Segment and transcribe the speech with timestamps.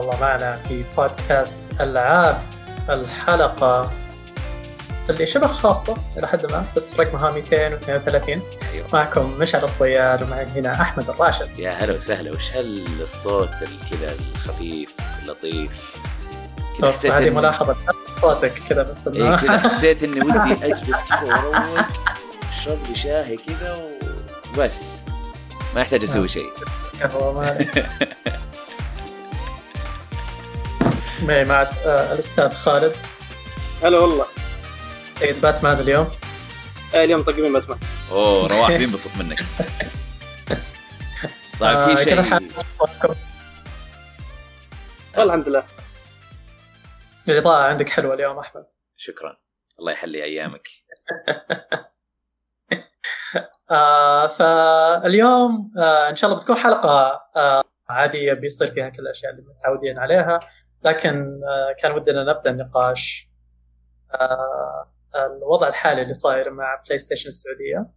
[0.00, 2.42] الله معنا في بودكاست ألعاب
[2.90, 3.90] الحلقة.
[5.10, 8.86] اللي شبه خاصة إلى حد ما بس رقمها 232 أيوه.
[8.92, 11.58] معكم مشعل الصويال ومعي هنا أحمد الراشد.
[11.58, 13.50] يا هلا وسهلا وش هالصوت
[13.90, 14.90] كذا الخفيف
[15.22, 15.96] اللطيف
[16.80, 17.76] كذا حسيت هذه إني- ملاحظة.
[18.22, 21.56] صوتك كذا بس إيه كذا حسيت إني ودي أجلس كذا واروق
[22.52, 23.88] أشرب لي شاهي كذا
[24.56, 24.96] وبس
[25.74, 26.50] ما يحتاج أسوي شيء.
[27.34, 27.86] ما عليك.
[31.22, 32.96] معي مع آه، الأستاذ خالد.
[33.82, 34.26] هلا والله.
[35.14, 36.08] سيد باتمان اليوم؟
[36.94, 37.78] آه اليوم طاقمين باتمان.
[38.10, 39.38] أوه رواح بينبسط منك.
[41.60, 42.18] طيب آه، في كيف شيء؟
[45.16, 45.64] والله الحمد لله.
[47.28, 48.66] الاضاءه عندك حلوة اليوم أحمد.
[48.96, 49.36] شكرا.
[49.80, 50.68] الله يحلي أيامك.
[53.70, 59.42] آه فاليوم آه إن شاء الله بتكون حلقة آه عادية بيصير فيها كل الأشياء اللي
[59.42, 60.40] متعودين عليها.
[60.84, 63.28] لكن آه كان ودنا نبدأ النقاش.
[64.14, 64.90] آه
[65.36, 67.90] الوضع الحالي اللي صاير مع بلاي ستيشن السعوديه.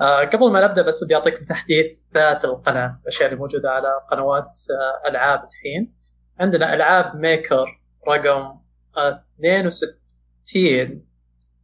[0.00, 2.94] آه قبل ما نبدأ بس ودي أعطيكم تحديثات القناة.
[3.02, 5.94] الأشياء اللي موجودة على قنوات آه ألعاب الحين.
[6.40, 8.60] عندنا ألعاب ميكر رقم
[8.96, 11.06] آه 62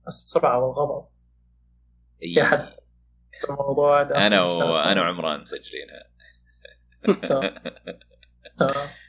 [0.09, 1.09] السرعة والغضب.
[2.21, 2.75] في احد
[3.33, 4.41] في الموضوع ده؟ أنا
[4.73, 6.09] وأنا وعمران مسجلينها.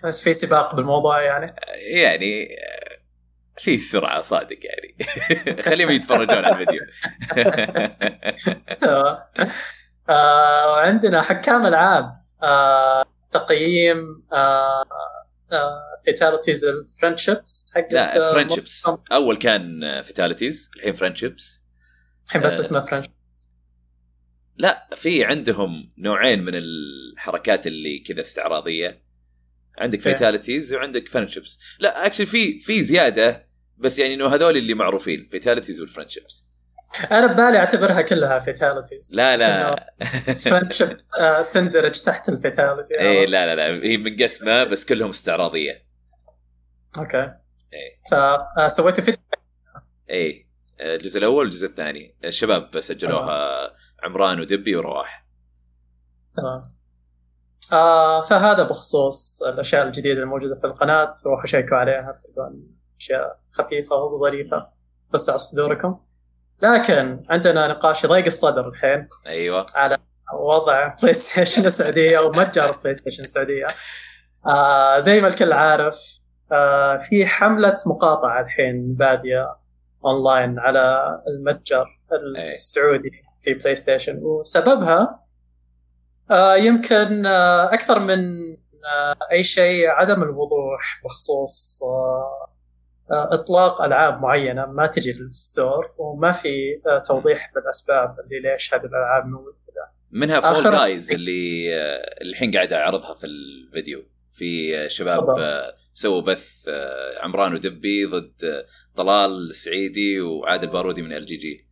[0.03, 1.55] بس في سباق بالموضوع يعني.
[1.77, 2.49] يعني
[3.58, 4.95] في سرعة صادق يعني.
[5.70, 6.82] خليهم يتفرجون على الفيديو.
[8.77, 9.17] تمام.
[10.10, 12.11] آه وعندنا حكام العاب.
[12.43, 14.83] آه تقييم آه
[15.52, 21.65] آه Fatalities ال Friendships لا Friendships أول كان Fatalities الحين Friendships
[22.27, 22.60] الحين بس.
[22.60, 23.05] اسمه Friendship
[24.58, 29.08] لا في عندهم نوعين من الحركات اللي كذا استعراضية.
[29.80, 30.14] عندك إيه.
[30.14, 35.82] Fatalities وعندك Friendships لا actually في في زيادة بس يعني إنه هذول اللي معروفين Fatalities
[35.82, 36.45] وال Friendships
[37.12, 39.94] أنا ببالي أعتبرها كلها Fatalities لا لا.
[40.39, 43.84] Friendship آه تندرج تحت ال Fatality اي لا لا لا.
[43.88, 45.86] هي منقسمه بس كلهم استعراضية.
[46.98, 47.33] Okay.
[47.73, 49.22] اي فسويتوا فيديو؟
[50.10, 50.48] اي
[50.80, 52.16] الجزء الأول والجزء الثاني.
[52.23, 53.73] الشباب سجلوها
[54.04, 55.26] عمران ودبي ورواح
[56.38, 56.79] تمام.
[57.73, 61.14] آه فهذا بخصوص الأشياء الجديدة الموجودة في القناة.
[61.25, 62.64] روحوا شيكوا عليها تلقون
[62.99, 64.67] أشياء خفيفة وظريفة.
[65.11, 65.99] توسع صدوركم.
[66.61, 69.08] لكن عندنا نقاش يضيق الصدر الحين.
[69.27, 69.65] أيوه.
[69.75, 69.98] على
[70.33, 73.67] وضع بلاي ستيشن السعودية ومتجر بلاي ستيشن السعودية.
[74.45, 76.19] آه زي ما الكل عارف
[76.52, 79.55] آه في حملة مقاطعة الحين بادية
[80.05, 81.86] اونلاين على المتجر
[82.37, 82.53] أي.
[82.53, 83.11] السعودي
[83.42, 85.19] في بلاي ستيشن وسببها
[86.56, 88.40] يمكن آه أكثر من
[88.86, 92.50] آه أي شيء عدم الوضوح بخصوص آه
[93.12, 98.73] آه إطلاق ألعاب معينة ما تجي لل store وما في آه توضيح بالأسباب اللي ليش
[98.73, 99.60] هذه الألعاب موجودة.
[100.12, 104.04] منها فول جايز اللي آه، الحين قاعد أعرضها في الفيديو.
[104.32, 105.30] في آه، شباب.
[105.40, 108.66] آه، سووا بث آه، عمران ودبي ضد آه،
[108.96, 111.68] طلال السعيدي وعادل بارودي من ال GG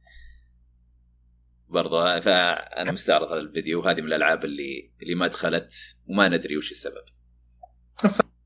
[1.69, 5.73] برضه فأنا مستعرض هذا الفيديو وهذه من الألعاب اللي اللي ما دخلت
[6.09, 7.03] وما ندري وش السبب.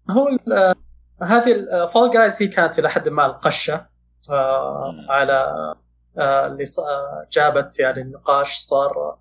[0.10, 0.38] هو
[1.22, 3.88] هذه Fall Guys هي كانت إلى حد ما القشة
[4.30, 5.06] آه،.
[5.10, 5.34] على
[6.18, 9.18] آه، اللي آه، جابت يعني النقاش صار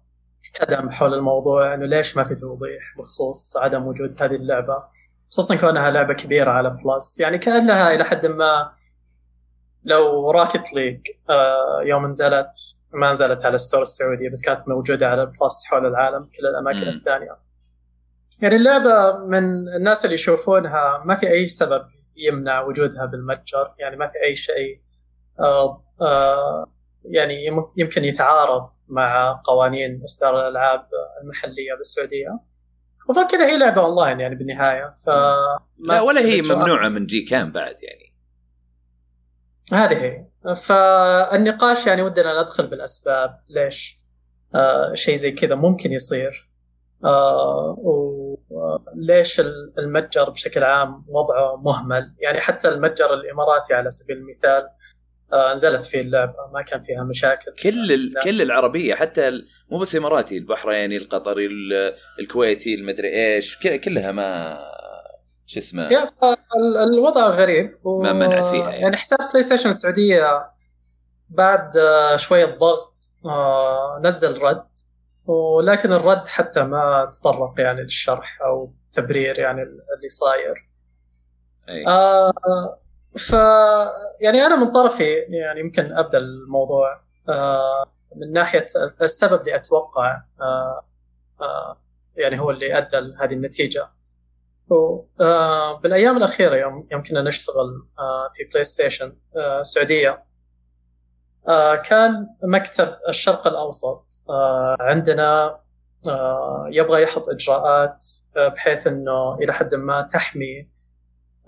[0.54, 4.84] كدم حول الموضوع إنه ليش ما في توضيح بخصوص عدم وجود هذه اللعبة؟
[5.30, 8.72] خصوصا كونها لعبة كبيرة على Plus يعني كأنها إلى حد ما
[9.84, 12.50] لو Rocket League آه، يوم نزلت
[12.92, 16.96] ما نزلت على store السعودية بس كانت موجودة على Plus حول العالم كل الأماكن مم.
[16.98, 17.36] الثانية.
[18.42, 24.06] يعني اللعبة من الناس اللي يشوفونها ما في أي سبب يمنع وجودها بالمتجر يعني ما
[24.06, 24.80] في أي شيء
[25.40, 26.72] آه، آه،
[27.04, 30.86] يعني يم- يمكن يتعارض مع قوانين اصدار الألعاب
[31.22, 32.40] المحلية بالسعودية.
[33.08, 35.10] وغير كذا هي لعبة اونلاين يعني بالنهاية ف
[35.78, 38.14] لا ولا هي ممنوعة من GCAM بعد يعني؟
[39.72, 40.29] هذه هي.
[40.56, 43.96] فالنقاش يعني ودنا ندخل بالأسباب ليش
[44.54, 46.50] آه شيء زي كذا ممكن يصير
[47.04, 47.76] آه
[48.50, 54.68] وليش ال- المتجر بشكل عام وضعه مهمل يعني حتى المتجر الإماراتي على سبيل المثال
[55.32, 58.14] آه نزلت فيه اللعبة ما كان فيها مشاكل كل ال...
[58.22, 59.42] كل العربية حتى.
[59.70, 61.92] مو بس الاماراتي البحريني القطري ال...
[62.20, 63.58] الكويتي المدري إيش.
[63.58, 64.58] كلها ما
[65.50, 66.08] شو اسمه
[66.92, 68.02] الوضع غريب و...
[68.02, 68.82] ما منعت فيها يعني.
[68.82, 70.50] يعني حساب PlayStation السعودية
[71.28, 74.68] بعد آه، شوية ضغط آه، نزل رد
[75.26, 80.66] ولكن الرد حتى ما تطرق يعني للشرح أو التبرير يعني اللي صاير.
[81.68, 81.86] أي.
[81.86, 82.32] آه
[83.18, 83.32] ف
[84.20, 87.84] يعني أنا من طرفي يعني يمكن أبدأ الموضوع آه
[88.16, 88.66] من ناحية
[89.02, 90.84] السبب اللي أتوقع آه
[91.40, 91.76] آه
[92.16, 93.99] يعني هو اللي أدى لهذه النتيجة.
[95.20, 100.24] آه بالأيام الأخيرة يوم يوم كنا نشتغل آه في PlayStation آه السعوديه
[101.48, 105.60] آه كان مكتب الشرق الأوسط آه عندنا
[106.08, 108.04] آه يبغى يحط إجراءات
[108.36, 110.68] آه بحيث إنه إلى حد ما تحمي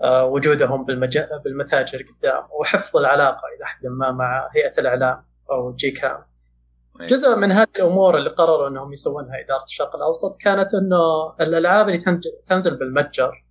[0.01, 1.19] آه وجودهم بالمج...
[1.43, 6.25] بالمتاجر قدام وحفظ العلاقة إلى حد ما مع هيئة الإعلام أو جي كام.
[7.05, 11.99] جزء من هذه الأمور اللي قرروا إنهم يسوونها إدارة الشرق الأوسط كانت إنه الألعاب اللي.
[12.45, 13.45] تنزل بالمتجر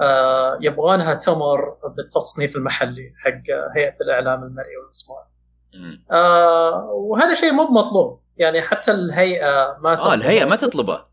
[0.00, 5.26] آه يبغونها تمر بالتصنيف المحلي حق هيئة الإعلام المرئي والمسموع.
[6.12, 10.14] آه وهذا شيء مو مطلوب يعني حتى الهيئة ما آه.
[10.14, 11.04] الهيئة ما تطلبه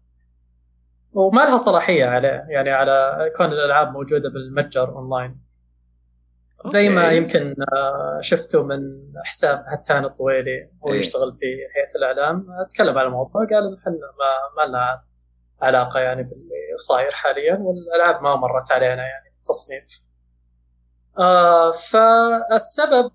[1.14, 5.47] وما لها صلاحية عليه يعني على كون الألعاب موجودة بالمتجر أونلاين
[6.66, 7.12] زي ما.
[7.12, 8.80] يمكن آه، شفته من
[9.26, 11.00] حساب هتان الطويلي هو إيه.
[11.00, 15.00] يشتغل في هيئة الإعلام تكلم على الموضوع قال إحنا ما, ما لنا
[15.62, 20.02] علاقة يعني باللي صاير حاليا والألعاب ما مرت علينا يعني التصنيف.
[21.20, 23.12] آه فالسبب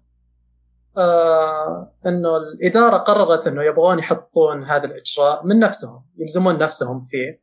[0.99, 7.42] آه إنه الإدارة قررت إنه يبغون يحطون هذا الإجراء من نفسهم يلزمون نفسهم فيه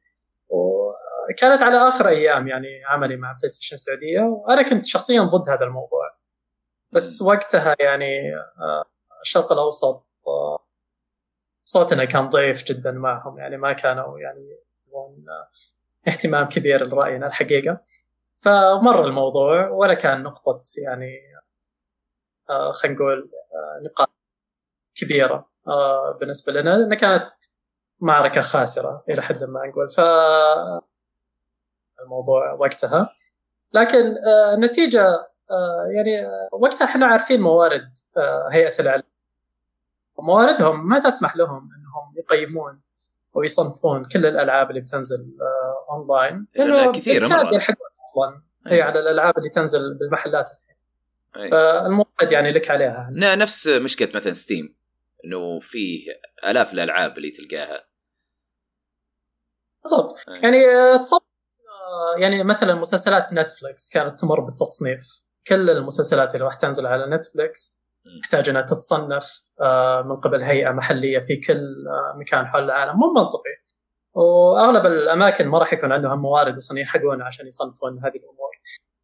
[1.29, 6.19] وكانت على آخر أيام يعني عملي مع PlayStation السعودية وأنا كنت شخصيا ضد هذا الموضوع.
[6.91, 8.85] بس وقتها يعني آه،
[9.21, 10.59] الشرق الأوسط آه،
[11.63, 14.57] صوتنا كان ضعيف جدا معهم يعني ما كانوا يعني
[14.93, 15.49] آه،
[16.07, 17.81] اهتمام كبير لرأينا الحقيقة.
[18.35, 21.19] فمر الموضوع ولا كان نقطة يعني
[22.71, 23.31] خلينا نقول
[23.85, 24.09] نقاط
[24.95, 25.49] كبيرة
[26.19, 27.29] بالنسبة لنا لأنها كانت
[27.99, 29.89] معركة خاسرة إلى حد ما نقول.
[29.89, 29.99] ف
[32.03, 33.13] الموضوع وقتها
[33.73, 35.05] لكن آه، النتيجة
[35.51, 37.89] آه، يعني آه، وقتها إحنا عارفين موارد
[38.51, 39.03] هيئة الإعلام
[40.15, 42.81] ومواردهم ما تسمح لهم إنهم يقيمون
[43.33, 45.37] ويصنفون كل الألعاب اللي بتنزل
[45.89, 47.53] اونلاين بالكاد مرة.
[47.53, 48.81] يلحقون أصلا هي.
[48.81, 50.49] على الألعاب اللي تنزل بالمحلات
[51.35, 51.51] أي.
[51.51, 54.75] فالموارد يعني لك عليها نفس مشكلة مثلا Steam
[55.25, 56.05] إنه فيه
[56.45, 57.89] آلاف الألعاب اللي تلقاها
[59.83, 60.13] بالضبط.
[60.27, 60.63] يعني
[60.99, 61.18] تصور
[62.17, 65.29] يعني مثلا مسلسلات Netflix كانت تمر بالتصنيف.
[65.47, 67.79] كل المسلسلات اللي راح تنزل على Netflix.
[68.23, 72.99] تحتاج إنها تتصنف آه، من قبل هيئة محلية في كل آه، مكان حول العالم.
[72.99, 73.59] مو منطقي.
[74.13, 78.49] وأغلب الأماكن ما راح يكون عندهم موارد أصلا يلحقون عشان يصنفون هذه الأمور.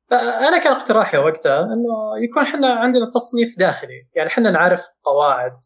[0.09, 4.07] فانا كان اقتراحي وقتها إنه يكون إحنا عندنا تصنيف داخلي.
[4.15, 5.59] يعني إحنا نعرف قواعد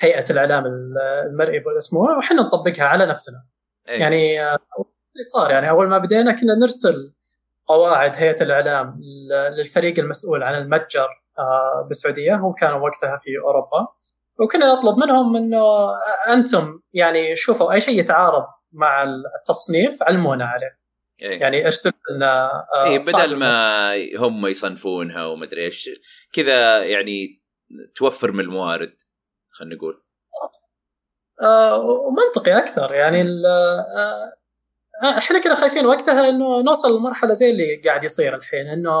[0.00, 0.64] هيئة الإعلام
[1.30, 3.36] المرئي والمسموع وحنا نطبقها على نفسنا.
[3.88, 4.00] أي.
[4.00, 4.58] يعني آه،
[5.18, 5.50] اللي صار.
[5.50, 7.14] يعني أول ما بدينا كنا نرسل
[7.66, 9.00] قواعد هيئة الإعلام
[9.58, 11.08] للفريق المسؤول عن المتجر
[11.38, 12.34] آه، بالسعودية.
[12.34, 13.88] هم كانوا وقتها في أوروبا.
[14.40, 15.64] وكنا نطلب منهم إنه
[16.28, 20.78] أنتم يعني شوفوا أي شيء يتعارض مع التصنيف علمونا عليه.
[21.22, 21.38] أي.
[21.38, 25.90] يعني ارسلوا لنا آه، صعب بدل ما هم يصنفونها ومدري إيش
[26.32, 27.42] كذا يعني
[27.94, 28.94] توفر من الموارد
[29.50, 30.02] خلينا نقول.
[31.42, 32.94] آه، ومنطقي أكثر.
[32.94, 33.46] يعني ال-
[35.04, 38.92] إحنا كنا خايفين وقتها إنه نوصل لمرحلة زي اللي قاعد يصير الحين إنه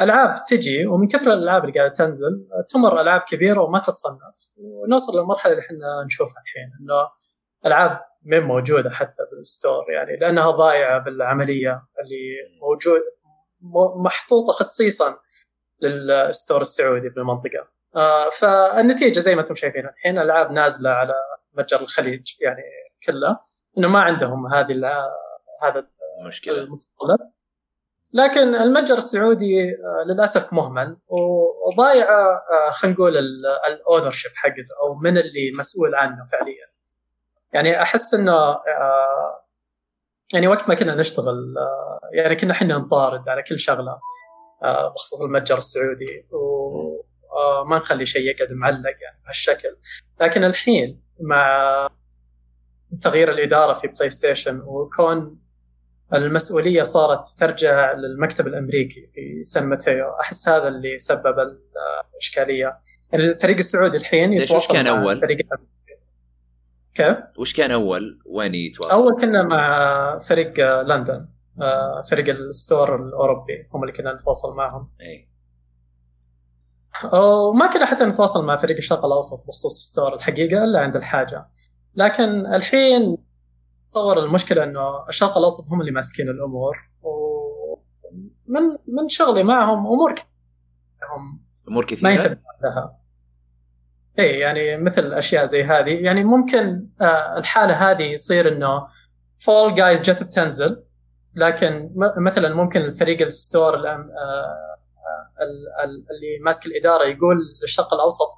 [0.00, 5.18] ألعاب تجي ومن كثر الألعاب اللي قاعدة تنزل آه، تمر ألعاب كبيرة وما تتصنف ونوصل
[5.18, 7.08] للمرحلة اللي إحنا نشوفها الحين إنه
[7.66, 13.00] ألعاب من موجودة حتى بالستور يعني لأنها ضايعة بالعملية اللي موجود
[14.04, 15.16] محطوطة خصيصا
[15.82, 17.68] للستور السعودي بالمنطقة.
[17.96, 21.14] آه، فالنتيجة زي ما أنتم شايفين الحين ألعاب نازلة على
[21.54, 22.62] متجر الخليج يعني
[23.06, 23.38] كله.
[23.78, 24.72] إنه ما عندهم هذه
[25.62, 25.86] هذا
[26.26, 26.56] مشكلة.
[26.56, 27.18] المتطلب
[28.14, 30.96] لكن المتجر السعودي آه، للأسف مهمل
[31.66, 33.16] وضايعه آه، خلينا نقول
[33.68, 36.66] الاونر شيب حقته أو من اللي مسؤول عنه فعليا.
[37.52, 39.44] يعني أحس إنه آه،
[40.32, 41.54] يعني وقت ما كنا نشتغل
[42.12, 43.98] يعني كنا إحنا نطارد على كل شغلة
[44.62, 49.76] بخصوص المتجر السعودي وما نخلي شيء يقعد معلق يعني بهالشكل.
[50.20, 51.88] لكن الحين مع
[53.00, 55.38] تغيير الإدارة في PlayStation وكون
[56.14, 60.10] المسؤولية صارت ترجع للمكتب الأمريكي في سان ماتيو.
[60.20, 61.34] أحس هذا اللي سبب
[62.14, 62.78] الإشكالية.
[63.14, 65.74] الفريق السعودي الحين ليش وش يتواصل كان؟ الفريق الأمريكي.
[66.94, 71.28] كيف؟ وش كان أول؟ وين يتواصل؟ أول كنا مع فريق لندن.
[71.62, 74.90] آه، فريق ال store الأوروبي هم اللي كنا نتواصل معهم.
[75.00, 75.28] إي.
[77.12, 81.46] وما كنا حتى نتواصل مع فريق الشرق الأوسط بخصوص ال store الحقيقة إلا عند الحاجة.
[81.96, 83.16] لكن الحين
[83.88, 90.28] تصور المشكلة إنه الشرق الأوسط هم اللي ماسكين الأمور ومن من شغلي معهم أمور كثيرة.
[91.16, 92.98] هم أمور ما كثيرة؟ ينتبه لها.
[94.18, 95.90] اي يعني مثل أشياء زي هذه.
[96.04, 98.84] يعني ممكن آه، الحالة هذه يصير إنه
[99.44, 100.84] Fall Guys جت بتنزل
[101.36, 104.06] لكن مثلا ممكن الفريق ال store آه، آه،
[105.42, 108.28] ال- ال- اللي ماسك الإدارة يقول للشرق الأوسط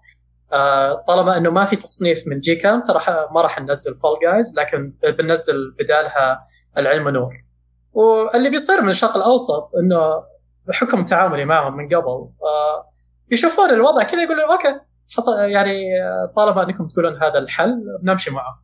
[1.09, 3.00] طالما إنه ما في تصنيف من GCAM ترى
[3.35, 6.43] ما راح ننزل Fall Guys لكن بننزل بدالها
[6.79, 7.47] العلم نور.
[7.93, 10.23] واللي بيصير من الشرق الأوسط إنه
[10.69, 12.88] بحكم تعاملي معهم من قبل آه،
[13.31, 14.81] يشوفون الوضع كذا يقولون okay
[15.17, 18.62] حصل يعني آه، طالما إنكم تقولون هذا الحل بنمشي معه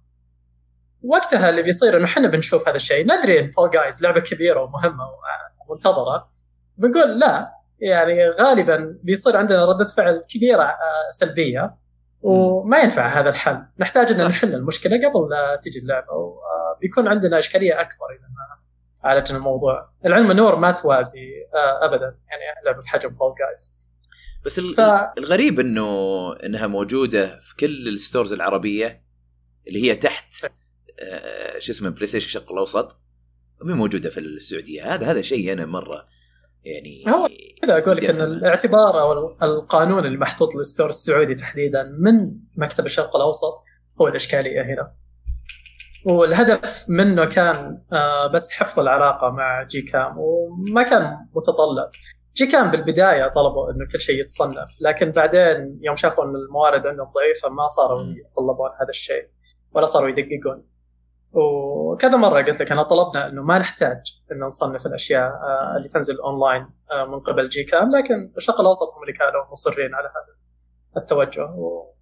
[1.03, 5.05] وقتها اللي بيصير إنه إحنا بنشوف هذا الشيء ندري إن Fall Guys لعبة كبيرة ومهمة
[5.69, 6.29] ومنتظرة
[6.77, 7.51] بنقول لا
[7.83, 11.77] يعني غالبا بيصير عندنا ردة فعل كبيرة آه، سلبية
[12.21, 13.63] وما ينفع هذا الحل.
[13.79, 14.27] نحتاج إن.
[14.27, 18.63] نحل المشكلة قبل لا تجي اللعبة وبيكون عندنا إشكالية أكبر إذا ما
[19.09, 19.91] عالجنا الموضوع.
[20.07, 23.91] العلم نور ما توازي آه، ابدا يعني لعبة بحجم Fall Guys
[24.45, 24.81] بس ف...
[25.19, 29.05] الغريب إنه إنها موجودة في كل ال stores العربية
[29.69, 30.35] اللي هي تحت
[31.01, 32.99] آه، شو اسمه PlayStation الشرق الأوسط
[33.63, 34.95] مو موجودة في السعودية.
[34.95, 36.07] هذا هذا شيء أنا مرة
[36.65, 37.29] يعني هو
[37.63, 38.21] كذا أقول لك إن.
[38.21, 43.55] الاعتبار أو القانون اللي محطوط لل store السعودي تحديدا من مكتب الشرق الأوسط
[44.01, 44.95] هو الإشكالية هنا.
[46.07, 51.91] والهدف منه كان آه، بس حفظ العلاقه مع GCAM وما كان متطلب.
[52.37, 57.49] GCAM بالبداية طلبوا إنه كل شيء يتصنف لكن بعدين يوم شافوا إن الموارد عندهم ضعيفة
[57.49, 58.03] ما صاروا.
[58.03, 59.29] يتطلبون هذا الشيء
[59.75, 60.72] ولا صاروا يدققون.
[61.33, 66.21] وكذا مرة قلت لك أنا طلبنا إنه ما نحتاج إن نصنف الأشياء آه، اللي تنزل
[66.21, 70.37] اونلاين آه، من قبل GCAM لكن الشرق الأوسط هم اللي كانوا مصرين على هذا
[70.97, 71.45] التوجه.
[71.45, 71.93] و...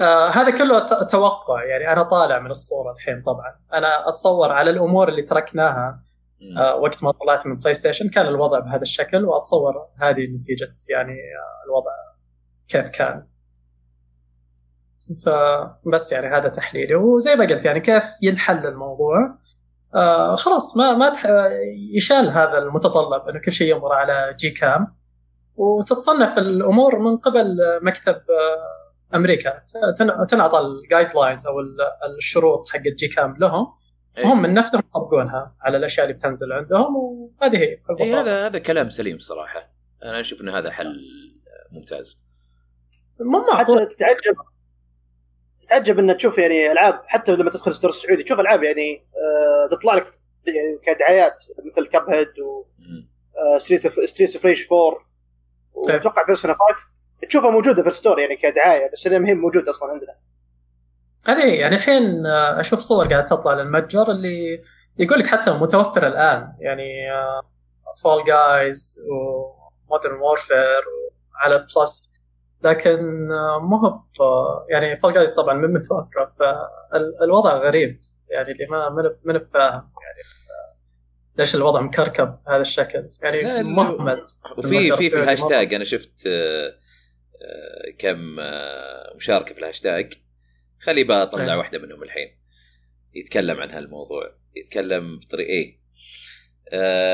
[0.00, 3.60] آه هذا كله توقع يعني أنا طالع من الصورة الحين طبعا.
[3.74, 6.02] أنا أتصور على الأمور اللي تركناها.
[6.58, 11.12] آه وقت ما طلعت من بلاي ستيشن كان الوضع بهذا الشكل وأتصور هذه نتيجة يعني
[11.12, 11.90] آه الوضع
[12.68, 13.26] كيف كان.
[15.24, 16.94] فبس يعني هذا تحليلي.
[16.94, 19.38] وزي ما قلت يعني كيف ينحل الموضوع؟
[19.94, 21.26] آه خلاص ما ما تح...
[21.96, 24.96] يشال هذا المتطلب إنه كل شيء يمر على GCAM
[25.56, 29.62] وتتصنف الأمور من قبل مكتب آه، أمريكا.
[29.98, 33.66] تن- تنعطى ال guidelines أو ال- الشروط حقت GCAM لهم.
[34.18, 34.24] إيه.
[34.24, 38.46] وهم من نفسهم يطبقونها على الأشياء اللي بتنزل عندهم وهذه هي بكل إيه بساطه هذا
[38.46, 39.72] هذا كلام سليم صراحة.
[40.04, 40.96] أنا أشوف انه هذا حل
[41.72, 42.18] ممتاز.
[43.20, 43.94] مو معقول حتى
[45.58, 49.06] تتعجب تتعجب ان تشوف يعني ألعاب حتى لما تدخل ال store السعودي تشوف ألعاب يعني
[49.16, 50.06] آه تطلع لك
[50.46, 52.28] يعني كدعايات مثل Cuphead.
[53.56, 55.06] و Streets Streets of Rage 4
[55.86, 55.94] طيب.
[55.94, 59.70] وأتوقع Persona 5 تشوفها موجودة في ال store يعني كدعاية بس انها ما هي موجودة
[59.70, 60.16] أصلا عندنا
[61.28, 64.60] هذه يعني الحين آه، أشوف صور قاعدة تطلع للمتجر اللي
[64.98, 66.84] يقول لك حتى متوفره الآن يعني
[68.02, 70.84] Fall Guys و Modern Warfare
[71.36, 72.15] على Plus
[72.62, 73.76] لكن آه، مو
[74.20, 77.98] هو يعني Fall Guys طبعا من متوفرة فالوضع غريب
[78.30, 78.88] يعني اللي ما
[79.24, 80.76] من- فاهم يعني آه،
[81.38, 84.24] ليش الوضع مكركب بهذا الشكل؟ يعني مهمل.
[84.58, 86.72] وفي في في الهاشتاج أنا شفت آه،
[87.98, 88.36] كم
[89.16, 90.12] مشاركة في الهاشتاج.
[90.80, 91.58] خلي بقى اطلع أيه.
[91.58, 92.38] واحدة منهم الحين
[93.14, 94.36] يتكلم عن هالموضوع.
[94.56, 95.80] يتكلم بطريقه إيه؟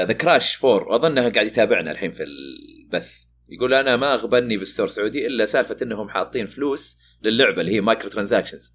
[0.04, 3.21] ذا Crash 4 واظنه قاعد يتابعنا الحين في البث.
[3.52, 7.80] يقول أنا ما أغبني بال store سعودي إلا سالفة إنهم حاطين فلوس للعبة اللي هي
[7.80, 8.72] microtransactions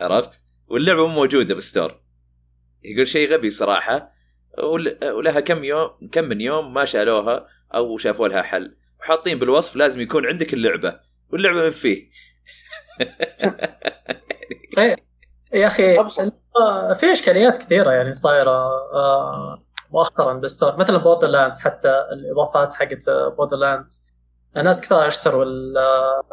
[0.00, 2.00] عرفت؟ واللعبة مو موجودة بال store.
[2.84, 4.12] يقول شيء غبي بصراحة.
[4.58, 8.76] ول- ولها كم يوم كم من يوم ما شالوها أو شافوا لها حل.
[9.00, 11.00] وحاطين بالوصف لازم يكون عندك اللعبة.
[11.32, 12.10] واللعبة من فيه.
[15.54, 15.96] يا أخي
[17.00, 18.50] في إشكاليات كثيرة يعني صايرة.
[18.94, 24.12] آه، مؤخرا بال store مثلا Borderlands حتى الإضافات حقت Borderlands
[24.56, 25.78] ناس كثار اشتروا ال-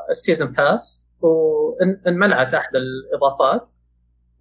[0.10, 3.74] ال season pass وانمنعت أحد الإضافات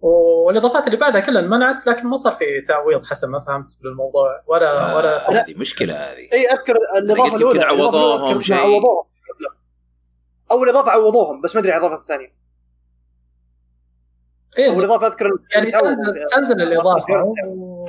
[0.01, 4.95] والإضافات اللي بعدها كلها انمنعت لكن ما صار في تعويض حسب ما فهمت بالموضوع ولا
[4.97, 8.55] ولا آه، هذه مشكلة هذه إي أذكر الإضافة الأولى عوضوهم شيء.
[8.55, 9.05] عوضوهم
[10.51, 12.35] اول اضافه عوضوهم بس ما أدري عن الإضافة الثانية
[14.57, 16.25] إيه، اول اضافه أذكر يعني تنزل.
[16.35, 17.23] تنزل الإضافة.
[17.23, 17.85] و...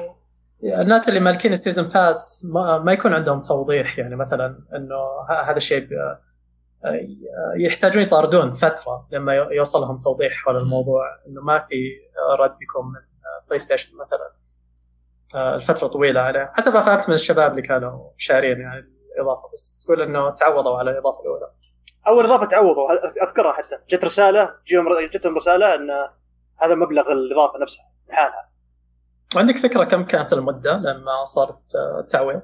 [0.65, 4.97] الناس اللي مالكين ال season pass ما, ما يكون عندهم توضيح يعني مثلا إنه
[5.31, 6.19] هذا الشيء ب-
[7.57, 11.93] يحتاجون يطاردون فترة لما ي- يوصل لهم توضيح حول الموضوع إنه ما في
[12.39, 13.01] رد يكون من
[13.49, 14.37] بلاي ستيشن مثلا.
[15.35, 16.53] آه، الفترة طويلة عليه.
[16.55, 18.87] حسب ما فهمت من الشباب اللي كانوا شارين يعني
[19.17, 21.51] الإضافة بس تقول إنه تعوضوا على الإضافة الأولى.
[22.09, 22.93] أول إضافة تعوضوا.
[23.29, 23.79] أذكرها حتى.
[23.91, 24.05] جت
[24.67, 25.91] جيهم جتهم رسالة ان
[26.63, 28.51] هذا مبلغ الإضافة نفسها لحالها.
[29.37, 32.42] عندك فكرة كم كانت المدة لما صارت آه، التعويض؟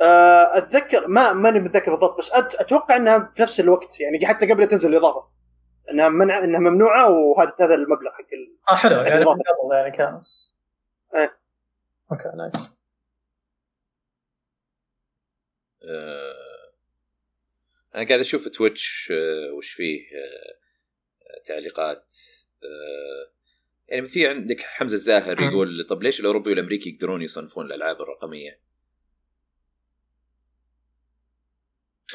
[0.00, 4.60] آه، أتذكر ما ماني متذكر بالضبط بس أتوقع إنها في نفس الوقت يعني حتى قبل
[4.60, 5.28] لا تنزل الإضافة
[5.90, 8.58] إنها منع إنها ممنوعة وهذا هذا المبلغ حق ال...
[8.70, 9.24] آه حلو يعني.
[9.24, 9.40] قبل
[9.72, 10.24] يعني كانت
[11.14, 11.38] إيه.
[12.12, 12.82] okay nice
[15.88, 16.46] آه،
[17.94, 22.14] أنا قاعد أشوف Twitch آه، وش فيه آه، تعليقات
[22.64, 23.35] آه،
[23.88, 25.48] يعني في عندك حمزة الزاهر مم.
[25.48, 28.60] يقول طب ليش الأوروبي والأمريكي يقدرون يصنفون الألعاب الرقمية؟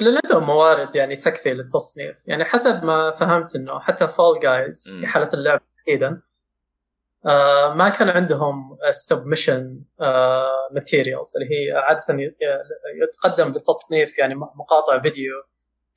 [0.01, 4.89] لأن عندهم موارد يعني تكفي للتصنيف يعني حسب ما فهمت إنه حتى Fall Guys.
[4.99, 6.21] في حالة اللعبه تحديدا
[7.25, 9.81] آه ما كان عندهم ال submission
[10.71, 12.35] materials اللي هي عادة ي-
[13.03, 15.33] يتقدم للتصنيف يعني مقاطع فيديو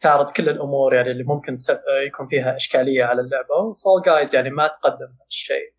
[0.01, 3.55] تعرض كل الأمور يعني اللي ممكن تسب- يكون فيها إشكالية على اللعبة.
[3.55, 5.75] و Fall Guys يعني ما تقدم هذا الشيء.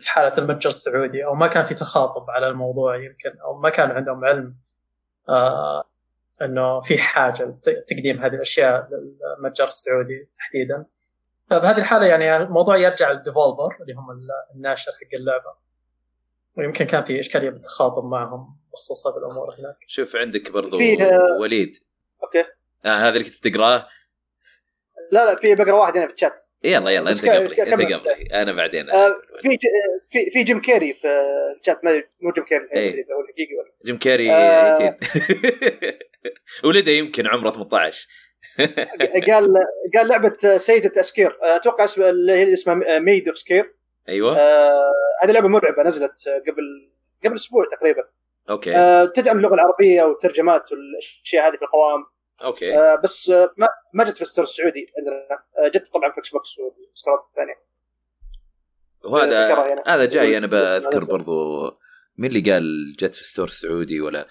[0.00, 3.90] في حالة المتجر السعودي أو ما كان في تخاطب على الموضوع يمكن أو ما كان
[3.90, 4.56] عندهم علم
[5.28, 5.84] آه
[6.42, 10.86] إنه في حاجة لتقديم هذه الأشياء للمتجر السعودي تحديدا.
[11.50, 14.06] فبهذه الحالة يعني الموضوع يرجع لل developer اللي هم
[14.54, 15.54] الناشر حق اللعبة.
[16.58, 19.76] ويمكن كان في إشكالية بالتخاطب معهم بخصوص هذه الأمور هناك.
[19.86, 21.76] شوف عندك برضو آه، وليد.
[22.24, 22.44] okay.
[22.84, 23.88] آه هذا اللي كنت بتقراه؟
[25.12, 26.40] لا لا في بقرأ واحد هنا في الشات.
[26.64, 27.30] يلا يلا بس أنت
[27.60, 28.08] قبلي أنت.
[28.08, 28.90] قبلي أنا بعدين.
[28.90, 29.58] آه، في ج-
[30.10, 31.08] في في جيم كيري في
[31.60, 32.90] الشات ما مو جيم كيري إيه.
[32.94, 34.78] إذا هو الحقيقي ولا جيم كاري آه.
[34.78, 35.98] 18
[36.64, 38.06] ولده يمكن عمره 18
[39.26, 39.54] قال
[39.94, 41.38] قال لعبة سيدة أسكير.
[41.42, 43.74] آه، أتوقع اللي هي اسمها Maid of Sker.
[44.08, 44.38] أيوه.
[44.38, 46.90] آه، هذه لعبة مرعبة نزلت قبل
[47.24, 48.02] قبل أسبوع تقريبا.
[48.50, 48.76] okay.
[48.76, 52.04] آه، تدعم اللغة العربية والترجمات والأشياء هذه في القوائم.
[52.42, 52.78] okay.
[52.78, 55.44] آه، بس آه، ما ما جت في ال store السعودي عندنا.
[55.58, 57.68] آه، جت طبعا في Xbox والستورات الثانية
[59.04, 59.82] وهذا يعني.
[59.86, 61.04] هذا جاي أنا بذكر.
[61.04, 61.62] برضو
[62.16, 64.28] مين اللي قال جت في store سعودي ولا.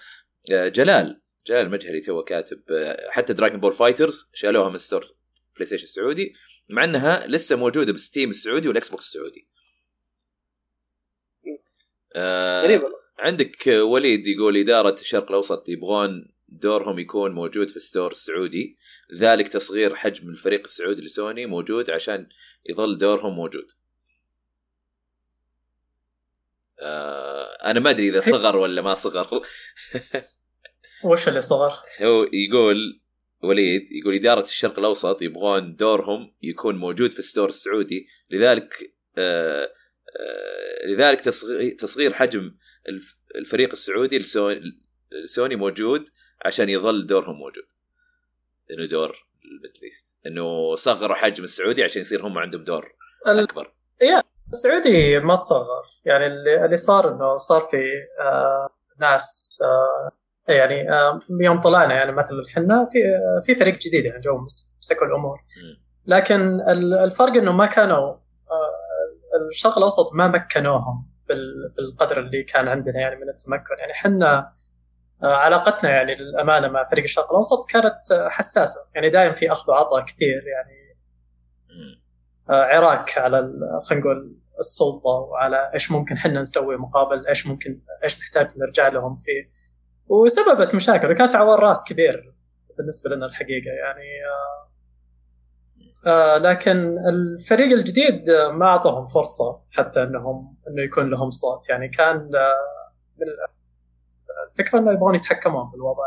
[0.52, 1.22] آه، جلال.
[1.46, 2.62] جلال المجهري تو كاتب
[3.08, 5.06] حتى Dragon Ball Fighters شالوها من store
[5.54, 6.34] PlayStation السعودي
[6.70, 9.48] مع إنها لسه موجودة ب Steam السعودي وال Xbox السعودي
[12.14, 12.80] آه
[13.18, 18.76] عندك وليد يقول إدارة الشرق الأوسط يبغون دورهم يكون موجود في ال store السعودي
[19.14, 22.28] ذلك تصغير حجم الفريق السعودي لسوني موجود عشان
[22.70, 23.66] يظل دورهم موجود.
[26.80, 29.40] آه أنا ما أدري إذا صغر ولا ما صغر.
[31.04, 33.00] وش اللي صغر؟ هو يقول
[33.42, 39.72] وليد يقول إدارة الشرق الأوسط يبغون دورهم يكون موجود في ال store السعودي لذلك آه
[40.20, 41.20] آه لذلك
[41.78, 42.54] تصغير, حجم
[42.88, 44.16] الف- الفريق السعودي
[45.12, 46.08] لسوني موجود
[46.46, 47.64] عشان يظل دورهم موجود.
[48.70, 52.88] إنه دور ال Middle East إنه صغروا حجم السعودي عشان يصير هم عندهم دور
[53.26, 53.74] أكبر.
[54.54, 55.82] السعودي ما تصغر.
[56.04, 57.82] يعني اللي, صار إنه صار في
[58.20, 58.68] آه
[59.00, 60.10] ناس آه
[60.52, 64.76] يعني آه يوم طلعنا يعني مثلا إحنا في آه في فريق جديد يعني جو مس-
[64.82, 65.38] مسكوا الأمور.
[66.06, 68.18] لكن ال- الفرق إنه ما كانوا آه
[69.50, 73.78] الشرق الأوسط ما مكنوهم بال- بالقدر اللي كان عندنا يعني من التمكن.
[73.78, 74.50] يعني إحنا آه
[75.22, 78.80] علاقتنا يعني للأمانة مع فريق الشرق الأوسط كانت آه، حساسة.
[78.94, 80.78] يعني دائما في أخذ وعطاء كثير يعني.
[82.50, 83.52] آه، عراك على
[83.88, 89.16] خلينا نقول السلطة وعلى إيش ممكن إحنا نسوي مقابل إيش ممكن إيش نحتاج نرجع لهم
[89.16, 89.50] فيه.
[90.06, 92.34] وسببت مشاكل وكانت عوار راس كبير
[92.78, 94.68] بالنسبة لنا الحقيقة يعني آه
[96.06, 101.68] آه لكن الفريق الجديد آه، ما أعطاهم فرصة حتى إنهم إنه يكون لهم صوت.
[101.68, 102.78] يعني كان آه
[104.50, 106.04] الفكرة إنه يبغون يتحكمون بالوضع.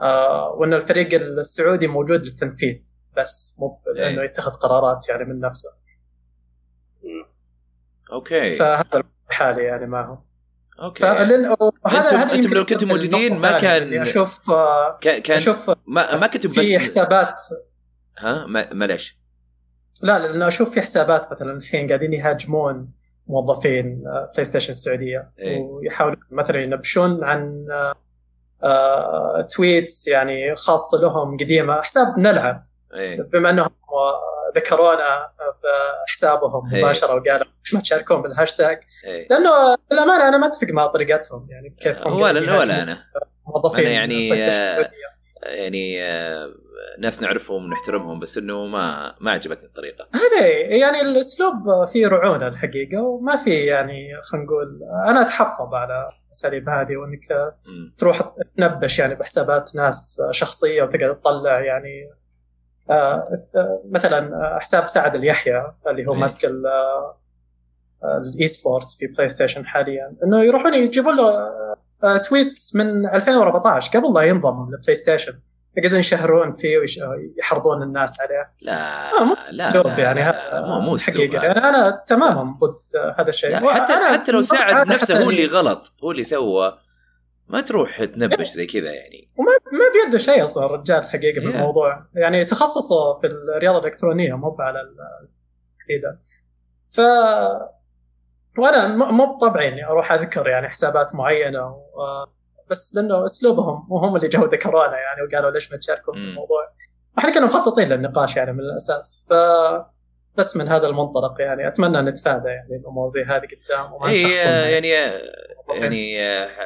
[0.00, 2.78] آه وإن الفريق السعودي موجود للتنفيذ
[3.16, 4.08] بس مو إيه.
[4.08, 5.68] إنه يتخذ قرارات يعني من نفسه.
[8.12, 8.54] أوكي.
[8.54, 10.24] فهذا الحالي يعني معهم
[10.80, 11.02] أوكي.
[11.02, 16.16] فلن هذا أنتم يمكن لو كنتم موجودين ما كان- اللي أشوف آه، كان أشوف ما
[16.16, 17.42] ما كنتم بس في حسابات.
[18.18, 19.18] ها؟ ما- معليش.
[20.02, 22.92] لا لأنه أشوف في حسابات مثلا الحين قاعدين يهاجمون
[23.26, 25.30] موظفين آه، بلاي ستيشن السعودية.
[25.38, 25.60] إيه.
[25.60, 27.94] ويحاولون مثلا ينبشون عن آه،
[28.62, 32.66] آه، tweets يعني خاصه لهم قديمة حساب نلعب.
[32.94, 33.22] إيه.
[33.22, 33.70] بما إنهم
[34.56, 35.30] ذكرونا
[36.06, 36.82] بحسابهم إيه.
[36.82, 39.28] مباشرة وقالوا ليش ما تشاركون بالهاشتاج؟ إيه.
[39.30, 39.50] لأنه
[39.92, 43.04] للأمانة أنا ما أتفق مع طريقتهم يعني كيف هم ولا ولا أنا
[43.46, 44.30] موظفين أنا يعني،
[45.42, 46.54] يعني آه،
[46.98, 53.02] ناس نعرفهم ونحترمهم بس إنه ما ما عجبتني الطريقة هذا يعني الأسلوب فيه رعونة الحقيقة
[53.02, 57.32] وما في يعني خلينا نقول أنا أتحفظ على الاساليب هذه وإنك
[57.68, 57.94] مم.
[57.96, 62.10] تروح تنبش يعني بحسابات ناس شخصية وتقعد تطلع يعني
[62.90, 63.24] آه،
[63.56, 66.20] آه، مثلا حساب سعد اليحيى اللي هو إيه.
[66.20, 66.66] ماسك ال-
[68.04, 71.48] ال eSports في بلاي ستيشن حاليا إنه يروحون يجيبون له
[72.28, 75.32] tweets من 2014 قبل لا ينضم لبلاي ستيشن.
[75.76, 78.52] يقعدون يشهرون فيه ويحرضون الناس عليه.
[78.62, 81.42] لا آه، لا لا يعني لا، مو مو حقيقة.
[81.44, 83.54] يعني أنا تماما ضد آه، هذا الشيء.
[83.70, 85.92] حتى حتى لو ساعد نفسه هو اللي يعني- غلط.
[86.04, 86.78] هو اللي سوى.
[87.48, 89.30] ما تروح تنبش زي كذا يعني.
[89.36, 91.54] وما ما بيده شيء أصلا الرجال حقيقة في Yeah.
[91.54, 92.06] الموضوع.
[92.14, 96.20] يعني تخصصه في الرياضة الإلكترونية مو على الجديده
[96.88, 97.00] ف
[98.58, 102.26] وأنا مو بطبعي اني أروح اذكر يعني حسابات معينة و...
[102.70, 106.14] بس لأنه اسلوبهم وهم اللي جو ذكرونا يعني وقالوا ليش ما تشاركوا.
[106.14, 106.72] الموضوع.
[107.18, 109.32] إحنا كنا مخططين للنقاش يعني من الأساس ف
[110.36, 114.68] بس من هذا المنطلق يعني أتمنى نتفادى يعني الأمور زي هذه قدام وما هي نشخصنها.
[114.68, 114.88] يعني
[115.68, 116.18] يعني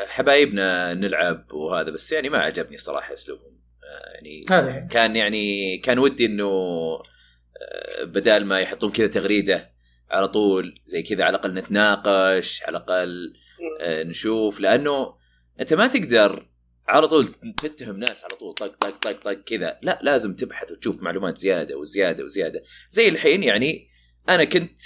[0.07, 3.57] حبايبنا نلعب وهذا بس يعني ما عجبني صراحة أسلوبهم.
[3.85, 4.89] آه، يعني هذه.
[4.91, 9.76] كان يعني كان ودي إنه آه، بدال ما يحطون كذا تغريدة
[10.11, 13.33] على طول زي كذا على الأقل نتناقش على الأقل
[13.81, 14.61] آه، نشوف.
[14.61, 15.15] لأنه
[15.61, 16.49] أنت ما تقدر
[16.89, 17.29] على طول
[17.63, 19.79] تتهم ناس على طول طق طق طق طق كذا.
[19.83, 22.63] لا لازم تبحث وتشوف معلومات زيادة وزيادة وزيادة.
[22.91, 23.89] زي الحين يعني
[24.29, 24.81] أنا كنت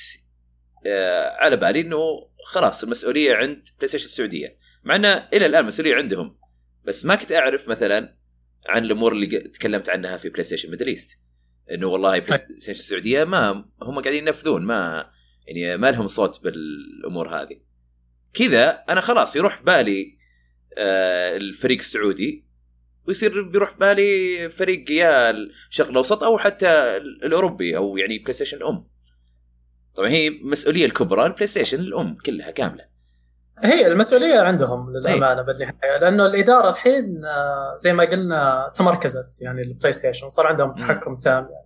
[0.86, 1.98] آه، على بالي إنه
[2.44, 4.58] خلاص المسؤولية عند بلاي ستيشن السعودية.
[4.84, 6.38] مع إنه إلى الآن مسؤولية عندهم.
[6.84, 8.16] بس ما كنت أعرف مثلا
[8.68, 11.18] عن الأمور اللي تكلمت عنها في بلاي ستيشن ميدل ايست
[11.74, 15.10] إنه والله بلاي ستيشن السعودية ما هم قاعدين ينفذون ما
[15.46, 17.60] يعني ما لهم صوت بالأمور هذه.
[18.34, 20.18] كذا أنا خلاص يروح في بالي
[20.78, 22.46] آه، الفريق السعودي
[23.06, 28.56] ويصير بيروح في بالي فريق يا الشرق الأوسط أو حتى الأوروبي أو يعني بلاي ستيشن
[28.56, 28.86] الأم.
[29.94, 32.90] طبعا هي المسؤوليه الكبرى البلاي ستيشن الأم كلها كاملة.
[33.58, 39.92] هي المسؤولية عندهم للأمانة بالنهاية لأنه الإدارة الحين آه، زي ما قلنا تمركزت يعني البلاي
[39.92, 41.42] ستيشن صار عندهم تحكم تام.
[41.42, 41.59] يعني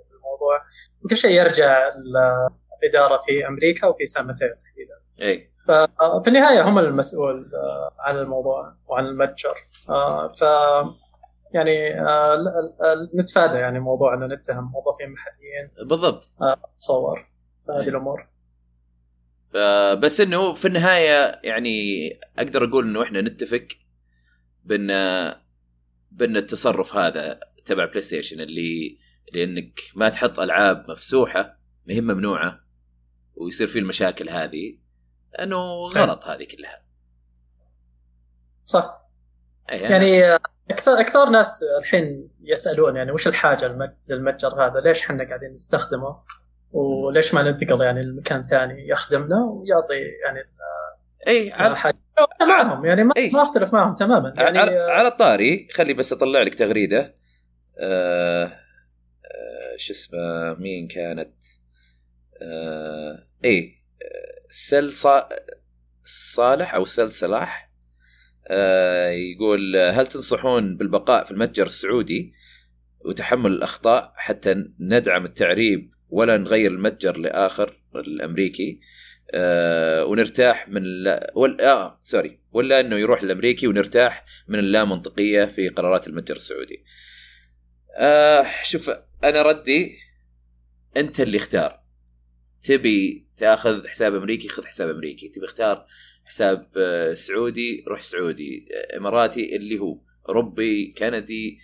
[1.05, 4.95] وكل شيء يرجع للإدارة في أمريكا وفي سان ماتيو تحديدا.
[5.21, 5.51] إي.
[5.67, 9.55] ففي النهاية هم المسؤول آه، عن الموضوع وعن المتجر.
[9.89, 10.43] آه، ف
[11.55, 12.39] يعني آه،
[13.21, 15.89] نتفادى يعني موضوع ان نتهم موظفين محليين.
[15.89, 16.31] بالضبط.
[16.81, 17.27] تصور
[17.67, 17.89] في هذه.
[17.89, 18.29] الأمور.
[19.95, 23.67] بس إنه في النهاية يعني أقدر أقول إنه إحنا نتفق
[24.65, 24.89] بإن
[26.11, 28.99] بإن التصرف هذا تبع بلاي ستيشن اللي
[29.35, 32.61] لأنك ما تحط ألعاب مفسوحة ما هي ممنوعة
[33.35, 34.79] ويصير في المشاكل هذه
[35.41, 36.83] أنه غلط هذه كلها
[38.65, 39.05] صح
[39.71, 40.39] أي يعني
[40.71, 46.19] أكثر أكثر ناس الحين يسألون يعني وش الحاجة للمتجر هذا؟ ليش إحنا قاعدين نستخدمه؟
[46.73, 49.95] وليش ما ننتقل يعني لمكان ثاني يخدمنا ويعطي
[50.25, 50.39] يعني
[51.27, 51.77] أي على,
[52.41, 53.33] أنا معهم يعني ما, إيه.
[53.33, 57.15] ما أختلف معهم تماما يعني على, على الطاري خلي بس أطلع لك تغريدة
[57.79, 58.64] آه
[59.77, 61.35] شو اسمه مين كانت
[62.43, 63.75] آه اي
[64.51, 65.29] سل صا
[66.05, 67.71] صالح أو سل صلاح
[68.47, 72.35] آه يقول هل تنصحون بالبقاء في المتجر السعودي
[73.05, 78.81] وتحمل الأخطاء حتى ندعم التعريب ولا نغير المتجر لآخر الأمريكي
[79.31, 85.45] آه ونرتاح من لا ولا آه سوري ولا إنه يروح الأمريكي ونرتاح من اللا منطقيه
[85.45, 86.85] في قرارات المتجر السعودي.
[87.95, 88.91] آه شوف
[89.25, 89.99] أنا ردي
[90.97, 91.81] أنت اللي اختار.
[92.63, 95.29] تبي تأخذ حساب أمريكي خذ حساب أمريكي.
[95.29, 95.87] تبي اختار
[96.25, 98.67] حساب آه، سعودي روح سعودي.
[98.75, 101.59] آه، إماراتي اللي هو أوروبي كندي.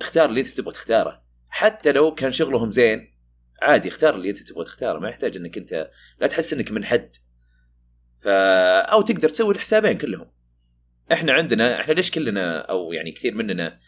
[0.00, 1.22] اختار اللي أنت تبغى تختاره.
[1.48, 3.12] حتى لو كان شغلهم زين
[3.62, 4.98] عادي اختار اللي أنت تبغى تختاره.
[4.98, 7.16] ما يحتاج إنك أنت لا تحس إنك من حد.
[8.20, 10.32] ف أو تقدر تسوي الحسابين كلهم.
[11.12, 13.80] إحنا عندنا إحنا ليش كلنا أو يعني كثير مننا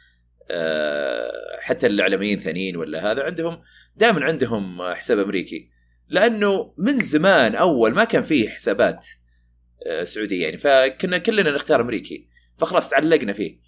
[1.60, 3.62] حتى الإعلاميين ثانيين ولا هذا عندهم
[3.96, 5.70] دائما عندهم حساب أمريكي.
[6.08, 9.06] لأنه من زمان أول ما كان فيه حسابات
[9.86, 12.28] آه، سعودية يعني فكنا كلنا نختار أمريكي
[12.58, 13.60] فخلاص تعلقنا فيه.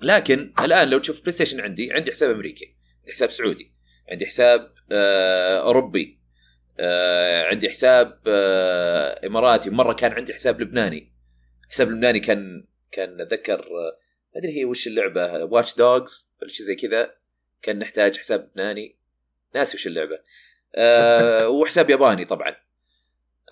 [0.00, 3.72] لكن الآن لو تشوف بلاي ستيشن عندي عندي حساب أمريكي عندي حساب سعودي
[4.10, 6.20] عندي حساب آه، أوروبي
[6.78, 11.12] آه، عندي حساب آه، إماراتي مره كان عندي حساب لبناني.
[11.70, 13.98] حساب لبناني كان كان أتذكر آه،
[14.36, 17.14] أدري هي وش اللعبة واتش دوجز ولا شيء زي كذا
[17.62, 18.96] كان نحتاج حساب لبناني
[19.54, 20.18] ناسي وش اللعبة.
[20.74, 22.56] آه، وحساب ياباني طبعا.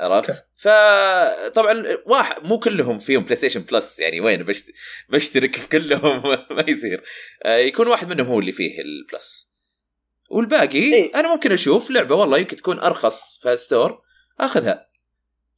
[0.00, 4.72] عرفت؟ فطبعا واحد مو كلهم فيهم بلاي ستيشن بلس يعني وين؟ بشت-
[5.08, 6.22] بشترك في كلهم
[6.56, 7.02] ما يصير.
[7.42, 9.48] آه، يكون واحد منهم هو اللي فيه البلس
[10.30, 11.14] والباقي إيه.
[11.14, 14.02] أنا ممكن أشوف لعبة والله يمكن تكون أرخص في ال store
[14.40, 14.88] أخذها.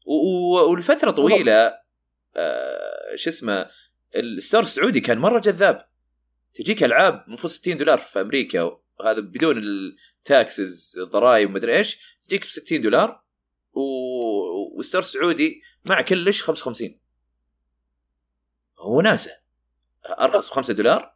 [0.06, 1.78] و- و- ولفتره طويلة
[2.36, 3.68] آه شو اسمه
[4.16, 5.88] ال store السعودي كان مرة جذاب.
[6.54, 8.62] تجيك ألعاب المفروض 60 دولار في أمريكا
[8.98, 13.22] وهذا بدون ال taxes الضرائب ومدري إيش تجيك ب 60 دولار
[13.72, 13.80] و...
[14.76, 16.98] وال store السعودي مع كلش 55
[18.78, 19.30] هو ناسه.
[20.06, 21.14] أرخص ب 5 دولار؟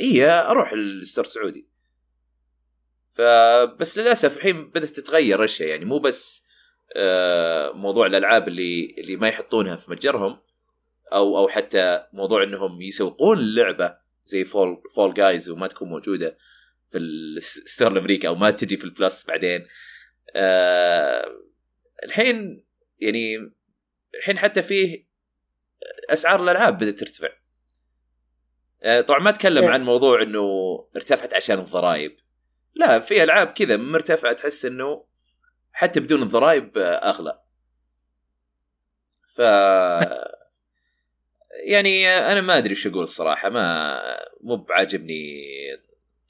[0.00, 1.68] إي أروح ال store السعودي.
[3.12, 6.48] فبس للأسف الحين بدأت تتغير اشياء يعني مو بس
[6.96, 10.38] آه، موضوع الألعاب اللي اللي ما يحطونها في متجرهم.
[11.12, 16.36] أو أو حتى موضوع إنهم يسوقون اللعبه زي فول فول جايز وما تكون موجودة
[16.90, 19.66] في ال store الأمريكي أو ما تجي في البلس بعدين.
[20.36, 21.28] آه
[22.04, 22.64] الحين
[23.00, 23.52] يعني
[24.14, 25.08] الحين حتى فيه
[26.10, 27.28] أسعار الألعاب بدأت ترتفع.
[28.82, 29.70] آه طبعا ما أتكلم إيه.
[29.70, 30.44] عن موضوع إنه
[30.96, 32.16] ارتفعت عشان الضرائب.
[32.74, 35.04] لا في ألعاب كذا مرتفعة تحس إنه
[35.72, 37.42] حتى بدون الضرائب آه، أغلى.
[39.34, 39.40] ف
[41.64, 44.00] يعني أنا ما أدري وش أقول الصراحه ما
[44.40, 45.44] مو بعاجبني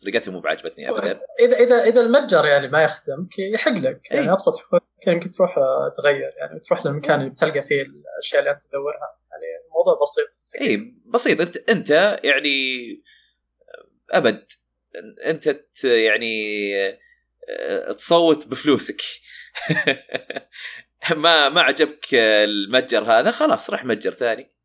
[0.02, 1.20] طريقتهم مو بعجبتني ابدا.
[1.40, 4.10] اذا اذا إذا المتجر يعني ما يخدمك يحق لك.
[4.10, 4.32] يعني إيه.
[4.32, 8.62] ابسط حقوق انك تروح آه، تغير يعني تروح للمكان اللي بتلقى فيه الأشياء اللي أنت
[8.62, 9.18] تدورها.
[9.30, 10.60] يعني الموضوع بسيط.
[10.60, 11.40] إي بسيط.
[11.40, 12.86] انت أنت يعني
[14.10, 14.46] أبد.
[15.26, 16.74] أنت يعني
[17.48, 19.02] آه، تصوت بفلوسك.
[21.16, 24.57] ما ما عجبك المتجر هذا خلاص روح متجر ثاني.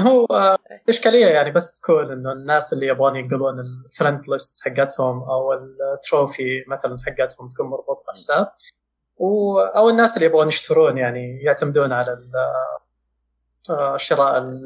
[0.00, 6.64] هو الاشكاليه يعني بس تكون إنه الناس اللي يبغون ينقلون الفرند ليست حقتهم أو التروفي
[6.68, 8.46] مثلا حقتهم تكون مربوطة بحساب.
[9.76, 12.18] أو الناس اللي يبغون يشترون يعني يعتمدون على
[13.70, 14.64] آه، شراء ال-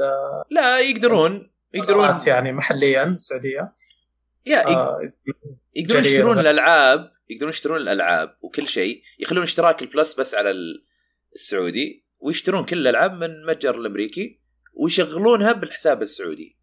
[0.51, 2.19] لا يقدرون يقدرون.
[2.27, 3.73] يعني محليا سعودية.
[4.47, 5.01] يا آه،
[5.77, 6.39] يقدرون يشترون.
[6.39, 10.55] الألعاب يقدرون يشترون الألعاب وكل شيء يخلون اشتراك البلس بس على
[11.35, 14.44] السعودي ويشترون كل الألعاب من المتجر الأمريكي.
[14.75, 16.59] ويشغلونها بالحساب السعودي.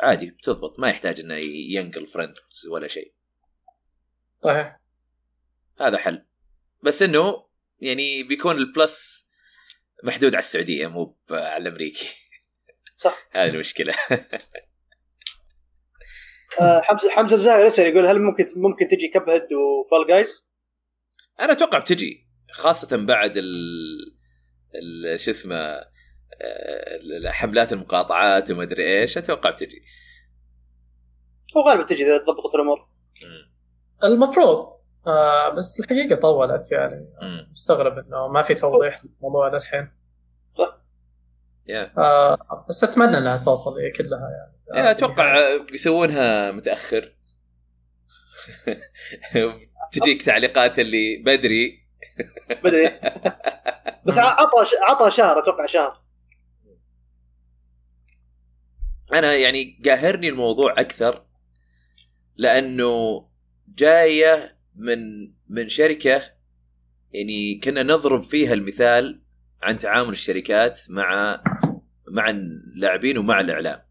[0.00, 1.34] عادي بتضبط ما يحتاج إنه
[1.74, 2.34] ينقل فرند
[2.70, 3.14] ولا شيء.
[4.44, 4.80] صحيح.
[5.80, 6.26] هذا حل.
[6.82, 7.46] بس إنه
[7.80, 9.28] يعني بيكون البلس
[10.04, 12.08] محدود على السعودية مو على الأمريكي.
[12.96, 13.28] صح.
[13.36, 13.94] هذه المشكلة.
[16.60, 20.44] آه، حمزة حمزة الزاهر يسأل يقول هل ممكن ممكن تجي كب هيد وفال جايز؟
[21.40, 23.54] أنا أتوقع بتجي خاصة بعد ال,
[24.74, 25.20] ال...
[25.20, 25.91] شو اسمه
[27.26, 29.82] حملات المقاطعات وما أدري إيش أتوقع بتجي.
[31.56, 32.88] هو غالبا تجي إذا ضبطت الأمور.
[34.04, 34.66] المفروض.
[35.06, 37.14] آه بس الحقيقة طولت يعني.
[37.22, 37.48] مم.
[37.50, 39.90] مستغرب إنه ما في توضيح للموضوع للحين.
[41.68, 41.92] يا.
[41.98, 44.86] آه بس أتمنى إنها توصل هي كلها يعني.
[44.86, 47.16] آه، أتوقع بيسوونها متأخر.
[49.92, 51.86] تجيك تعليقات اللي بدري.
[52.64, 52.88] بدري.
[54.06, 56.01] بس عطى عطى شهر أتوقع شهر.
[59.14, 61.24] أنا يعني قاهرني الموضوع أكثر
[62.36, 63.26] لأنه
[63.68, 66.22] جاية من من شركة
[67.12, 69.22] يعني كنا نضرب فيها المثال
[69.62, 71.42] عن تعامل الشركات مع
[72.08, 73.82] مع اللاعبين ومع الإعلام.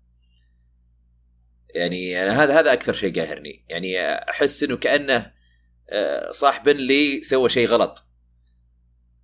[1.76, 3.66] يعني أنا هذا هذا أكثر شيء قاهرني.
[3.70, 5.32] يعني أحس إنه كأنه
[5.90, 8.08] آه، صاحب لي سوى شيء غلط.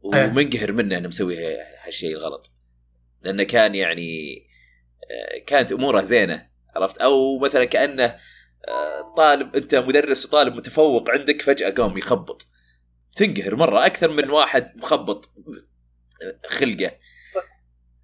[0.02, 1.38] ومنقهر منه إنه مسوي
[1.86, 2.52] هالشيء الغلط.
[3.22, 4.42] لأنه كان يعني
[5.48, 8.18] كانت أموره زينة عرفت؟ أو مثلا كأنه
[8.68, 12.48] آه، طالب أنت مدرس وطالب متفوق عندك فجأة قام يخبط.
[13.16, 15.30] تنقهر مرة أكثر من واحد مخبط
[16.48, 16.92] خلقه.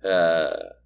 [0.06, 0.80] آه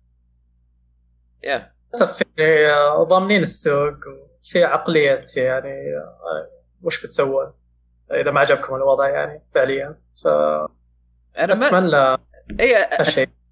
[1.43, 1.73] يا.
[1.95, 3.97] للأسف آه، ضامنين السوق
[4.43, 6.49] وفي عقلية يعني آه،
[6.81, 7.53] وش بتسوون
[8.11, 10.01] إذا ما عجبكم الوضع يعني فعليا.
[11.37, 12.17] أنا ما فاتمنى
[12.59, 12.75] اي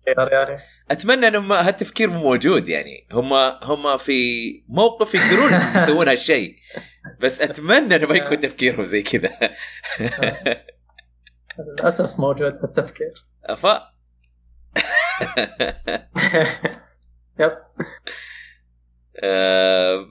[0.08, 0.60] يعني
[0.92, 3.08] أتمنى انه ما هالتفكير مو موجود يعني.
[3.12, 6.56] هم هم في موقف يقدرون يسوون هالشيء.
[7.20, 9.56] بس أتمنى إنه ما يكون تفكيرهم زي كذا.
[11.60, 13.14] للأسف موجود هالتفكير.
[13.56, 13.66] ف
[17.40, 17.52] يب.
[19.18, 20.06] آه،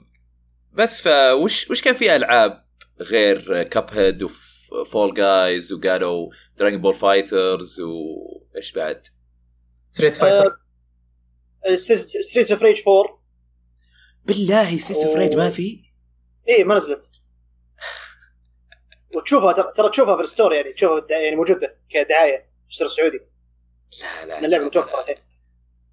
[0.73, 2.65] بس فوش وش كان في ألعاب
[3.01, 9.07] غير كاب هيد وفول جايز وقالوا دراجون بول فايترز وايش بعد؟
[9.95, 10.59] ستريت فايتر
[12.21, 13.21] ستريتس اوف ريج 4
[14.25, 15.83] بالله ستريتس اوف ريج ما في؟
[16.49, 17.11] اي ما نزلت.
[19.15, 22.87] وتشوفها ترى ترى تشوفها في ال store يعني تشوفها يعني موجودة كدعاية في ال store
[22.87, 23.19] السعودي.
[24.01, 25.17] لا لا اللعبة متوفره الحين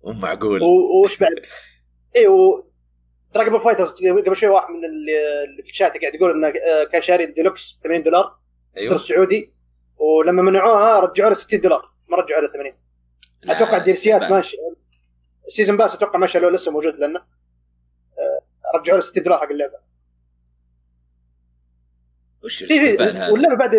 [0.04, 0.62] مو معقول.
[1.04, 1.46] وش بعد؟
[2.16, 2.66] اي و
[3.34, 7.02] Dragon Ball FighterZ قبل شوي واحد من اللي في الشات قاعد يقول إنه آه، كان
[7.02, 8.38] شاري الديلوكس ب 80 دولار
[8.76, 8.94] أيوه.
[8.94, 9.52] السعودي
[9.96, 12.76] ولما منعوها رجعوا له 60 دولار ما رجعوا له 80 لا،
[13.44, 14.22] أتوقع الديرسيات.
[14.22, 14.56] ماشي.
[15.46, 19.50] ال season pass أتوقع ما شالوه لسه موجود لأنه آه، رجعوا له 60 دولار حق
[19.50, 19.78] اللعبة.
[22.44, 22.96] وش في؟
[23.32, 23.74] واللعبة بعد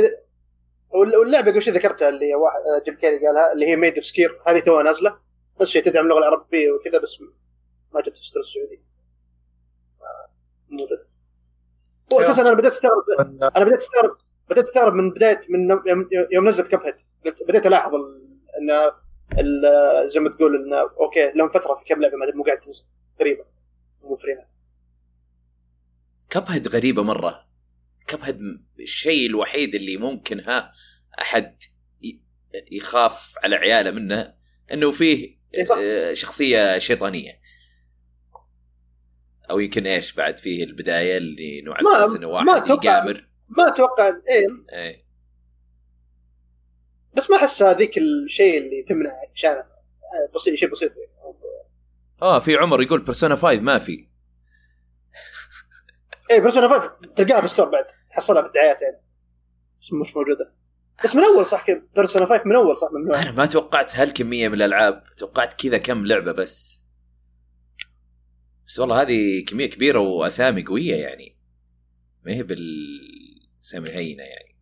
[0.89, 4.06] وال- واللعبة قبل شوي ذكرتها اللي واحد آه، جيم كيري قالها اللي هي Maid of
[4.06, 5.10] Sker هذه توها نازلة.
[5.56, 7.21] نفس الشيء تدعم اللغة العربية وكذا بس
[7.93, 8.82] ما جت في ال store السعودي
[10.02, 10.32] آه،
[10.69, 11.08] موجود
[12.13, 13.04] هو أساسا أنا بديت استغرب
[13.56, 14.17] أنا بديت استغرب
[14.49, 15.80] بديت أستغرب من بدايه من
[16.32, 18.91] يوم, نزلت Cuphead قلت بديت ألاحظ ال- إن
[20.06, 22.84] زي ما تقول انه أوكي لهم فترة في كم لعبة ما- مو قاعد تنزل.
[23.22, 23.46] غريبة.
[24.04, 24.48] مو فرينا
[26.30, 27.48] Cuphead غريبة مرة.
[28.08, 28.39] Cuphead
[28.80, 30.72] الشيء الوحيد اللي ممكن ها
[31.22, 31.58] أحد
[32.72, 34.34] يخاف على عياله منه
[34.72, 35.66] إنه فيه إيه.
[35.78, 37.40] آه، شخصية شيطانية.
[39.50, 43.68] أو يمكن إيش بعد فيه البداية اللي على ما- إنه ما واحد أتوقع- يقامر ما
[43.68, 44.78] أتوقع إيه.
[44.80, 45.03] إيه.
[47.15, 49.63] بس ما أحس هذيك الشيء اللي تمنع عشان
[50.36, 50.91] بسيط شيء بسيط.
[50.91, 51.38] يعني.
[52.21, 54.08] آه في عمر يقول بيرسونا 5 ما في.
[56.32, 59.02] إيه بيرسونا 5 تلقاها في الستور بعد تحصلها في الدعايات يعني.
[59.82, 60.54] بس مش موجودة.
[61.04, 63.21] بس من أول صح بيرسونا 5 من أول صح ممنوع.
[63.21, 66.84] أنا ما توقعت هالكمية من الألعاب توقعت كذا كم لعبة بس.
[68.67, 71.38] بس والله هذه كمية كبيرة وأسامي قوية يعني.
[72.23, 74.53] ما هي بالاسامي هينة يعني.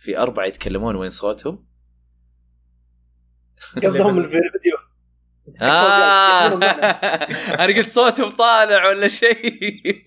[0.00, 1.66] في أربعة يتكلمون وين صوتهم؟
[3.76, 4.76] قصدهم الفيديو.
[5.60, 6.52] آه.
[7.64, 10.04] أنا قلت صوتهم طالع ولا شيء.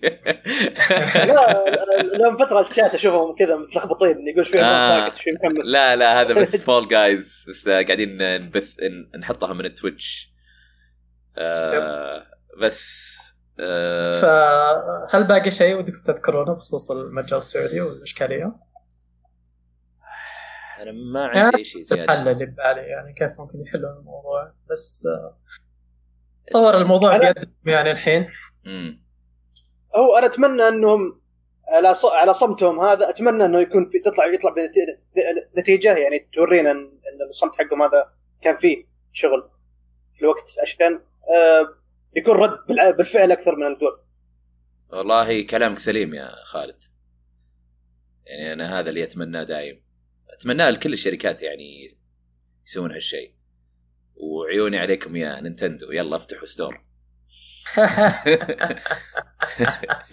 [1.14, 1.64] لا
[2.02, 5.06] لهم فترة الشات أشوفهم كذا متلخبطين يقول شوي آه.
[5.06, 8.74] ساكت شوي مكمل لا لا هذا بس Fall Guys بس قاعدين نبث
[9.18, 10.32] نحطها من ال Twitch
[11.38, 12.26] آه
[12.60, 13.14] بس
[13.60, 14.10] آه.
[15.10, 18.63] فهل باقي شيء ودكم تذكرونه بخصوص المتجر السعودي والإشكالية؟
[20.84, 22.04] أنا ما عندي أي شيء زيادة.
[22.04, 25.38] الحل اللي ببالي يعني كيف ممكن يحلون الموضوع؟ بس آه،
[26.44, 28.28] تصور الموضوع أنا- بيدهم يعني الحين.
[28.64, 29.04] مم.
[29.96, 31.20] هو أنا أتمنى أنهم
[31.68, 32.04] على ص...
[32.04, 34.54] على صمتهم هذا أتمنى إنه يكون في تطلع يطلع
[35.56, 36.90] بنتيجه يعني تورينا ان
[37.28, 39.50] الصمت حقهم هذا كان فيه شغل
[40.12, 40.92] في الوقت عشان
[41.36, 41.74] آه
[42.16, 42.58] يكون رد
[42.96, 44.00] بالفعل أكثر من القول.
[44.92, 46.82] والله كلامك سليم يا خالد.
[48.26, 49.83] يعني أنا هذا اللي أتمناه دايم.
[50.34, 51.88] اتمناه لكل الشركات يعني
[52.66, 53.34] يسوون هالشيء
[54.16, 56.84] وعيوني عليكم يا نينتندو يلا افتحوا store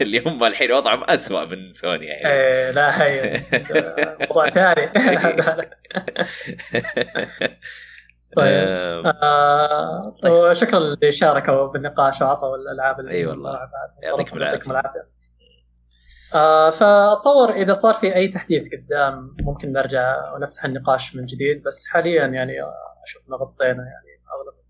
[0.02, 3.44] اللي هم الحين وضعهم أسوأ من سوني يعني إيه، لا هي
[4.20, 4.88] موضوع ثاني.
[8.38, 10.32] طيب آه، طيب.
[10.32, 13.60] وشكرا اللي شاركوا بالنقاش وعطوا الألعاب اللي أي والله.
[14.04, 14.38] يعطيكم.
[14.38, 15.08] العافية
[16.36, 21.88] آه فأتصور إذا صار في أي تحديث قدام ممكن نرجع ونفتح النقاش من جديد بس
[21.88, 22.74] حاليا يعني آه،
[23.08, 24.62] أشوف إن غطينا يعني أغلب ال-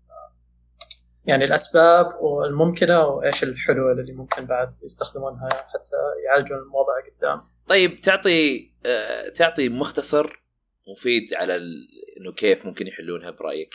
[1.26, 5.96] يعني الأسباب والممكنة وإيش الحلول اللي ممكن بعد يستخدمونها حتى
[6.26, 7.40] يعالجون الموضوع قدام.
[7.68, 10.42] طيب تعطي آه، تعطي مختصر
[10.88, 11.88] مفيد على ال...
[12.20, 13.74] إنه كيف ممكن يحلونها برأيك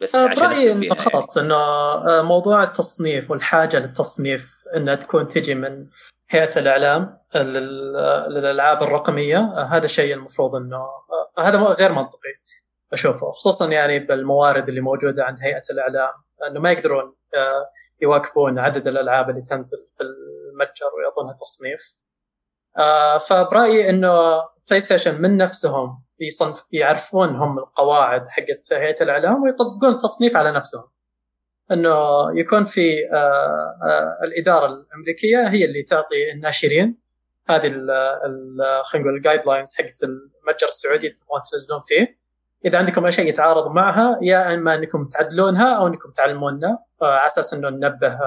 [0.00, 0.98] بس آه، عشان نختم إنه يعني.
[0.98, 5.86] خلاص إنه آه، موضوع التصنيف والحاجة للتصنيف إنها تكون تجي من
[6.30, 7.92] هيئة الإعلام لل-
[8.34, 10.86] للألعاب الرقمية هذا الشيء المفروض إنه
[11.38, 12.32] هذا غير منطقي
[12.92, 16.12] أشوفه خصوصا يعني بالموارد اللي موجودة عند هيئة الإعلام
[16.50, 17.66] إنه ما يقدرون آه،
[18.02, 21.80] يواكبون عدد الألعاب اللي تنزل في المتجر ويعطونها تصنيف.
[22.78, 29.90] آه، فبرأيي إنه بلاي ستيشن من نفسهم يصنف يعرفون هم القواعد حقت هيئة الإعلام ويطبقون
[29.92, 30.82] التصنيف على نفسهم.
[31.72, 31.96] إنه
[32.40, 36.98] يكون في آه، آه، الإدارة الأمريكية هي اللي تعطي الناشرين
[37.48, 37.68] هذه
[38.84, 42.16] خلينا نقول ال guidelines حقت المتجر السعودي اللي تبغون تنزلون فيه
[42.64, 47.26] إذا عندكم أي شيء يتعارض معها يا إما أنكم تعدلونها أو أنكم تعلموننا آه، على
[47.26, 48.18] أساس إنه ننبه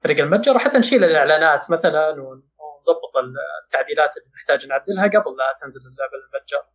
[0.00, 3.16] فريق المتجر وحتى نشيل الإعلانات مثلا ون- ونظبط
[3.64, 6.71] التعديلات اللي نحتاج نعدلها قبل لا تنزل اللعبة للمتجر.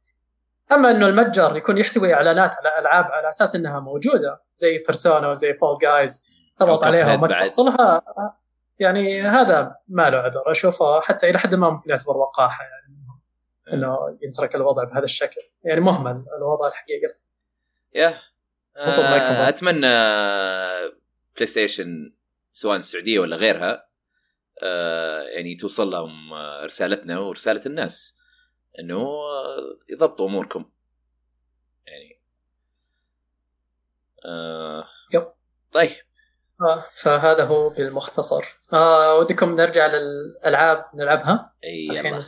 [0.72, 5.54] أما إنه المتجر يكون يحتوي اعلانات على ألعاب على أساس إنها موجودة زي بيرسونا وزي
[5.54, 7.28] Fall Guys تضغط عليها وما.
[7.28, 8.02] تحصلها
[8.80, 12.88] يعني هذا ما له عذر أشوفه حتى إلى حد ما ممكن يعتبر وقاحة يعني
[13.74, 17.14] إنه يترك الوضع بهذا الشكل يعني مهمل الوضع الحقيقة
[17.96, 18.14] يا
[18.78, 19.50] آه،.
[19.50, 19.88] أتمنى
[21.36, 22.14] بلاي ستيشن
[22.54, 23.88] سواء السعودية ولا غيرها
[24.64, 28.17] آه، يعني توصل لهم آه، رسالتنا ورسالة الناس
[28.80, 29.08] إنه
[29.90, 30.72] يضبطوا أموركم.
[31.88, 32.22] يعني.
[34.26, 34.88] آه.
[35.14, 35.24] yep.
[35.72, 35.92] طيب.
[36.62, 38.44] آه فهذا هو بالمختصر.
[38.74, 42.24] آه ودكم نرجع للألعاب نلعبها؟ إي الحين يلا.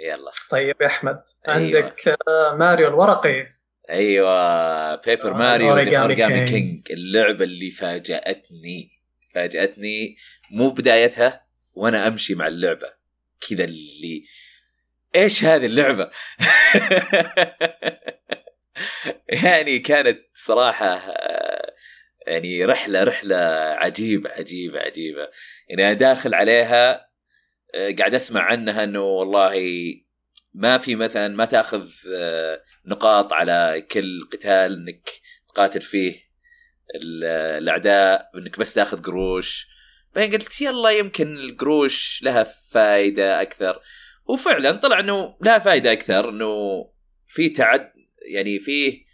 [0.00, 0.30] يلا.
[0.50, 1.22] طيب يا أحمد.
[1.48, 1.56] أيوة.
[1.56, 3.46] عندك آه ماريو الورقي.
[3.90, 4.94] أيوه.
[4.94, 6.48] Paper Mario Origami King.
[6.48, 8.90] King اللعبة اللي فاجأتني.
[9.34, 10.16] فاجأتني
[10.50, 12.88] مو بدايتها وأنا أمشي مع اللعبة.
[13.48, 14.24] كذا اللي
[15.16, 16.10] إيش هذه اللعبة؟
[19.44, 21.74] يعني كانت صراحة آه،
[22.26, 23.36] يعني رحلة رحلة
[23.78, 25.28] عجيبة عجيبة عجيبة.
[25.68, 27.10] يعني داخل عليها
[27.74, 29.56] آه، قاعد أسمع عنها إنه والله
[30.54, 35.10] ما في مثلا ما تأخذ آه، نقاط على كل قتال إنك
[35.48, 36.26] تقاتل فيه
[36.94, 39.68] الأعداء إنك بس تأخذ قروش.
[40.14, 43.80] بعدين قلت يلا يمكن القروش لها فائده أكثر.
[44.28, 46.84] وفعلا طلع إنه لها فائده أكثر إنه
[47.26, 47.92] في تعد
[48.32, 49.06] يعني فيه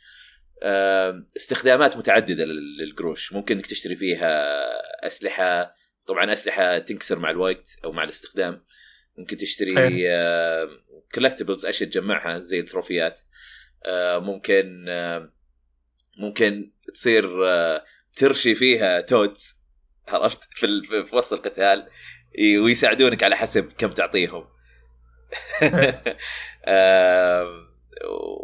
[1.36, 3.32] استخدامات متعددة للقروش.
[3.32, 4.62] ممكن إنك تشتري فيها
[5.06, 5.74] أسلحة
[6.06, 8.64] طبعا أسلحة تنكسر مع الوقت أو مع الاستخدام.
[9.18, 10.08] ممكن تشتري
[11.14, 13.20] collectibles أشياء تجمعها زي التروفيات.
[13.86, 14.84] آه، ممكن
[16.18, 17.84] ممكن تصير آه،
[18.16, 19.62] ترشي فيها Toads
[20.08, 21.86] عرفت؟ في, في وسط القتال.
[22.38, 24.46] ويساعدونك على حسب كم تعطيهم.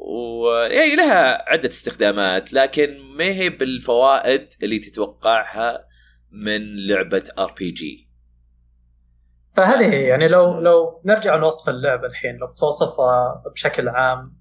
[0.08, 5.84] ويعني لها عدة استخدامات لكن ما هي بالفوائد اللي تتوقعها
[6.30, 8.08] من لعبة ار بي جي
[9.52, 14.38] فهذه هي يعني لو لو نرجع نوصف اللعبة الحين لو بتوصفها بشكل عام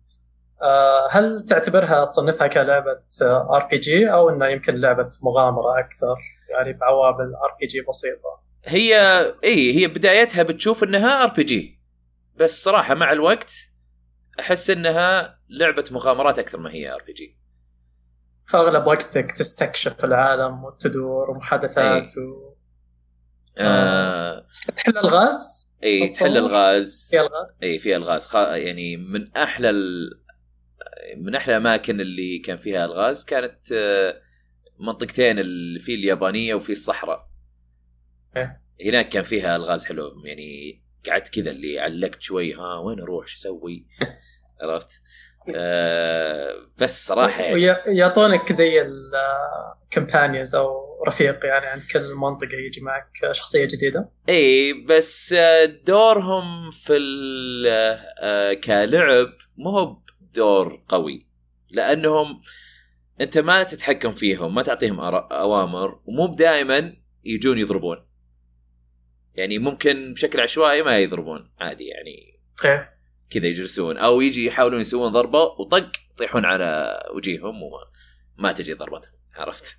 [0.61, 6.15] آه، هل تعتبرها تصنفها كلعبة RPG أو انها يمكن لعبة مغامرة أكثر؟
[6.49, 8.41] يعني بعوامل RPG بسيطة.
[8.65, 8.95] هي
[9.43, 11.76] اي هي بدايتها بتشوف إنها RPG
[12.37, 13.53] بس صراحة مع الوقت
[14.39, 17.37] أحس إنها لعبة مغامرات أكثر ما هي ار بي جي
[18.47, 22.23] فاغلب وقتك تستكشف العالم وتدور ومحادثات إيه.
[22.23, 22.55] و...
[23.57, 24.47] آه...
[24.75, 27.09] تحل الغاز؟ اي تحل الغاز.
[27.11, 28.27] في الغاز؟ اي في الغاز.
[28.27, 28.35] خ...
[28.35, 30.09] يعني من أحلى ال...
[31.17, 34.21] من أحلى الأماكن اللي كان فيها الغاز كانت آه،
[34.79, 37.29] منطقتين اللي في اليابانية وفي الصحراء.
[38.37, 38.61] إيه.
[38.85, 43.37] هناك كان فيها الغاز حلو يعني قعدت كذا اللي علقت شوي ها وين أروح؟ شو
[43.37, 43.85] أسوي؟
[44.61, 45.01] عرفت؟
[45.55, 47.53] آه بس صراحة يعني
[47.87, 55.35] ويعطونك زي الكمبانيونز أو رفيق يعني عند كل منطقة يجي معك شخصية جديدة؟ إي بس
[55.85, 56.97] دورهم في
[58.19, 59.97] آه، كلعب مو هو
[60.33, 61.27] دور قوي
[61.71, 62.41] لأنهم
[63.21, 66.93] أنت ما تتحكم فيهم ما تعطيهم أوامر ومو دائما
[67.25, 68.06] يجون يضربون.
[69.37, 72.97] يعني ممكن بشكل عشوائي ما يضربون عادي يعني إيه.
[73.29, 77.79] كذا يجلسون أو يجي يحاولون يسوون ضربة وطق يطيحون على وجيههم وما
[78.37, 79.77] ما تجي ضربتهم عرفت؟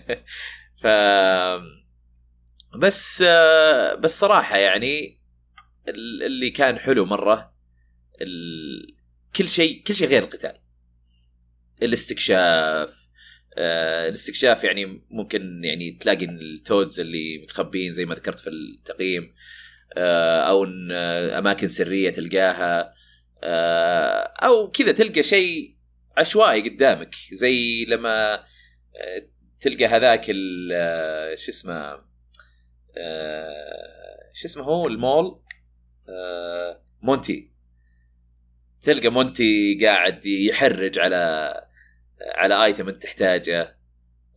[0.82, 0.86] ف
[2.76, 3.22] بس
[3.98, 5.20] بس صراحة يعني
[5.88, 7.54] اللي كان حلو مرة
[8.20, 8.96] ال...
[9.36, 10.58] كل شيء كل شيء غير القتال
[11.82, 13.01] الاستكشاف
[13.58, 19.34] آه الاستكشاف يعني ممكن يعني تلاقي التودز اللي متخبين زي ما ذكرت في التقييم
[19.96, 22.94] آه، أو آه، أماكن سرية تلقاها
[24.44, 25.76] أو كذا تلقى شيء
[26.16, 28.44] عشوائي قدامك زي لما
[29.60, 30.24] تلقى هذاك
[31.34, 31.96] شو اسمه
[34.34, 35.42] شو اسمه هو المول
[37.02, 37.52] مونتي.
[38.82, 41.52] تلقى مونتي قاعد يحرج على
[42.34, 43.78] على ايتم انت تحتاجه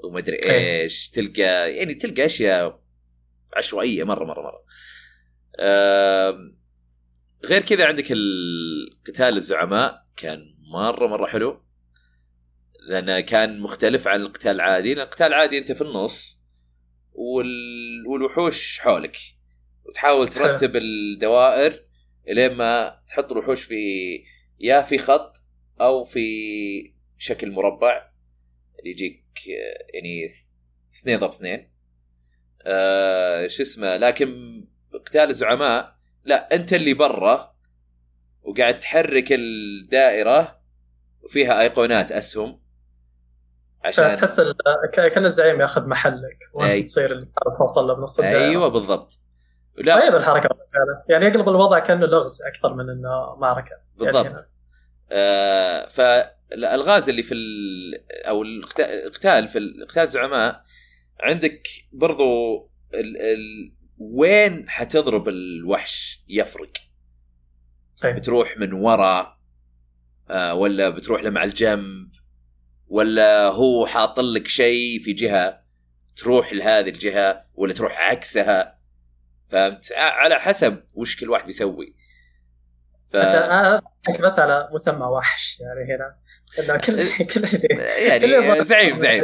[0.03, 0.81] ومدري إيه.
[0.81, 2.81] إيش تلقى يعني تلقى أشياء
[3.55, 4.63] عشوائية مرة مرة مرة.
[7.45, 11.65] غير كذا عندك القتال الزعماء كان مرة مرة حلو.
[12.89, 16.41] لأنه كان مختلف عن القتال العادي لأن القتال العادي أنت في النص
[17.13, 18.07] وال...
[18.07, 19.17] والوحوش حولك.
[19.86, 21.86] وتحاول ترتب الدوائر
[22.29, 23.75] إلين ما تحط الوحوش في
[24.59, 25.43] يا في خط
[25.81, 28.09] أو في شكل مربع
[28.80, 29.47] اللي يجيك
[29.93, 30.32] يعني
[30.95, 31.72] اثنين ضرب اثنين.
[32.61, 34.61] آه شو اسمه لكن
[34.93, 37.55] قتال الزعماء لا أنت اللي برا
[38.41, 40.61] وقاعد تحرك الدائرة
[41.22, 42.61] وفيها أيقونات أسهم.
[43.84, 44.41] عشان تحس
[44.93, 46.84] كأن الزعيم يأخذ محلك وأنت أي.
[46.84, 47.26] تصير اللي
[47.59, 48.49] توصل له بنص الدائرة.
[48.49, 49.20] أيوه بالضبط.
[49.78, 49.99] لا.
[49.99, 53.72] طيب الحركة كانت يعني يقلب الوضع كأنه لغز أكثر من إنه معركة.
[53.72, 54.26] يعني بالضبط.
[54.26, 54.38] يعني
[55.11, 55.88] آه
[56.51, 57.35] فالالغاز اللي في
[58.11, 60.63] أو القتال في القتال الزعماء
[61.19, 62.55] عندك برضو
[62.93, 66.71] ال ال وين حتضرب الوحش يفرق؟
[67.95, 68.17] صحيح.
[68.17, 69.37] بتروح من ورا
[70.29, 72.11] آه ولا بتروح له مع الجنب
[72.87, 75.65] ولا هو حاط لك شيء في جهة
[76.15, 78.79] تروح لهذه الجهة ولا تروح عكسها؟
[79.47, 81.94] فهمت؟ على حسب وش كل واحد بيسوي.
[83.24, 83.36] ف...
[83.36, 83.82] أنا
[84.20, 86.16] بس على مسمى وحش يعني هنا.
[86.59, 87.80] إنه كل شيء كل شيء.
[87.80, 89.24] يعني زعيم زعيم.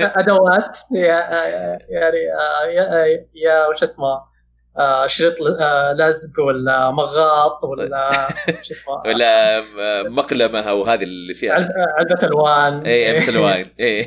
[0.00, 2.18] أدوات يعني
[2.74, 4.38] يا يا وش اسمه؟
[4.78, 8.28] آه شريط آه لزق ولا مغاط ولا
[8.62, 9.62] شو اسمه؟ ولا
[10.08, 11.52] مقلمة أو هذه اللي فيها.
[11.98, 12.86] علبه ألوان.
[12.86, 13.70] اي علبة ألوان.
[13.80, 14.06] اي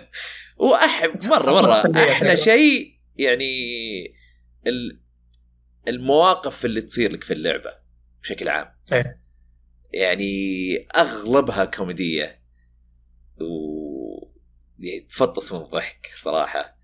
[0.70, 1.92] واح مرة مرة.
[2.10, 3.54] أحلى شيء يعني
[5.88, 7.79] المواقف اللي تصير لك في اللعبة.
[8.22, 8.74] بشكل عام.
[8.92, 9.20] إيه.
[9.92, 12.40] يعني أغلبها كوميدية.
[13.40, 14.00] و
[14.78, 16.76] يعني تفطس من الضحك صراحة.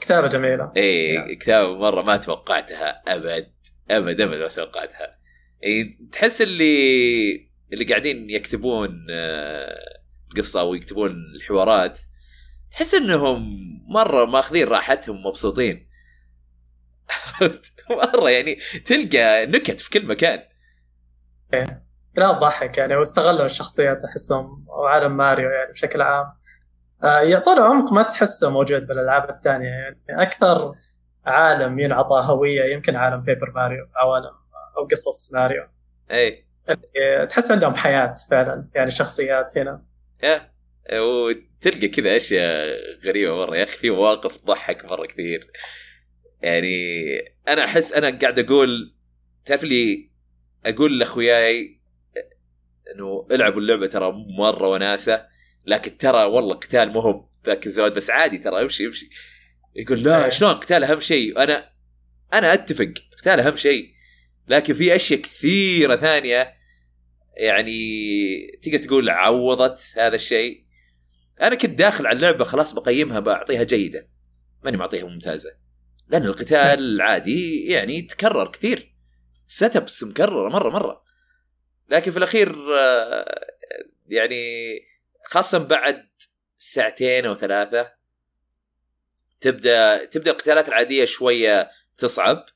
[0.00, 0.72] كتابة جميلة.
[0.76, 1.36] اي يعني.
[1.36, 3.52] كتابة مرة ما توقعتها أبد.
[3.90, 5.18] أبد أبد ما توقعتها.
[5.60, 10.00] يعني تحس اللي اللي قاعدين يكتبون آه،
[10.30, 11.98] القصة ويكتبون الحوارات
[12.70, 15.88] تحس إنهم مرة ماخذين راحتهم مبسوطين.
[17.90, 20.42] مرة يعني تلقى نكت في كل مكان.
[21.54, 21.88] إيه.
[22.16, 26.26] لا تضحك يعني واستغلوا الشخصيات أحسهم وعالم ماريو يعني بشكل عام.
[27.04, 29.98] آه، يعطون عمق ما تحسه موجود في الالعاب الثانية يعني.
[30.08, 30.74] أكثر
[31.26, 34.34] عالم ينعطى هوية يمكن عالم بيبر ماريو عوالم
[34.78, 35.66] أو قصص ماريو.
[36.10, 36.44] إي.
[37.26, 39.82] تحس عندهم حياة فعلا يعني شخصيات هنا.
[40.22, 40.50] يا
[40.92, 42.66] وتلقى كذا أشياء
[43.04, 43.56] غريبة مرة.
[43.56, 45.50] يا أخي في مواقف تضحك مرة كثير.
[46.42, 47.04] يعني
[47.48, 48.94] أنا أحس أنا قاعد أقول
[49.44, 50.07] تعرف لي
[50.66, 51.80] أقول لأخوياي
[52.94, 55.26] إنه إلعبوا اللعبة ترى مرة وناسة
[55.66, 59.10] لكن ترى والله قتال مو هو ذاك الزود بس عادي ترى امشي امشي
[59.76, 60.30] يقول لا إيه.
[60.30, 61.42] شلون؟ قتال أهم شيء.
[61.42, 61.70] أنا
[62.32, 63.94] أنا أتفق قتال أهم شيء.
[64.48, 66.54] لكن في أشياء كثيرة ثانية
[67.36, 70.64] يعني تقدر تقول عوضت هذا الشيء.
[71.40, 74.08] أنا كنت داخل على اللعبة خلاص بقيمها بعطيها جيدة.
[74.64, 75.50] ماني معطيها ممتازة.
[76.08, 78.87] لأن القتال العادي يعني تكرر كثير.
[79.48, 81.04] سيت ابس مكررة مرة مرة.
[81.88, 83.46] لكن في الأخير آه،
[84.06, 84.80] يعني
[85.24, 86.08] خاصة بعد
[86.56, 87.92] ساعتين أو ثلاثة
[89.40, 92.46] تبدأ تبدأ القتالات العادية شوية تصعب.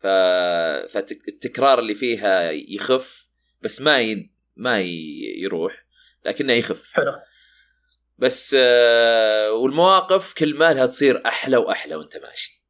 [0.00, 0.06] ف...
[0.92, 3.28] فالتكرار اللي فيها يخف
[3.62, 4.30] بس ما ي...
[4.56, 4.80] ما
[5.38, 5.86] يروح
[6.24, 6.92] لكنه يخف.
[6.92, 7.12] حلو.
[8.18, 12.64] بس آه، والمواقف كل ما لها تصير أحلى وأحلى وأنت ماشي.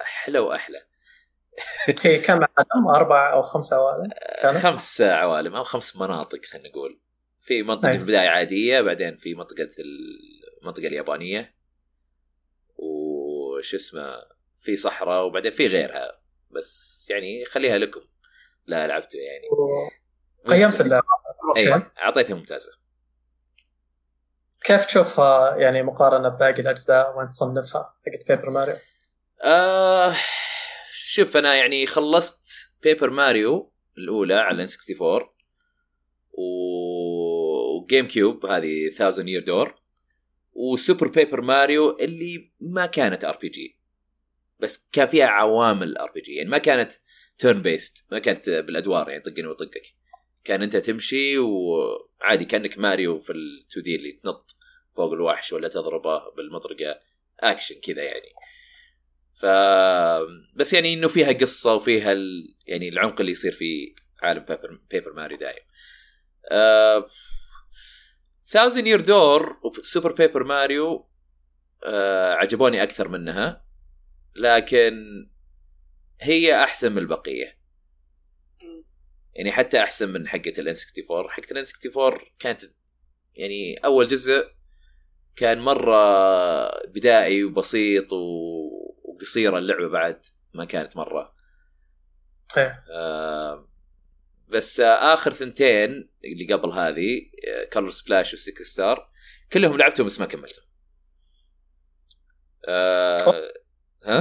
[0.00, 0.91] أحلى وأحلى.
[2.24, 4.10] كم عالم أربع أو خمس عوالم
[4.60, 7.00] خمس عوالم أو خمس مناطق خلينا نقول.
[7.40, 9.68] في منطقة في البداية عادية بعدين في منطقة
[10.62, 11.54] المنطقة اليابانية
[12.76, 14.14] وش اسمه
[14.56, 16.20] في صحراء وبعدين في غيرها.
[16.50, 18.00] بس يعني خليها لكم.
[18.66, 19.46] لا لعبته يعني.
[20.48, 21.06] قيمت اللعبة.
[21.56, 22.72] اي أعطيتها ممتازة.
[24.64, 28.76] كيف تشوفها يعني مقارنة بباقي الأجزاء؟ وين تصنفها؟ حقت Paper Mario؟
[29.44, 30.14] آه
[31.14, 32.44] شوف أنا يعني خلصت
[32.82, 35.28] Paper Mario الأولى على N 64
[36.32, 39.74] و GameCube هذه 1000 Year Door
[40.52, 43.78] و Super Paper Mario اللي ما كانت RPG
[44.58, 46.92] بس كان فيها عوامل RPG يعني ما كانت
[47.38, 49.82] turn-based ما كانت بالأدوار يعني طقني وطقك.
[50.44, 54.56] كان أنت تمشي وعادي كأنك ماريو في ال 2D اللي تنط
[54.96, 56.98] فوق الوحش ولا تضربه بالمطرقة.
[57.40, 58.32] اكشن كذا يعني.
[59.34, 59.46] ف
[60.54, 62.54] بس يعني إنه فيها قصة وفيها ال...
[62.66, 65.64] يعني العمق اللي يصير في عالم Paper, Paper Mario دايم.
[68.44, 71.08] Thousand Year Door و Super Paper Mario
[72.36, 73.64] عجبوني أكثر منها
[74.36, 74.94] لكن
[76.20, 77.62] هي أحسن من البقية.
[79.34, 82.62] يعني حتى أحسن من حقة الان 64 حقة الان 64 كانت
[83.36, 84.46] يعني أول جزء
[85.36, 85.96] كان مرة
[86.86, 88.12] بدائي وبسيط
[89.22, 91.34] وقصيره اللعبة بعد ما كانت مرة.
[92.56, 92.72] إيه.
[92.90, 93.68] آه
[94.48, 97.30] بس آخر ثنتين اللي قبل هذه
[97.72, 99.10] Color Splash و Sticker Star
[99.52, 100.64] كلهم لعبتهم بس ما كملتهم.
[102.68, 103.52] آه
[104.04, 104.20] ها؟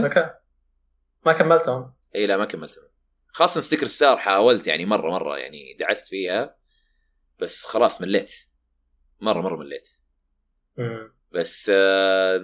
[1.26, 1.94] ما كملتهم.
[2.16, 2.84] إي لا ما كملتهم.
[3.28, 6.58] خاصة Sticker Star حاولت يعني مرة مرة يعني دعست فيها
[7.40, 8.34] بس خلاص مليت.
[9.20, 9.90] مرة مرة مليت.
[11.32, 12.42] بس آه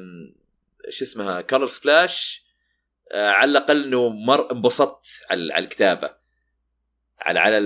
[0.90, 2.47] شو اسمها؟ Color Splash آه
[3.14, 6.16] على الأقل إنه مر انبسطت على, الكتابة.
[7.20, 7.58] على على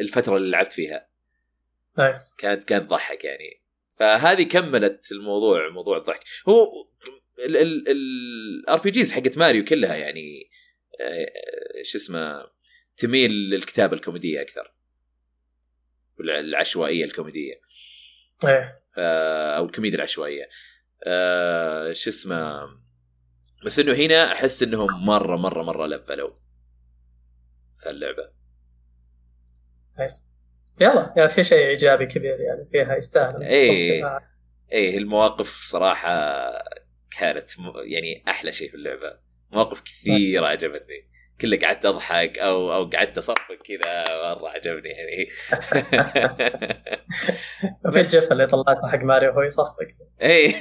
[0.00, 1.08] الفترة اللي لعبت فيها.
[1.98, 2.36] nice.
[2.38, 3.62] كانت كانت تضحك يعني.
[3.94, 6.24] فهذه كملت الموضوع موضوع الضحك.
[6.48, 6.66] هو
[7.46, 10.50] ال RPGs حقت ماريو كلها يعني
[11.00, 12.50] آه، شو اسمه
[12.96, 14.74] تميل للكتابة الكوميدية أكثر.
[16.20, 17.60] العشوائية الكوميدية.
[18.44, 18.82] إيه.
[19.56, 20.48] أو الكوميديا العشوائية.
[21.92, 22.60] شو اسمه
[23.64, 26.30] بس إنه هنا أحس إنهم مرة مرة مرة لفلوا.
[27.76, 28.30] في اللعبه
[29.98, 30.22] نايس
[30.80, 33.42] يلا يا في شيء إيجابي كبير يعني فيها يستاهل.
[33.42, 34.04] اي
[34.72, 36.08] اي المواقف صراحة
[37.18, 37.50] كانت
[37.84, 39.18] يعني أحلى شيء في اللعبة.
[39.52, 41.10] مواقف كثيرة عجبتني.
[41.40, 44.04] كله قعدت أضحك أو أو قعدت أصفق كذا.
[44.34, 45.26] مره عجبني يعني.
[47.92, 49.86] في الجف اللي طلعته حق ماريو وهو يصفق.
[50.22, 50.54] اي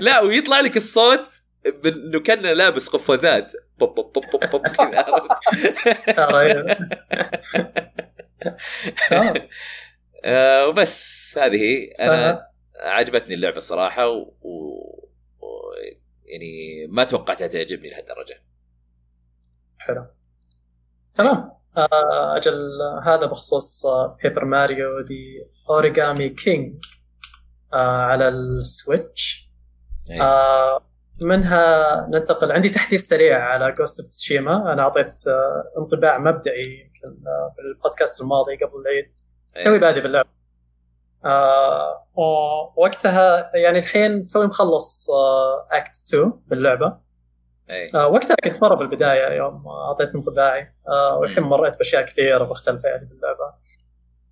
[0.00, 1.26] لا ويطلع لك الصوت
[1.86, 3.52] إنه كان لابس قفازات.
[3.78, 5.06] بوب بوب بوب بوب, كذا
[10.24, 11.56] آه، وبس هذه.
[11.56, 12.46] هي أنا
[12.80, 14.32] عجبتني اللعبة الصراحه و...
[16.34, 18.42] يعني ما توقعتها تعجبني لهالدرجة.
[19.78, 20.06] حلو.
[21.14, 21.52] تمام.
[21.76, 22.58] آه، أجل
[23.06, 23.82] هذا بخصوص
[24.22, 26.84] Paper Mario The Origami King
[27.72, 29.48] على ال Switch.
[30.10, 30.22] أيه.
[30.22, 30.80] آه
[31.20, 37.22] منها ننتقل عندي تحديث سريع على Ghost of Tsushima أنا أعطيت آه انطباع مبدئي يمكن
[37.56, 39.08] بالبودكاست الماضي قبل العيد.
[39.56, 39.62] أيه.
[39.62, 40.28] توي بادي باللعبة.
[41.26, 42.04] آه
[42.76, 46.98] وقتها يعني الحين توي مخلص آه act 2 باللعبة.
[47.70, 47.90] أي.
[47.94, 50.74] آه وقتها كنت مرة بالبداية يوم أعطيت انطباعي.
[50.88, 53.54] آه والحين مريت بأشياء كثيرة مختلفة يعني باللعبة.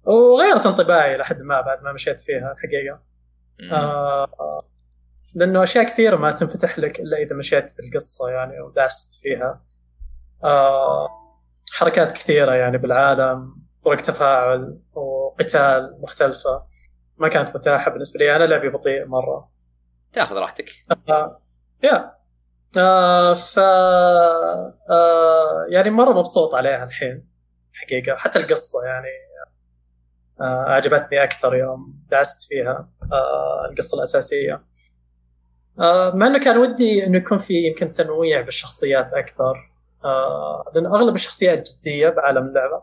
[0.04, 3.00] وغيرت انطباعي لحد ما بعد ما مشيت فيها الحقيقة.
[3.72, 4.62] آه
[5.34, 9.62] لأنه أشياء كثيرة ما تنفتح لك إلا إذا مشيت بالقصة يعني ودعست فيها.
[10.44, 11.08] آه
[11.72, 16.62] حركات كثيرة يعني بالعالم طرق تفاعل وقتال مختلفة.
[17.22, 19.50] ما كانت متاحة بالنسبة لي أنا لعبي بطيء مرة.
[20.12, 20.70] تاخذ راحتك.
[21.08, 21.42] آه
[21.82, 22.12] يا.
[22.78, 23.58] آه ف
[24.90, 27.28] آه يعني مرة مبسوط عليها الحين
[27.74, 29.08] حقيقه حتى القصة يعني
[30.40, 34.64] آه عجبتني أكثر يوم دعست فيها آه القصة الأساسية.
[35.80, 39.72] آه مع إنه كان ودي إنه يكون في يمكن تنويع بالشخصيات أكثر
[40.04, 42.82] آه لأن أغلب الشخصيات جدية بعالم اللعبة.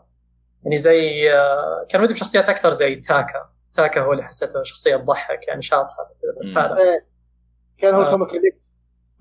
[0.64, 3.50] يعني زي آه كان ودي بشخصيات أكثر زي تاكا.
[3.72, 6.10] تاكا هو اللي حسيته شخصية تضحك يعني شاطحة
[6.40, 6.78] بالحالة.
[6.78, 7.06] إيه.
[7.78, 8.54] كان هو ال comic relief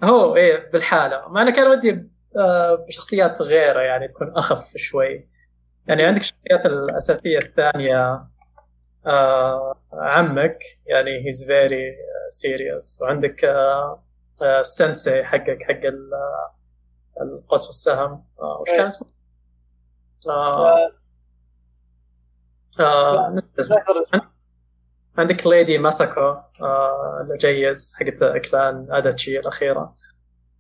[0.04, 1.28] هو إيه بالحالة.
[1.28, 2.10] ما أنا كان ودي
[2.88, 5.30] بشخصيات غيره يعني تكون أخف شوي.
[5.88, 8.28] يعني عندك الشخصيات الأساسية الثانية
[9.06, 11.96] آه عمك يعني he's very
[12.30, 14.04] serious وعندك آه
[14.42, 15.80] آه ال sensei حقك حق
[17.22, 18.26] القوس والسهم.
[18.40, 19.10] آه وش كان اسمه؟
[20.30, 20.90] آه
[22.80, 23.36] آه.
[25.20, 26.22] عندك Lady Masako
[26.62, 29.96] آه الجيز حقت clan Adachi الأخيرة.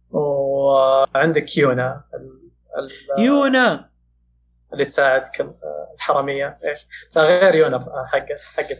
[0.09, 2.03] وعندك يونا
[3.17, 3.89] يونا!
[4.73, 5.23] اللي تساعد
[5.95, 6.57] الحرامية.
[6.63, 6.75] إيه.
[7.15, 7.79] لا غير يونا
[8.11, 8.77] حقه حقتك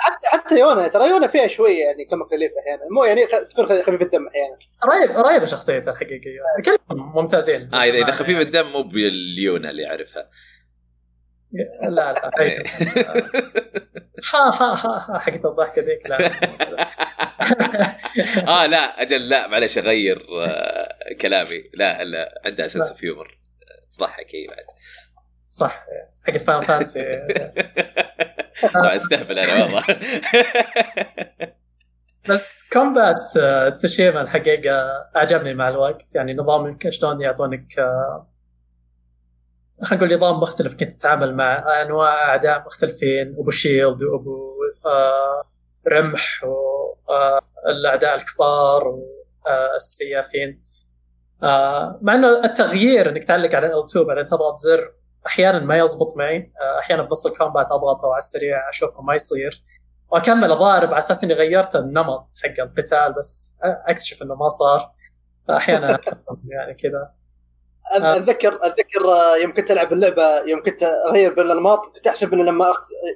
[0.00, 2.82] حتى حتى يونا ترى يونا فيها شوية يعني comic relief أحيانا.
[2.90, 4.58] مو يعني تكون خفيف الدم أحيانا.
[4.80, 6.40] قريب قريبة شخصيته الحقيقية.
[6.64, 7.74] كلهم ممتازين.
[7.74, 10.30] آه اذا إذا خفيف الدم مو باليونا اللي اعرفها
[11.82, 12.30] لا لا
[14.32, 14.74] ها ها
[15.14, 16.30] ها حقت الضحكة ذيك لا.
[18.62, 21.64] آه لا أجل لا معلش أغير آه كلامي.
[21.74, 23.38] لا لا عندها sense of humor
[23.98, 24.64] تضحك هي بعد.
[25.48, 25.86] صح.
[26.26, 27.26] حقت fun fancy
[28.74, 29.84] طبعا أستهبل أنا والله.
[32.28, 33.30] بس combat
[33.74, 34.76] Tsushima الحقيقة
[35.16, 36.14] أعجبني مع الوقت.
[36.14, 37.66] يعني نظام شلون يعطونك
[39.82, 44.52] خلينا نقول نظام مختلف كنت تتعامل مع أنواع أعداء مختلفين أبو شيلد وأبو
[44.86, 45.44] آه
[45.88, 50.60] رمح والاعداء الكبار والسيافين
[51.42, 54.92] آه مع إنه التغيير إنك تعلق على L2 بعدين تضغط زر
[55.26, 56.52] أحيانا ما يزبط معي.
[56.60, 59.62] آه أحيانا بنص الكومبات اضغطه على السريع أشوفه ما يصير.
[60.10, 64.90] وأكمل اضارب على أساس إني غيرت النمط حق القتال بس أكتشف إنه ما صار.
[65.48, 66.00] فاحيانا
[66.52, 67.12] يعني كذا.
[67.90, 69.00] اتذكر اتذكر
[69.42, 72.66] يوم كنت ألعب اللعبة يوم كنت أغير بين الأنماط كنت أحسب إنه لما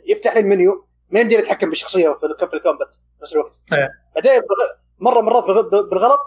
[0.08, 2.08] يفتح لي المنيو ما يمديني أتحكم بالشخصية
[2.50, 3.60] في ال combat نفس الوقت.
[4.14, 4.42] بعدين
[4.98, 5.44] مره مرات
[5.74, 6.20] بالغلط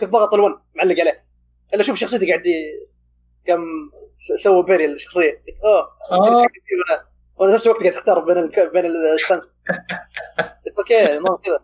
[0.00, 1.24] كنت ضغط ال R1 معلق عليه.
[1.74, 2.42] إلا أشوف شخصيتي قاعد
[3.46, 5.42] كومبو بيني الشخصية.
[5.64, 6.46] أوه آه.
[7.36, 9.50] وأنا نفس الوقت قاعد أختار بين ال بين ال stance.
[10.78, 11.58] okay كذا.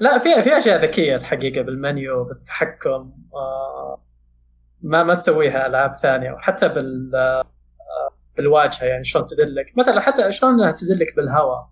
[0.00, 4.02] لا في في أشياء ذكية الحقيقة بالمنيو بالتحكم آه.
[4.82, 7.10] ما ما تسويها ألعاب ثانية وحتى بال
[8.36, 9.78] بالواجهة يعني شلون تدلك.
[9.78, 11.68] مثلا حتى شلون إنها تدلك بالهواء.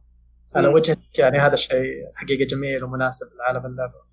[0.56, 4.10] على وجهك يعني هذا الشيء حقيقة جميل ومناسب لعالم اللعبة.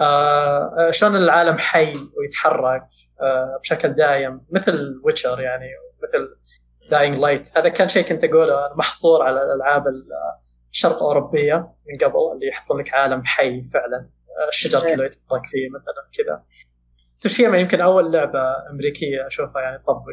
[0.00, 2.86] آه شلون العالم حي ويتحرك
[3.20, 5.66] آه بشكل دايم مثل ويتشر يعني
[6.02, 6.28] مثل
[6.90, 9.84] Dying Light هذا كان شيء كنت أقوله محصور على الألعاب
[10.70, 14.08] الشرق اوروبيه من قبل اللي يحط لك عالم حي فعلا.
[14.48, 16.42] الشجر كله يتحرك فيه مثلا كذا.
[17.22, 20.12] تسوشيما يمكن أول لعبة أمريكية أشوفها يعني تطبق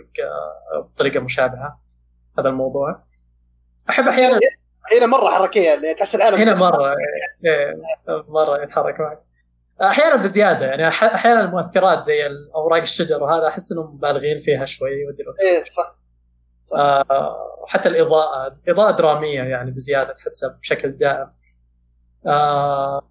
[0.75, 1.79] بطريقة مشابهة
[2.39, 3.03] هذا الموضوع.
[3.89, 4.39] أحب أحيانا
[4.91, 6.55] هنا مرة حركية اللي تحس العالم هنا.
[6.55, 6.95] مرة
[7.45, 7.73] إيه،
[8.27, 9.19] مرة يتحرك معك.
[9.81, 15.23] أحيانا بزيادة يعني أحيانا المؤثرات زي اوراق الشجر وهذا أحس إنهم مبالغين فيها شوي ودي
[15.23, 15.95] لو إيه صح.
[16.75, 21.29] آه، حتى الإضاءة إضاءة درامية يعني بزيادة تحسها بشكل دائم.
[22.27, 23.09] آه،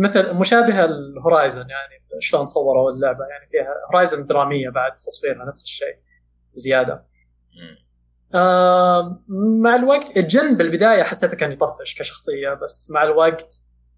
[0.00, 2.01] مثل مشابهة الهورايزن يعني.
[2.18, 5.98] شلون صوروا اللعبة يعني فيها هورايزن درامية بعد تصويرها نفس الشيء
[6.54, 7.82] بزيادة مم.
[8.34, 9.22] آه،
[9.62, 13.54] مع الوقت الجن بالبداية حسيته كان يطفش كشخصية بس مع الوقت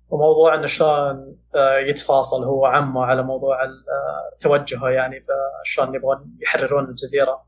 [0.09, 5.23] وموضوع إنه شلون آه، يتفاصل هو عمه على موضوع آه، توجهه يعني
[5.65, 7.45] شلون يبغون يحررون الجزيرة.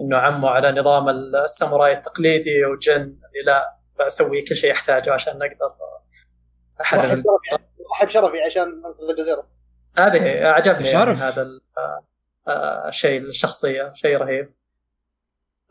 [0.00, 5.74] إنه عمه على نظام الساموراي التقليدي وجن اللي لا بسوي كل شيء يحتاجه عشان أقدر
[6.80, 9.46] أحرر احب شرفي احب شرفي عشان انقذ الجزيرة.
[9.98, 11.10] هذه عجبني يعني.
[11.16, 12.04] هذا ال- آه،
[12.48, 14.52] آه، الشيء الشخصية شيء رهيب.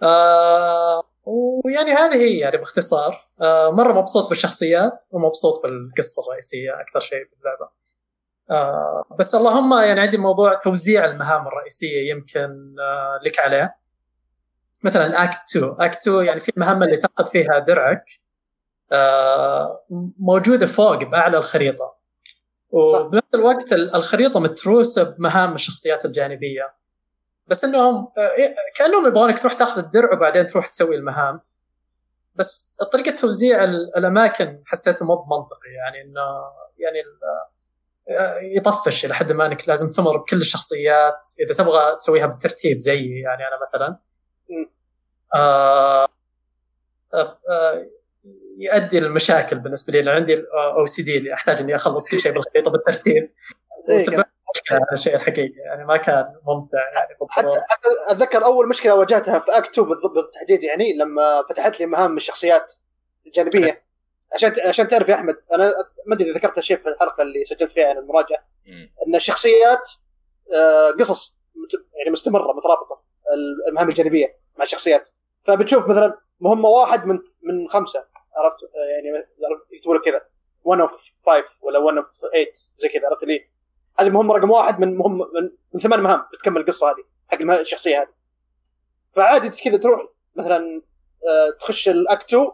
[0.03, 3.27] آه، ويعني هذه هي يعني باختصار.
[3.41, 7.69] آه، مرة مبسوط بالشخصيات ومبسوط بالقصة الرئيسية أكثر شيء في اللعبة.
[8.51, 13.75] آه، بس اللهم يعني عندي موضوع توزيع المهام الرئيسية يمكن آه، لك عليه.
[14.83, 18.05] مثلا اكت 2 اكت 2 يعني في المهمه اللي تاخذ فيها درعك.
[18.91, 19.85] آه،
[20.19, 21.98] موجودة فوق بأعلى الخريطة.
[22.69, 26.73] وبنفس الوقت ال- الخريطة متروسة بمهام الشخصيات الجانبية.
[27.47, 28.31] بس إنهم آه،
[28.75, 31.41] كأنهم يبغونك تروح تاخذ الدرع وبعدين تروح تسوي المهام.
[32.35, 35.69] بس طريقة توزيع ال- الأماكن حسيته مو بمنطقي.
[35.69, 36.21] يعني إنه
[36.77, 36.99] يعني
[38.09, 41.27] آه، يطفش إلى حد ما إنك لازم تمر بكل الشخصيات.
[41.39, 43.97] إذا تبغى تسويها بالترتيب زيي يعني أنا مثلا.
[45.35, 46.07] آه
[47.13, 47.85] آه آه
[48.59, 50.45] يؤدي للمشاكل بالنسبة لي لأن عندي
[50.77, 53.29] أو سي دي اللي أحتاج إني أخلص كل شيء بالخريطة بالترتيب
[53.87, 54.25] زي وسبب.
[54.55, 57.63] مشكلة هذا الشيء الحقيقي يعني ما كان ممتع يعني حتى بالضبط.
[57.69, 62.17] حتى أتذكر أول مشكلة واجهتها في اكت 2 بالضبط بالتحديد يعني لما فتحت لي مهام
[62.17, 62.73] الشخصيات
[63.25, 63.83] الجانبية
[64.33, 65.73] عشان عشان تعرف يا أحمد أنا
[66.07, 68.47] ما أدري إذا ذكرت هالشيء في الحلقة اللي سجلت فيها عن المراجعة.
[69.07, 69.89] إن الشخصيات
[70.53, 71.37] آه، قصص
[71.93, 73.01] يعني مستمرة مترابطة
[73.67, 75.09] المهام الجانبية مع الشخصيات
[75.43, 78.05] فبتشوف مثلا مهمة واحد من من خمسة
[78.37, 79.27] عرفت؟ آه، يعني
[79.71, 80.21] يكتبوا لك كذا.
[80.63, 83.49] 1 of 5 ولا 1 of 8 زي كذا عرفت لي
[83.99, 88.01] هذه المهمه رقم واحد من مهم من, من ثمان مهام بتكمل القصة هذه حق الشخصية
[88.01, 88.13] هذه.
[89.11, 90.81] فعادي كذا تروح مثلا
[91.27, 92.51] آه، تخش ال act 2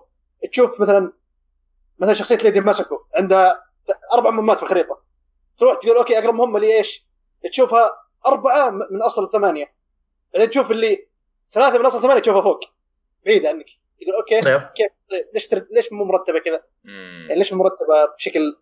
[0.52, 1.14] تشوف مثلا
[2.00, 3.64] مثلا شخصية Lady Masako عندها
[4.14, 5.02] أربع مهمات في الخريطة.
[5.58, 7.08] تروح تقول okay أقرب مهمة لي إيش؟
[7.52, 7.92] تشوفها
[8.26, 9.76] أربعة من أصل ثمانيه
[10.34, 11.08] بعدين تشوف اللي
[11.48, 12.60] ثلاثة من أصل ثمانيه تشوفها فوق.
[13.26, 13.66] بعيده عنك
[14.02, 14.62] تقول okay طيب.
[14.76, 15.68] كيف طيب ليش تر...
[15.72, 17.26] ليش مو مرتبة كذا؟ مم.
[17.28, 18.58] يعني ليش مو مرتبة بشكل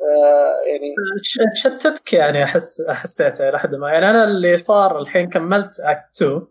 [0.00, 5.28] آه يعني ش- شتتك يعني احس حسيته إلى حد ما يعني أنا اللي صار الحين
[5.28, 6.46] كملت اكت 2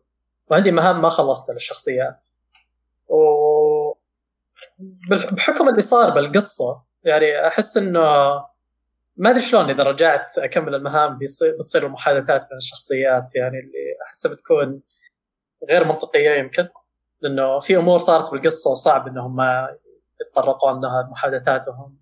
[0.51, 2.25] وعندي مهام ما خلصتها للشخصيات
[3.07, 3.17] و
[5.09, 7.99] بحكم اللي صار بالقصة يعني أحس إنه
[9.17, 14.31] ما أدري شلون إذا رجعت أكمل المهام بيصير بتصير المحادثات بين الشخصيات يعني اللي أحسها
[14.31, 14.81] بتكون
[15.69, 16.67] غير منطقية يمكن
[17.25, 19.75] لأنه في أمور صارت بالقصة صعب إنهم ما
[20.21, 21.97] يتطرقون لها بمحادثاتهم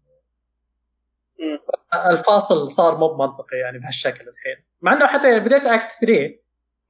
[1.40, 1.60] مم.
[2.10, 4.56] الفاصل صار مو بمنطقي يعني بهالشكل الحين.
[4.82, 6.36] مع إنه حتى بديت act 3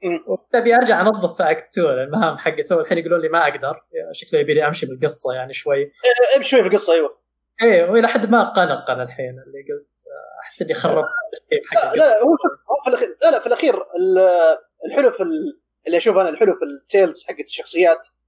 [0.03, 0.37] مم.
[0.53, 3.83] وابي أرجع أنظف في act 2 المهام حقته والحين يقولون لي ما أقدر.
[4.11, 5.83] شكله يبي لي أمشي بالقصة يعني شوي.
[5.83, 7.17] آه، إمشي شوي في القصة أيوه.
[7.61, 11.83] إيه وإلى حد ما قلق أنا الحين اللي قلت آه، أحس إني خربت الترتيب حق
[11.83, 12.07] لا القصة.
[12.07, 12.29] لا هو
[12.71, 16.53] هو في الأخير لا لا في الأخير ال- الحلو في ال- اللي أشوف أنا الحلو
[16.53, 18.07] في ال tales حقت الشخصيات.
[18.07, 18.22] آه،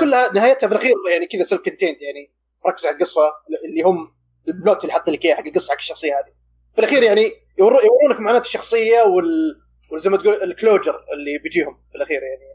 [0.00, 2.32] كلها نهايتها في الأخير يعني كذا self contained يعني
[2.66, 3.22] ركز على القصة
[3.68, 4.14] اللي هم
[4.48, 6.32] البلوت اللي حط لك اياه حق القصة حق الشخصية هذه.
[6.74, 7.26] في الأخير يعني
[7.58, 9.62] يورو- يورونك معاناه الشخصية وال
[9.92, 12.52] وزي ما تقول الكلوجر اللي بيجيهم في الأخير يعني.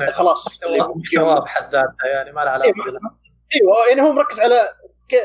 [0.00, 0.10] إيه.
[0.14, 0.46] خلاص
[0.96, 3.18] محتوى بحد ذاتها يعني ما له إيه، علاقه بالها.
[3.54, 4.60] إيوه يعني هو مركز على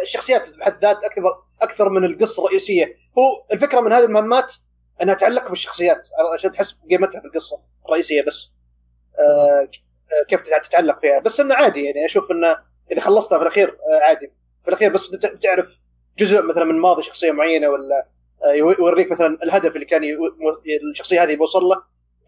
[0.04, 1.22] الشخصيات بحد ذات أكثر
[1.62, 2.86] أكثر من القصة الرئيسية.
[3.18, 4.54] هو الفكرة من هذه المهمات
[5.02, 8.52] أنها تعلق بالشخصيات عشان تحس بقيمتها في القصة الرئيسية بس.
[9.20, 9.70] آه آه،
[10.30, 11.20] كيف تتع- تتعلق فيها.
[11.20, 12.58] بس إنه عادي يعني أشوف إنه
[12.92, 14.32] إذا خلصتها في الأخير آه عادي.
[14.62, 15.80] في الأخير بس بت- بتعرف
[16.18, 18.08] جزء مثلا من ماضي شخصية معينة ولا
[18.44, 20.02] آه، يو- يوريك مثلا الهدف اللي كان
[20.92, 21.84] الشخصية هذه بوصل له.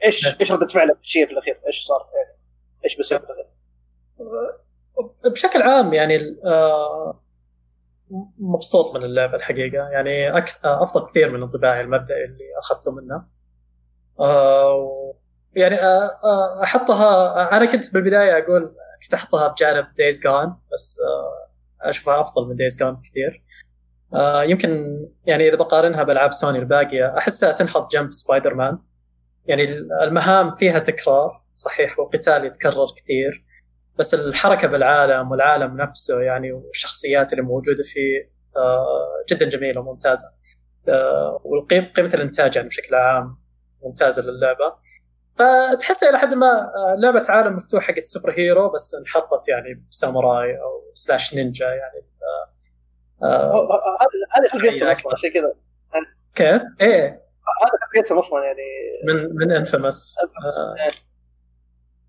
[0.05, 2.37] إيش إيش ردة فعله الشيء في الأخير؟ إيش صار؟ يعني
[2.85, 3.45] إيش بيصير في الأخير؟
[5.31, 7.21] بشكل عام يعني آه،
[8.39, 9.89] مبسوط من اللعبة الحقيقة.
[9.89, 10.29] يعني.
[10.29, 10.43] آه،
[10.83, 13.25] أفضل كثير من انطباعي المبدئي اللي أخذته منه
[14.19, 15.13] آه،
[15.55, 21.89] يعني آه، آه، أحطها أنا كنت بالبداية أقول كنت أحطها بجانب Days Gone بس آه،
[21.89, 23.43] أشوفها أفضل من Days Gone كثير
[24.13, 28.79] آه، يمكن يعني إذا بقارنها بألعاب سوني الباقية أحسها تنحط جنب سبايدر مان
[29.45, 29.63] يعني
[30.03, 33.45] المهام فيها تكرار صحيح وقتال يتكرر كثير
[33.99, 40.27] بس الحركة بالعالم والعالم نفسه يعني والشخصيات اللي موجودة فيه آه، جدا جميلة وممتازة.
[41.43, 43.37] وقيمه قيمة الإنتاج يعني بشكل عام
[43.83, 44.75] ممتازة للعبة.
[45.37, 50.51] فتحس إلى حد ما آه، لعبة عالم مفتوح حقت super hero بس انحطت يعني بساموراي
[50.51, 52.07] أو slash نينجا يعني
[53.23, 55.53] هذه خلفيتهم أصلا عشان كذا.
[56.35, 57.27] كيف؟ إيه.
[57.63, 58.61] هذا خلفيتهم أصلا يعني.
[59.07, 60.15] من من Infamous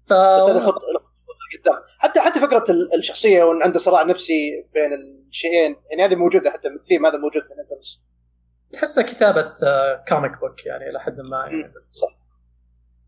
[0.05, 1.83] ف قدام.
[1.99, 2.65] حتى حتى فكرة
[2.99, 7.59] الشخصية وإن عنده صراع نفسي بين الشيئين يعني هذه موجودة حتى الثيم هذا موجود من
[7.61, 8.03] Infamous
[8.73, 9.55] تحسها كتابة
[10.09, 11.73] comic آه، book يعني إلى حد ما يعني.
[11.93, 12.18] صح.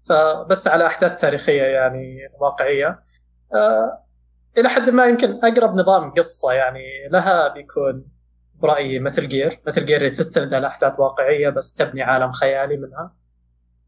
[0.09, 3.01] فبس على أحداث تاريخية يعني واقعية.
[3.55, 4.05] آه
[4.59, 8.05] إلى حد ما يمكن أقرب نظام قصة يعني لها بيكون
[8.55, 13.15] برأيي Metal Gear Metal Gear تستند على أحداث واقعية بس تبني عالم خيالي منها.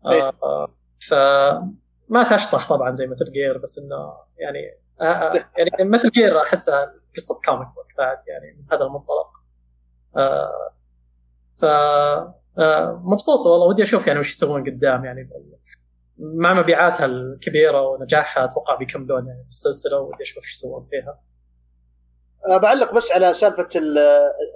[0.07, 1.15] آه, آه ف
[2.09, 4.59] ما تشطح طبعا زي Metal Gear بس إنه يعني
[5.01, 9.43] آه, يعني Metal Gear أحسها قصة comic book بعد يعني من هذا المنطلق.
[11.55, 11.65] ف
[13.05, 13.67] مبسوط والله.
[13.67, 15.31] ودي أشوف يعني وش يسوون قدام يعني.
[16.19, 21.21] مع مبيعاتها الكبيرة ونجاحها أتوقع بيكملون يعني بالسلسله ودي أشوف إيش يسوون فيها.
[22.49, 23.69] أه بعلق بس على سالفة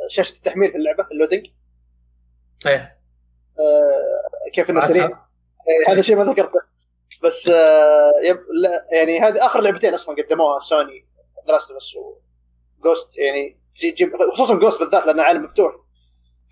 [0.09, 1.47] شاشة التحميل في اللعبة ال loading.
[2.66, 2.98] إيه
[3.59, 5.04] أه كيف إنه سريع.
[5.07, 6.61] إيه هذا شيء ما ذكرته.
[7.24, 11.09] بس أه yep لا يعني هذه آخر لعبتين أصلا قدموها سوني
[11.49, 11.92] The Last بس
[12.78, 15.74] و Ghost يعني يجي يجي خصوصا Ghost بالذات لأنه عالم مفتوح.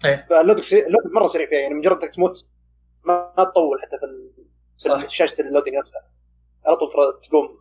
[0.04, 0.74] إيه فال loading
[1.14, 2.46] مرة سريع فيها يعني مجرد إنك تموت
[3.04, 4.04] ما تطول حتى في
[4.76, 5.08] صح.
[5.08, 6.10] شاشة ال loading نفسها.
[6.66, 7.58] على طول ترى تقوم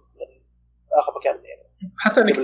[0.94, 1.64] آخر مكان يعني.
[1.98, 2.38] حتى إنك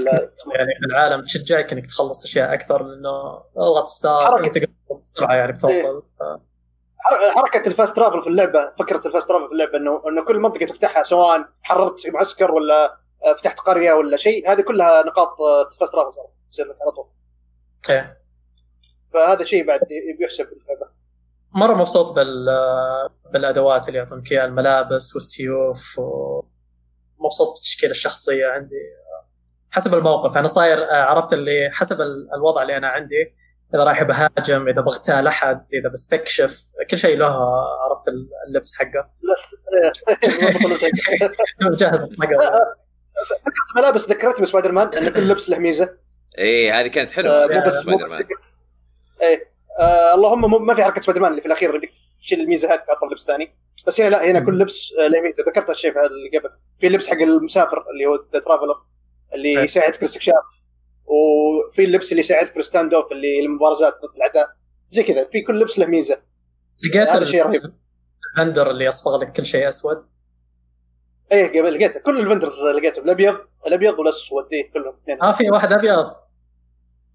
[0.56, 4.70] يعني العالم تشجعك إنك تخلص أشياء أكثر لأنه اضغط start
[5.02, 6.04] بسرعة يعني بتوصل.
[6.22, 6.50] إيه.
[7.36, 10.40] حركة ال fast travel في اللعبة فكرة ال fast travel في اللعبة انه إنه كل
[10.40, 13.00] منطقة تفتحها سواء حررت معسكر ولا
[13.38, 15.38] فتحت قرية ولا شيء هذه كلها نقاط
[15.80, 17.08] فاست ترافل صار تصير لك على طول.
[17.90, 18.22] إيه.
[19.14, 19.80] فهذا شيء بعد
[20.20, 20.99] بيحسب اللعبه.
[21.52, 22.46] مرة مبسوط بال
[23.34, 28.76] بالأدوات اللي يعطونك اياها الملابس والسيوف ومبسوط بتشكيل الشخصية عندي.
[29.72, 32.02] حسب الموقف أنا صاير عرفت اللي حسب
[32.36, 33.36] الوضع اللي أنا عندي
[33.76, 37.26] إذا رايح بهاجم إذا بغتال أحد إذا بستكشف كل شيء له
[37.86, 38.08] عرفت
[38.48, 39.10] اللبس حقه.
[41.78, 42.70] جاهز فكرة
[43.76, 45.98] ملابس ذكرتني بسبايدر مان إن كل لبس له ميزة.
[46.38, 47.48] إيه هذه كانت حلوة.
[47.48, 48.24] مو بس سبايدر مان.
[49.22, 49.50] إيه.
[49.80, 51.90] آه اللهم ما في حركة سبايدر مان اللي في الأخير اللي
[52.22, 53.56] تشيل الميزة هذه تحط لبس ثاني.
[53.88, 56.50] بس هنا لا هنا كل لبس آه، له ميزة؟ ذكرت الشيء اللي قبل.
[56.80, 58.82] في لبس حق المسافر اللي هو the traveler
[59.34, 59.64] اللي طيب.
[59.64, 60.64] يساعدك في الاستكشاف
[61.06, 64.50] وفي اللبس اللي يساعدك في ال standoff اللي المبارزات ضد الأعداء.
[64.90, 65.28] زي كذا.
[65.32, 66.22] في كل لبس له ميزة.
[66.90, 67.62] لقيت هذا شيء رهيب.
[68.32, 69.98] ال vendor اللي يصبغ لك كل شيء أسود؟
[71.32, 72.00] إيه قبل لقيته.
[72.00, 73.06] كل ال vendors لقيتهم.
[73.06, 75.24] الأبيض الأبيض والأسود إيه كلهم اثنين.
[75.24, 76.06] آه في واحد أبيض.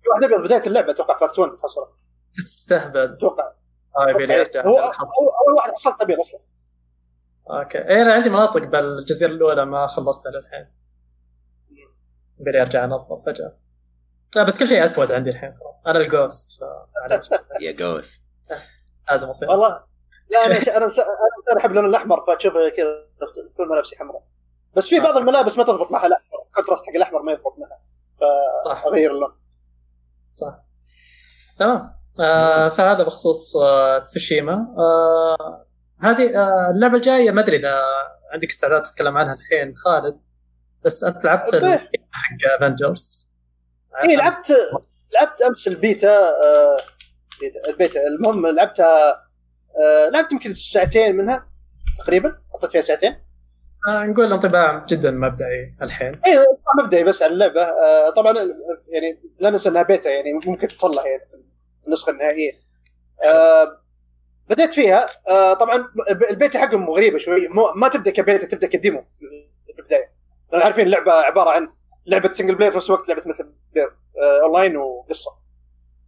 [0.03, 0.43] في واحد أبيض.
[0.43, 2.04] بداية اللعبة أتوقع ف act 1 تحصله
[2.35, 3.13] تستهبل.
[3.13, 3.53] أتوقع.
[3.99, 4.67] آه يبي لي أرجع.
[4.67, 6.41] هو أول واحد حصلت ابيض أصلا.
[7.51, 7.79] okay.
[7.79, 10.73] اي أنا عندي مناطق بالجزيرة الأولى ما خلصتها للحين.
[12.41, 13.57] يبي لي أرجع أنظف فجأة.
[14.37, 15.87] لا بس كل شيء أسود عندي الحين خلاص.
[15.87, 16.61] أنا ال Ghost
[17.61, 18.25] يا Ghost
[19.11, 19.51] لازم أصير.
[19.51, 19.85] والله.
[20.31, 20.87] لا أنا أنا
[21.53, 23.09] أنا أحب اللون الأحمر فتشوف كذا
[23.57, 24.23] كل ملابسي حمراء.
[24.77, 26.47] بس في بعض الملابس ما تضبط معها الأحمر.
[26.49, 27.81] ال contrast حق الأحمر ما يضبط معها.
[28.83, 29.37] فاغير اللون.
[30.33, 30.65] صح.
[31.59, 32.04] تمام.
[32.21, 34.75] آه فهذا بخصوص آه تسوشيما.
[34.79, 35.67] آه
[36.01, 37.81] هذه آه اللعبة الجاية ما أدري إذا
[38.33, 40.25] عندك استعداد تتكلم عنها الحين خالد
[40.85, 41.55] بس أنت لعبت
[42.13, 43.27] حق Avengers
[44.03, 44.53] اي لعبت
[45.13, 46.77] لعبت أمس البيتا آه
[47.69, 48.01] البيتا.
[48.07, 49.11] المهم لعبتها
[49.81, 51.47] آه لعبت يمكن ساعتين منها
[51.99, 52.39] تقريبا.
[52.53, 53.17] حطيت فيها ساعتين.
[53.89, 56.21] آه نقول انطباع جدا مبدئي الحين.
[56.27, 56.45] اي
[56.83, 57.63] مبدئي بس عن اللعبة.
[57.63, 58.35] آه طبعا
[58.89, 61.45] يعني لا ننسى إنها بيتا يعني ممكن تصلح يعني.
[61.87, 62.53] النسخة النهائية.
[63.25, 63.81] آه
[64.49, 65.09] بديت فيها.
[65.29, 65.89] آه طبعا
[66.31, 67.49] البيتا حقهم غريبة شوي.
[67.77, 69.05] ما تبدأ كبيتا تبدأ ك demo
[69.67, 70.13] في البداية.
[70.53, 71.73] لأن عارفين اللعبة عبارة عن
[72.07, 75.31] لعبة single player في نفس الوقت لعبة multiplayer آه اونلاين وقصة.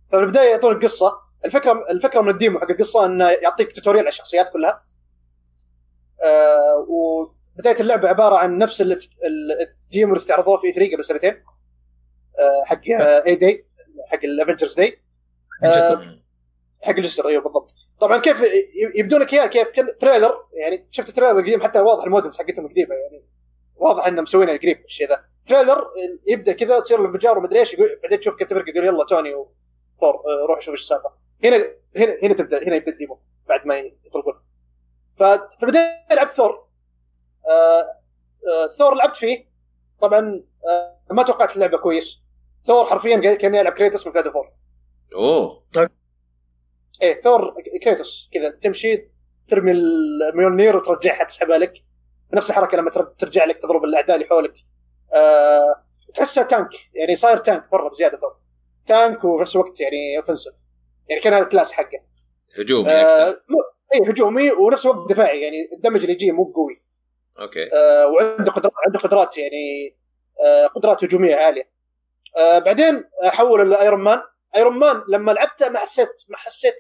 [0.09, 4.09] ففي البدايه يعطونك قصه الفكرة الفكرة من ال demo حق القصة إنه يعطيك tutorial على
[4.09, 4.83] الشخصيات كلها.
[6.23, 11.45] آه وبدايه اللعبة عبارة عن نفس ال demo اللي استعرضوه في 3 قبل سنتين.
[12.39, 12.81] آه حق
[13.27, 13.67] A-Day
[14.11, 15.03] حق ال Avengers Day
[15.65, 16.23] الجسر آه،
[16.83, 17.75] حق الجسر أيوه بالضبط.
[18.01, 18.43] طبعا كيف
[18.95, 19.69] يبدون لك إياه؟ كيف؟
[20.01, 23.25] trailer يعني شفت ال trailer القديم حتى واضح ال models حقتهم قديمه يعني
[23.77, 25.25] واضح إنهم مسوينها قريب الشيء ذا.
[25.47, 25.91] trailer
[26.27, 30.47] يبدأ كذا تصير الانفجار ومدري إيش بعدين تشوف كيف تفرق يقول يلا توني وثور آه،
[30.49, 31.11] روح شوف إيش السالفة.
[31.45, 31.57] هنا
[31.97, 34.35] هنا هنا تبدأ هنا يبدأ ال demo بعد ما يطلقون.
[35.17, 36.67] ففي البدايه لعبت ثور.
[37.49, 37.85] آه
[38.49, 39.49] آه ثور لعبت فيه.
[40.01, 42.19] طبعا آه، ما توقعت اللعبة كويس.
[42.63, 44.56] ثور حرفيا كان يلعب كريتوس من God of
[45.15, 45.67] War.
[47.03, 47.55] إيه ثور
[47.85, 49.09] كريتوس كذا تمشي
[49.49, 51.73] ترمي الميولنير وترجعها تسحبها لك.
[52.35, 54.55] نفس الحركة لما تر- ترجع لك تضرب الأعداء اللي حولك.
[55.15, 55.85] آه
[56.15, 58.37] تحسها tank يعني صاير tank مرة بزيادة ثور.
[58.87, 60.55] tank وفي نفس الوقت يعني offensive
[61.09, 62.01] يعني كان هذا ال class حقه.
[62.59, 63.41] هجومي آه أكثر.
[63.95, 66.83] اي هجومي ونفس الوقت دفاعي يعني الدمج اللي يجيه مو بقوي.
[67.39, 67.73] okay.
[67.73, 69.97] آه وعنده قدرات عنده قدرات يعني
[70.45, 71.71] آه قدرات هجومية عالية.
[72.37, 74.23] آه بعدين حول ل Iron Man,
[74.57, 76.75] Iron Man لما لعبته ما حسيت ما حسيت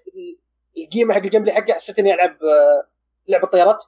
[0.76, 2.88] بالقيمة حق ال game حقه حسيت إني ألعب آه
[3.28, 3.84] لعبة طيارات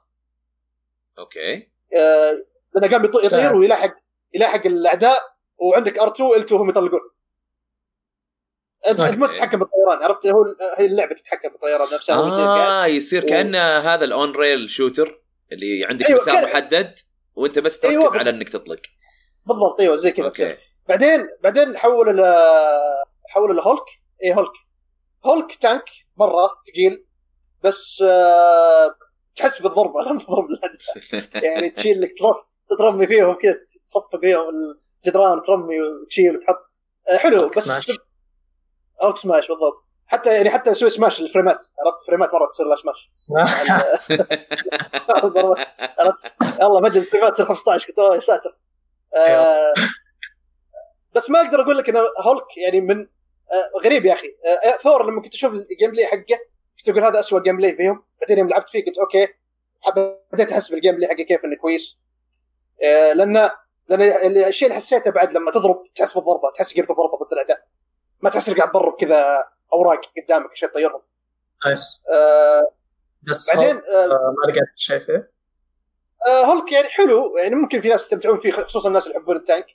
[1.19, 1.69] okay.
[1.97, 3.53] آه لأنه قام يط- يطير.
[3.55, 3.93] ويلاحق
[4.35, 5.19] يلاحق الأعداء
[5.57, 6.99] وعندك R 2 L 2 هم يطلقون.
[8.87, 9.27] انت أنت ما.
[9.27, 10.45] تتحكم بالطيران عرفت؟ هو
[10.77, 15.21] هي اللعبة تتحكم بالطيران نفسها آه يصير كانه هذا ال on-rail shooter
[15.51, 16.99] اللي عندك أيوة، مسار كأن- محدد
[17.35, 18.17] وأنت بس تركز أيوة.
[18.17, 18.81] على إنك تطلق.
[19.45, 20.57] بالضبط أيوه زي كذا okay.
[20.89, 22.19] بعدين بعدين حول
[23.29, 23.85] ل حول لهولك
[24.23, 24.51] اي Hulk.
[25.25, 25.83] Hulk tank
[26.17, 27.05] مرة ثقيل
[27.63, 28.95] بس آه
[29.35, 30.47] تحس بالضربه لما تضرب
[31.33, 32.49] يعني تشيل لك ترص
[32.79, 33.55] ترمي فيهم كذا
[33.85, 34.43] تصفق فيهم
[35.05, 36.61] الجدران ترمي وتشيل وتحط.
[37.09, 37.91] آه حلو بس سماش.
[39.03, 39.85] Hulk smash بالضبط.
[40.07, 43.11] حتى يعني حتى يسوي سماش الفريمات عرفت؟ فريمات مرة تصير لها سماش.
[43.37, 44.11] عرفت
[46.61, 48.57] يلا مجد فريمات تصير 15 قلت يا ساتر.
[49.15, 49.73] آه
[51.15, 53.07] بس ما أقدر أقول لك إن هولك يعني من
[53.85, 54.35] غريب يا أخي.
[54.65, 56.39] آه ثور لما كنت أشوف ال gameplay حقه
[56.77, 58.03] كنت أقول هذا اسوء gameplay فيهم.
[58.21, 59.27] بعدين يوم لعبت فيه قلت okay
[60.33, 61.97] بديت أحس بال gameplay حقه كيف إنه كويس.
[62.83, 63.49] آه لأن
[63.87, 67.65] لأن الشيء اللي حسيته بعد لما تضرب تحس بالضربة تحس قيمة الضربة ضد الأعداء.
[68.21, 71.01] ما تحس إنك قاعد تضرب كذا أوراق قدامك عشان تطيرهم.
[71.65, 72.71] nice آه
[73.21, 74.99] بس بعدين آه ما لقيت
[76.27, 79.40] آه هولك يعني حلو يعني ممكن في ناس يستمتعون فيه خصوصا الناس اللي يحبون ال
[79.40, 79.65] tank.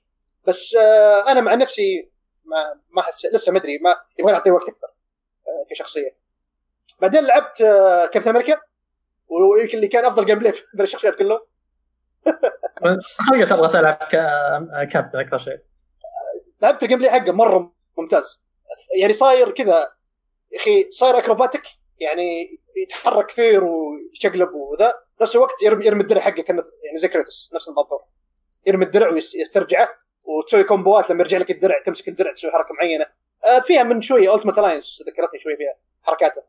[0.47, 2.11] بس آه أنا مع نفسي
[2.45, 6.17] ما ما احس لسه ما أدري ما يبغى اعطيه وقت أكثر آه كشخصية.
[7.01, 8.61] بعدين لعبت آه Captain America
[9.29, 11.41] ويمكن اللي كان أفضل gameplay بين الشخصيات كلهم.
[13.19, 15.59] خليك تبغى تلعب كا- كابتن أكثر شيء.
[16.63, 18.43] لعبت ال gameplay حقه مرة ممتاز.
[19.01, 19.93] يعني صاير كذا
[20.53, 21.63] يا أخي صاير acrobatic
[21.99, 24.95] يعني يتحرك كثير ويشقلب وذا.
[25.21, 28.05] نفس الوقت يرمي يرمي الدرع حقه كأنه يعني زي كريتوس نفس نظام ثور
[28.67, 29.89] يرمي الدرع ويسترجعه
[30.25, 33.07] وتسوي كومبوات لما يرجع لك الدرع تمسك الدرع تسوي حركة معينة.
[33.45, 36.43] آه فيها من شوية Ultimate Alliance ذكرتني شوي فيها حركاته.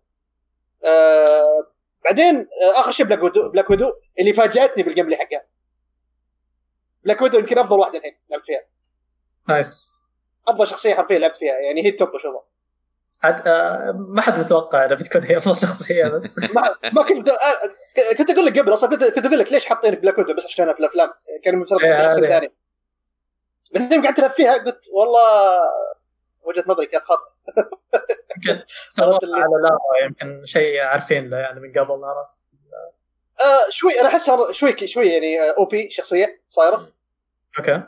[0.85, 1.67] آه
[2.05, 5.45] بعدين آه آخر شيء Black Widow, Black Widow اللي فاجأتني بال gameplay حقها.
[7.03, 8.61] Black Widow يمكن أفضل واحدة الحين لعبت فيها.
[9.49, 9.95] nice
[10.47, 12.43] أفضل شخصية حرفيا لعبت فيها يعني هي ال top اشوفها
[13.23, 16.37] عاد آه، ما حد متوقع إنها بتكون هي أفضل شخصية بس.
[16.55, 19.95] ما, ما كنت آه، كنت أقول لك قبل أصلا كنت كنت أقول لك ليش حاطين
[19.95, 21.09] Black Widow بس عشانها في الأفلام
[21.43, 22.29] كان المفترض إيه، شخصية.
[22.29, 22.64] ثانية.
[23.73, 25.59] بعدين قعدت العب فيها قلت والله
[26.43, 27.35] وجهة نظري كانت خاطئة.
[28.99, 32.37] عرفت اللي- على لارا يمكن شيء عارفين له يعني من قبل عرفت؟
[33.41, 36.93] آه شوي أنا احسها شوي شوي يعني OP شخصية صايرة.
[37.59, 37.83] okay.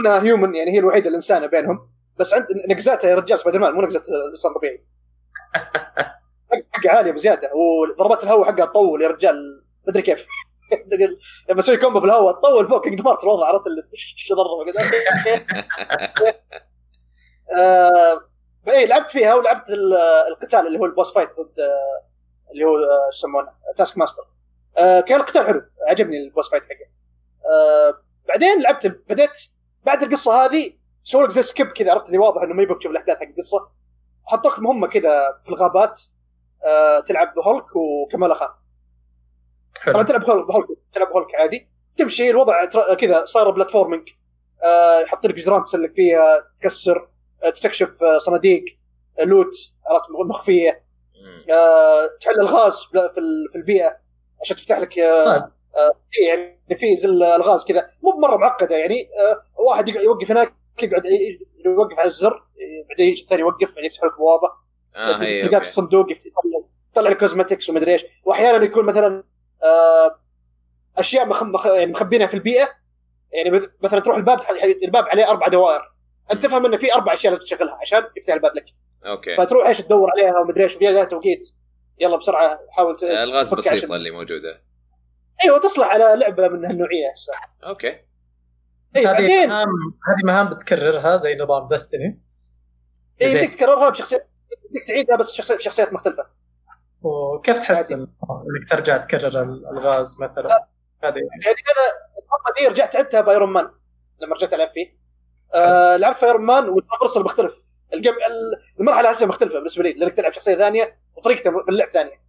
[0.00, 1.90] انها human يعني هي الوحيدة الإنسانة بينهم.
[2.16, 4.02] بس عند نقزاتها يا رجال سبايدر مان مو نقزة
[4.32, 4.84] إنسان طبيعي.
[6.52, 9.64] نقزة حقها عالية بزيادة وضربات الهواء حقها تطول يا رجال.
[9.88, 10.26] مدري كيف.
[11.48, 14.80] لما أسوي combo في الهواء تطول فوق King Bart الوضع عرفت اللي تش ضربه كذا
[18.68, 19.94] اي لعبت فيها ولعبت ال-
[20.28, 22.06] القتال اللي هو ال boss fight ضد آه،
[22.52, 24.22] اللي هو آه، يسمونه Taskmaster.
[24.78, 26.86] آه، كان القتال حلو عجبني ال boss fight حقه.
[28.28, 29.30] بعدين لعبت بديت
[29.84, 30.72] بعد القصة هذه
[31.04, 33.68] سووا لك زي skip كذا عرفت اللي واضح إنه ما يبغى تشوف الأحداث حق القصة.
[34.24, 36.00] حطوا لك مهمة كذا في الغابات
[37.06, 38.48] تلعب بهولك وكمال خان
[39.92, 41.68] طبعا تلعب هولك تلعب هولك عادي.
[41.96, 42.64] تمشي الوضع
[42.94, 44.08] كذا صار platforming.
[44.64, 47.08] آه، يحط لك جدران تسلك فيها تكسر
[47.44, 48.64] آه، تستكشف آه، صناديق
[49.20, 49.54] آه، loot
[50.26, 50.84] مخفية.
[51.52, 53.98] آه، تحل الغاز في ال- في البيئة
[54.40, 55.36] عشان تفتح لك آه،
[56.20, 57.86] إيه يعني في زي الغاز كذا.
[58.02, 59.08] مو بمرة معقدة يعني.
[59.20, 61.02] آه، واحد يوقف هناك يقعد
[61.64, 64.48] يوقف على الزر إيه، بعدين يجي الثاني يوقف بعدين يفتح لك بوابة.
[65.18, 65.56] في okay.
[65.56, 66.22] الصندوق يطلع-
[66.92, 68.04] يطلع لك cosmetics ومدري إيش.
[68.24, 69.24] وأحيانا يكون مثلا آه،
[70.98, 71.42] أشياء مخ...
[71.42, 71.66] مخ...
[71.66, 72.68] يعني مخبينها في البيئة.
[73.32, 74.38] يعني مث- مثلا تروح الباب
[74.84, 75.92] الباب عليه أربع دوائر.
[76.32, 78.64] أنت تفهم إنه في أربع أشياء لازم تشغلها عشان يفتح الباب لك.
[79.06, 79.36] okay.
[79.36, 81.46] فتروح إيش تدور عليها ومدري إيش وفيها لها توقيت.
[81.98, 83.04] يلا بسرعة حاول ت...
[83.04, 84.62] الغاز بسيطه اللي موجودة.
[85.44, 87.14] أيوه تصلح على لعبة من هالنوعية.
[87.66, 87.98] okay.
[88.92, 89.68] بس إيه، هذه بعدين- مهام
[90.08, 92.22] هذه مهام بتكررها زي نظام Destiny
[93.20, 94.30] يمديك تكررها بشخصيات
[94.88, 96.26] تعيدها بس شخصيات بشخصيات مختلفة.
[97.06, 98.08] وكيف تحس إنك
[98.70, 99.42] ترجع تكرر
[99.72, 100.48] الغاز مثلا؟
[101.04, 101.44] هذه يعني.
[101.44, 101.84] أنا
[102.18, 103.70] المرة دي رجعت لعبتها ب Iron Man
[104.20, 104.98] لما رجعت ألعب فيه.
[105.54, 107.64] آه لعبت في Iron Man وال traversal مختلف.
[107.94, 108.14] ال game
[108.80, 112.22] المرحله هسه مختلفة بالنسبة لي لأنك تلعب شخصية ثانية وطريقته في اللعب ثانية.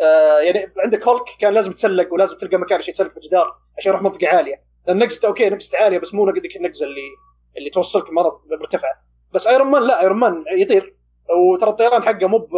[0.00, 3.90] آه يعني عندك هولك كان لازم تسلق ولازم تلقى مكان عشان تسلق في الجدار عشان
[3.90, 4.64] يروح منطقة عالية.
[4.86, 7.08] لأن نقزته أوكي نقزته عالية بس مو ذيك النقزه اللي
[7.56, 9.04] اللي توصلك مرة مرتفعة.
[9.32, 10.96] بس Iron Man لا Iron Man يطير.
[11.30, 12.48] وترى الطيران حقه مو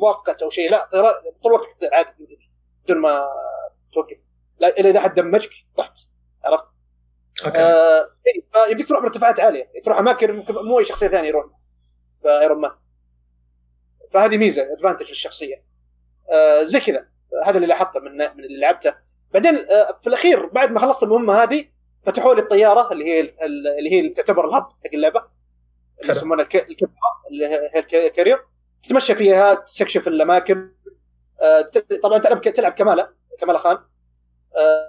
[0.00, 0.70] مؤقت أو شيء.
[0.70, 2.38] لا طيران طول الوقت تطير عادي
[2.84, 3.28] بدون ما
[3.92, 4.18] توقف.
[4.58, 5.98] لا الا إذا حد damage ك طحت.
[6.44, 6.64] عرفت؟
[7.46, 7.60] أوكي.
[7.60, 8.10] آه
[8.52, 9.72] فيمديك تروح مرتفعات عالية.
[9.84, 11.46] تروح أماكن مو أي شخصية ثانية يروح.
[12.24, 12.70] ب Iron Man
[14.10, 15.64] فهذه ميزة advantage للشخصية.
[16.32, 17.08] آه زي كذا.
[17.44, 18.94] هذا اللي لاحظته من من اللي لعبته.
[19.32, 21.68] بعدين آه في الأخير بعد ما خلصت المهمة هذه
[22.04, 25.22] فتحوا لي الطيارة اللي هي اللي هي اللي تعتبر ال hub حق اللعبة.
[26.02, 26.12] اللي.
[26.12, 26.92] يسمونها الك- الكبرى
[27.30, 28.44] اللي هي الكارير.
[28.86, 30.70] تتمشى فيها تستكشف الأماكن.
[31.42, 31.70] آه،
[32.02, 33.08] طبعا تلعب تلعب كمالة
[33.40, 33.78] كمالة خان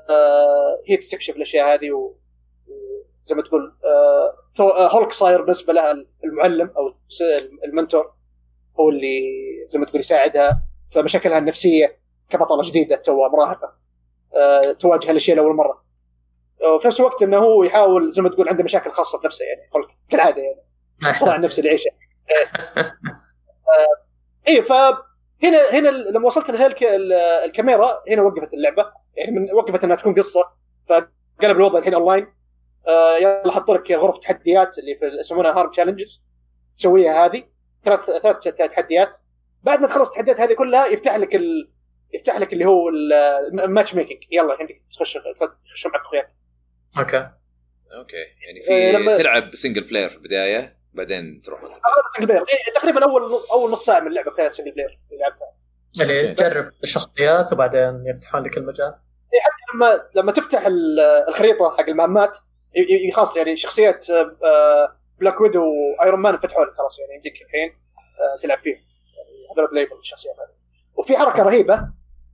[0.09, 2.15] آه، هي تستكشف الأشياء هذه و-
[3.25, 5.91] وزي ما تقول آه، آه، هولك صاير بالنسبة لها
[6.23, 6.93] المعلم أو
[7.65, 8.13] المنتور
[8.79, 9.21] هو اللي
[9.67, 10.63] زي ما تقول يساعدها.
[10.91, 13.75] في مشاكلها النفسية كبطلة جديدة توها مراهقة.
[14.35, 15.83] آه، تواجه الأشياء لأول مرة.
[16.75, 19.87] وفي نفس الوقت إنه هو يحاول زي ما تقول عنده مشاكل خاصة بنفسه يعني هولك
[20.09, 20.61] كالعادة يعني.
[21.09, 21.89] الصراع النفسي اللي يعيشه.
[24.47, 26.83] اي فهنا هنا لما وصلت لهالك
[27.45, 28.91] الكاميرا هنا وقفت اللعبة.
[29.15, 30.51] يعني من وقفت إنها تكون قصة.
[30.89, 32.27] فقلب الوضع الحين أونلاين.
[32.87, 36.21] آه يلا حطوا لك غرف تحديات اللي في يسمونها HARM challenges
[36.77, 37.43] تسويها هذه.
[37.83, 39.17] ثلاث ثلاث تحديات.
[39.63, 41.71] بعد ما تخلص التحديات هذه كلها يفتح لك ال...
[42.13, 45.17] يفتح لك اللي هو ال matchmaking يلا عندك تخش
[45.65, 46.35] تخش معك أخوياك.
[46.99, 47.29] أوكي.
[47.93, 48.15] أوكي.
[48.17, 50.76] يعني إيه، في لما- تلعب single player في البداية.
[50.97, 51.61] بعدين تروح.
[52.15, 55.47] single player إيه تقريبا أول أول نص ساعة من اللعبة كانت single player اللي لعبتها.
[56.01, 56.33] اللي أوكي.
[56.33, 58.95] تجرب الشخصيات وبعدين يفتحون لك المجال.
[59.33, 62.37] إيه، حتى لما لما تفتح ال- الخريطة حق المهمات
[63.13, 65.63] خلاص يعني شخصيات آه، Black Widow
[65.99, 67.69] و Iron Man فتحوا لك خلاص يعني يمديك الحين
[68.19, 68.75] آه، تلعب فيهم.
[68.77, 70.55] يعني هذول playable الشخصيات هذه
[70.95, 71.73] وفي حركة رهيبة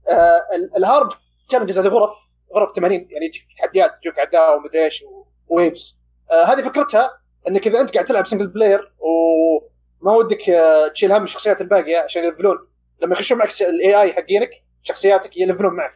[0.08, 1.08] آه، ال- ال HARM
[1.48, 2.10] challenges هذه غرف
[2.54, 5.04] غرف 80 يعني تحديات تجيك اعداء ومدري إيش
[5.48, 5.98] و waves
[6.30, 11.24] آه، هذه فكرتها إنك إذا أنت قاعد تلعب single player وما ودك آه، تشيل هم
[11.24, 12.68] الشخصيات الباقية عشان يلفلون.
[13.02, 14.50] لما يخشون معك ال AI حقينك
[14.82, 15.94] شخصياتك يلفلون معك.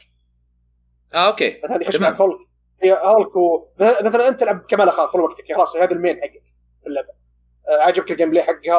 [1.15, 1.61] آه أوكي.
[1.65, 1.97] مثلا يخش.
[1.97, 2.39] معك Hulk.
[2.85, 3.69] Hulk و...
[3.81, 6.45] مثلا أنت تلعب كمال خان طول وقتك خلاص هذا ال main حقك
[6.83, 7.09] في اللعبة.
[7.69, 8.79] عاجبك ال gameplay حقها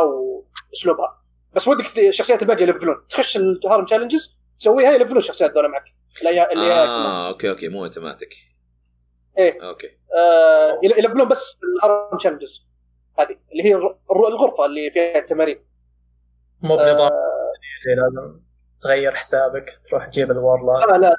[0.71, 1.21] واسلوبها
[1.53, 2.95] بس ودك الشخصيات الباقية يلفلون.
[3.09, 5.85] تخش ال HARM challenges تسويها يلفلون الشخصيات ذولا معك.
[6.21, 6.41] اللي.
[6.41, 8.48] آه أوكي أوكي مو اوتوماتيك
[9.37, 9.69] إيه.
[9.69, 9.97] أوكي.
[10.17, 12.65] آه يل- يلفلون بس ال HARM challenges
[13.19, 13.73] هذه اللي هي
[14.11, 15.65] الغرفة اللي فيها التمارين
[16.61, 16.97] مو بنظام.
[17.11, 17.11] آه.
[17.85, 18.39] اللي لازم
[18.83, 21.15] تغير حسابك تروح تجيب الورلا لا لا لا لا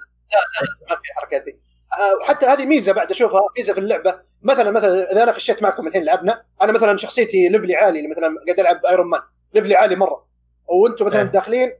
[0.91, 1.61] ما في الحركات دي
[2.01, 4.20] آه، وحتى هذه ميزة بعد أشوفها ميزة في اللعبة.
[4.43, 8.35] مثلا مثلا إذا أنا خشيت معكم الحين لعبنا أنا مثلا شخصيتي level ي عالي مثلا
[8.47, 9.21] قاعد ألعب Iron Man
[9.55, 10.27] level ي عالي مرة.
[10.66, 11.27] وأنتم مثلا إيه.
[11.27, 11.73] داخلين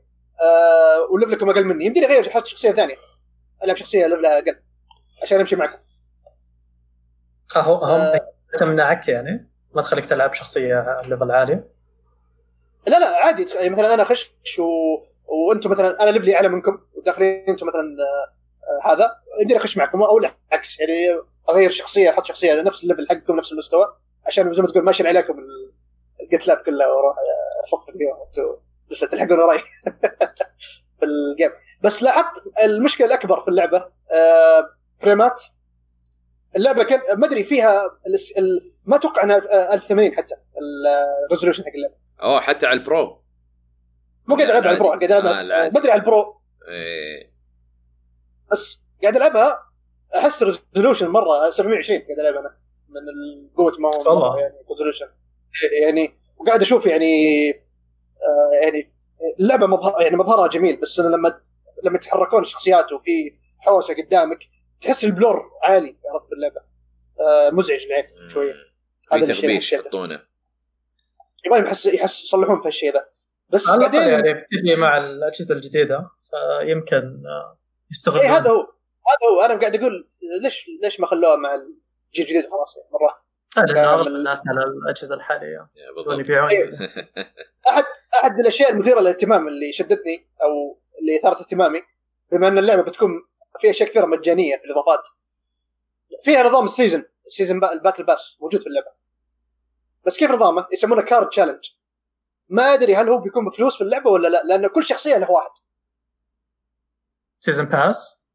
[0.43, 1.85] آه و level كم أقل مني.
[1.85, 2.97] يمديني أغير أحط شخصية ثانية.
[3.65, 4.57] ألعب شخصية level ها أقل
[5.23, 5.79] عشان أمشي معكم.
[7.57, 8.21] اهو هم آه.
[8.59, 11.65] تمنعك يعني؟ ما تخليك تلعب شخصية level عالي؟
[12.87, 13.47] لا لا عادي.
[13.55, 14.65] يعني مثلا أنا اخش و...
[15.27, 19.11] وأنتم مثلا أنا level ي أعلى منكم وداخلين أنتم مثلا آه، آه، هذا.
[19.41, 20.81] يمديني أخش معكم أو العكس.
[20.81, 21.21] يعني
[21.51, 23.97] أغير شخصية أحط شخصية نفس ال level حقكم نفس المستوى
[24.27, 25.73] عشان زي ما تقول ما أشيل عليكم ال-
[26.23, 28.57] القتلات كلها وأروح آه، أصفق فيهم أنتم
[28.91, 29.59] لسه تلحقون وراي
[31.01, 31.51] في ال game
[31.83, 35.43] بس لاحظت المشكلة الأكبر في اللعبة آه، فريمات.
[36.57, 40.35] اللعبة كان ما أدري فيها ال- ال- ما أتوقع إنها آه، 1080 حتى
[41.29, 41.95] ال resolution حق اللعبة.
[42.23, 43.23] أوه حتى على البرو.
[44.27, 45.69] مو قاعد العب على ال Pro قاعد العب آه،.
[45.71, 46.41] ما أدري على ال Pro.
[46.69, 47.33] إيه.
[48.53, 49.59] بس قاعد ألعبها
[50.17, 52.57] أحس resolution مرة 720 قاعد العب أنا
[52.89, 55.07] من ال- قوة ما هو يعني resolution
[55.83, 58.93] يعني وقاعد أشوف يعني آه يعني
[59.41, 61.41] اللعبة مظهر يعني مظهرها جميل بس لما
[61.85, 64.39] لما يتحركون الشخصيات وفي حوسة قدامك
[64.81, 66.61] تحس ال blur عالي عرفت في اللعبة.
[67.21, 68.55] آه مزعج العين شوية.
[69.13, 69.81] هذا في الشيء.
[69.81, 70.23] يحطونه.
[71.47, 73.07] يبغى يحس يحس يصلحون في الشيء ذا.
[73.49, 77.59] بس على بعدين الاقل يعني بتجي مع الأجهزة الجديدة فيمكن آه،
[77.91, 78.23] يستغلون.
[78.23, 78.61] اي هذا هو.
[78.61, 79.41] هذا هو.
[79.45, 80.09] أنا قاعد أقول
[80.43, 83.17] ليش ليش ما خلوها مع الجيل الجديد خلاص يعني مرات؟
[83.57, 86.51] لأن كان أغلب ال- الناس على الأجهزة الحالية يبغون يبيعون.
[86.51, 86.71] إيه.
[87.69, 87.85] احد
[88.23, 91.83] أحد الأشياء المثيرة للاهتمام اللي شدتني أو اللي أثارت اهتمامي
[92.33, 93.11] بما أن اللعبة بتكون
[93.61, 95.09] فيها اشياء كثيرة مجانية في الإضافات.
[96.23, 98.91] فيها نظام ال season ال season pa- ال battle pass موجود في اللعبة.
[100.07, 101.71] بس كيف نظامه؟ يسمونه card challenge.
[102.49, 105.51] ما أدري هل هو بيكون بفلوس في اللعبة ولا لا لأن كل شخصية له واحد.
[107.41, 108.29] season pass؟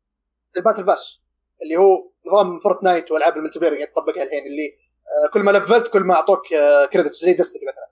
[0.57, 1.19] ال battle pass
[1.63, 4.77] اللي هو نظام Fortnite والعاب ال multiplayer قاعد تطبقها الحين اللي
[5.25, 6.47] آه، كل ما لفلت كل ما أعطوك
[6.93, 7.91] credits زي Destiny مثلا.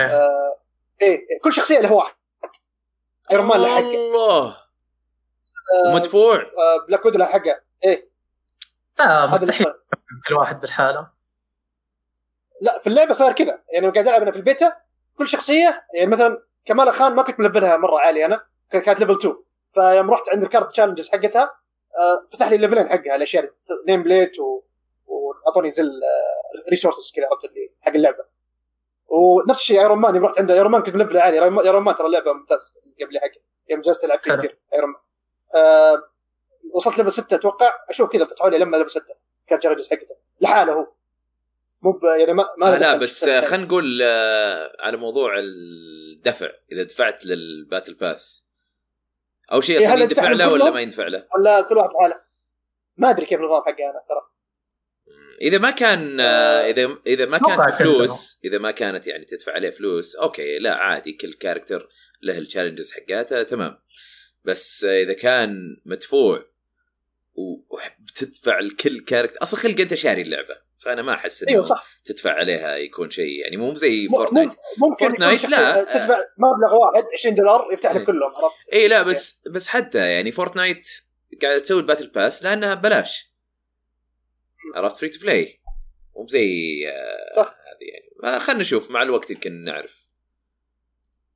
[0.00, 0.06] إيه.
[0.06, 0.58] آه،
[1.02, 2.14] إيه إيه، كل شخصية له واحد.
[3.30, 4.48] Iron Man له حقه الله.
[4.48, 4.56] آه،
[5.94, 7.60] مدفوع آه، Black Widow حقه.
[7.84, 8.08] إيه.
[8.98, 9.66] لا هذا مستحيل.
[10.28, 11.10] كل واحد بالحالة.
[12.60, 13.62] لا في اللعبة صار كذا.
[13.72, 14.76] يعني قاعد ألعب أنا في البيتا
[15.18, 19.34] كل شخصية يعني مثلا كمال خان ما كنت ملفلها مرة عالي أنا كانت level 2
[19.72, 21.42] فيوم رحت عند ال card challenges حقتها
[21.98, 23.50] آه، فتح لي الليفلين حقها الأشياء
[23.88, 24.62] nameplate و...
[25.06, 25.82] وأعطوني زي
[26.70, 28.24] resources كذا عرفت اللي حق اللعبة.
[29.06, 31.44] ونفس الشيء Iron Man يوم رحت عنده Iron Man كنت ملفله عالي.
[31.44, 34.34] Iron Man ترى لعبه ممتاز قبل حقه يوم جلست ألعب فيه.
[34.34, 34.58] كثير.
[34.74, 35.00] Iron Man
[35.54, 36.08] آه
[36.74, 37.72] وصلت level 6 أتوقع.
[37.90, 39.02] أشوف كذا فتحوا لي لما level 6
[39.46, 40.16] card challenges حقته.
[40.40, 40.92] لحاله هو.
[41.82, 43.40] مو ب- يعني ما ما آه لا بس الشيء.
[43.50, 46.50] خلينا نقول آه، على موضوع الدفع.
[46.72, 48.46] إذا دفعت لل battle pass.
[49.52, 52.20] أو شيء إيه، أصلا يندفع يدفع له ولا؟ ما يندفع له؟ ولا كل واحد حاله
[52.96, 54.28] ما أدري كيف النظام حقه أنا ترى.
[55.42, 56.24] إذا ما كان آه،
[56.70, 57.70] إذا إذا ما كذا.
[57.70, 61.88] فلوس إذا ما كانت يعني تدفع عليه فلوس okay لا عادي كل character
[62.22, 63.78] له ال challenges حقاته تمام.
[64.44, 66.44] بس إذا كان مدفوع
[67.34, 72.32] وبتدفع لكل character أصلا خلق أنت شاري اللعبة فأنا ما أحس إنه أيوه صح تدفع
[72.32, 75.84] عليها يكون شيء يعني مو زي فورتنايت ممكن فورتنايت لا.
[75.84, 77.92] تدفع مبلغ واحد 20 دولار يفتح.
[77.92, 80.88] لك كلهم عرفت؟ إي لا بس بس حتى يعني فورتنايت
[81.42, 83.32] قاعدة تسوي ال battle pass لأنها ببلاش
[84.74, 85.60] عرفت free to play
[86.16, 87.40] مو زي آه،.
[87.40, 87.88] هذه
[88.24, 90.01] يعني خلينا نشوف مع الوقت يمكن نعرف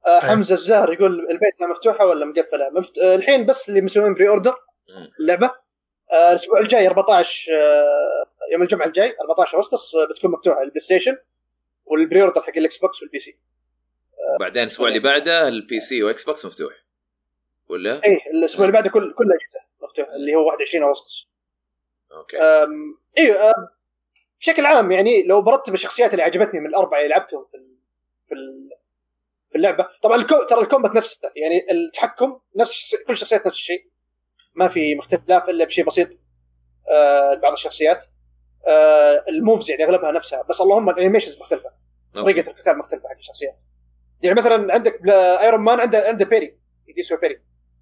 [0.07, 2.99] آه حمزة الزهر يقول البيتا مفتوحة ولا مقفلة؟ مفت...
[2.99, 4.55] آه الحين بس اللي مسوين pre-order.
[5.21, 5.47] اللعبه
[6.13, 11.17] آه الأسبوع الجاي 14 آه يوم الجمعة الجاي 14 أغسطس آه بتكون مفتوحة البلاي ستيشن
[11.87, 13.39] وال pre-order حق الاكس بوكس والبي سي
[14.41, 16.73] بعدين الأسبوع اللي بعده البي سي واكس بوكس مفتوح
[17.69, 21.27] ولا؟ اي الأسبوع اللي بعده كل كل الاجهزه مفتوحة اللي هو 21 أغسطس
[22.13, 23.69] okay أم، أيوه أم،
[24.41, 27.77] بشكل عام يعني لو برتب الشخصيات اللي عجبتني من الأربعة اللي لعبتهم في ال
[28.27, 28.71] في ال
[29.51, 29.89] في اللعبة.
[30.03, 30.43] طبعا ال com...
[30.43, 32.97] ترى ال combat نفسه يعني التحكم نفس الشخصي...
[32.97, 33.91] كل شخصيات نفس الشيء.
[34.55, 36.09] ما في اختلاف إلا بشيء بسيط
[36.91, 38.05] آه بعض الشخصيات.
[38.69, 41.71] آه ال moves يعني أغلبها نفسها بس اللهم ال animations مختلفة.
[42.15, 43.63] طريقة القتال مختلفة حق الشخصيات.
[44.23, 46.59] يعني مثلا عندك ايرون مان عنده عنده parry
[46.89, 47.35] يديسو parry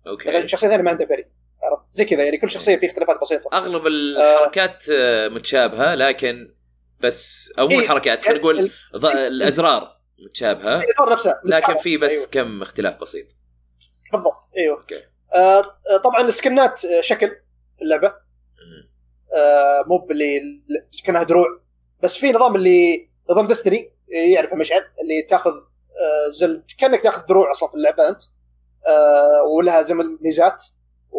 [0.07, 0.39] مثلا okay.
[0.39, 1.31] الشخصيه الثانية ما عندها parry
[1.63, 3.51] عرفت؟ زي كذا يعني كل شخصية في اختلافات بسيطة.
[3.53, 6.55] أغلب الحركات آه، متشابهة لكن
[7.01, 8.71] بس أو مو إيه، الحركات خلينا نقول
[9.05, 9.94] الأزرار.
[10.25, 12.27] متشابهة الاطار نفسه لكن في بس أيوه.
[12.33, 13.37] كم اختلاف بسيط.
[14.13, 14.77] بالضبط أيوه.
[14.77, 15.03] okay.
[15.35, 17.29] آه آه، طبعا ال skinات آه، شكل
[17.77, 18.15] في اللعبه.
[19.37, 20.63] آه مو باللي
[21.05, 21.47] كأنها دروع.
[22.03, 27.69] بس في نظام اللي نظام دستني يعرفه مشعل اللي تأخذ آه كأنك تأخذ دروع أصلا
[27.69, 28.21] في اللعبة أنت.
[28.87, 30.63] آه ولها زي ميزات
[31.11, 31.19] و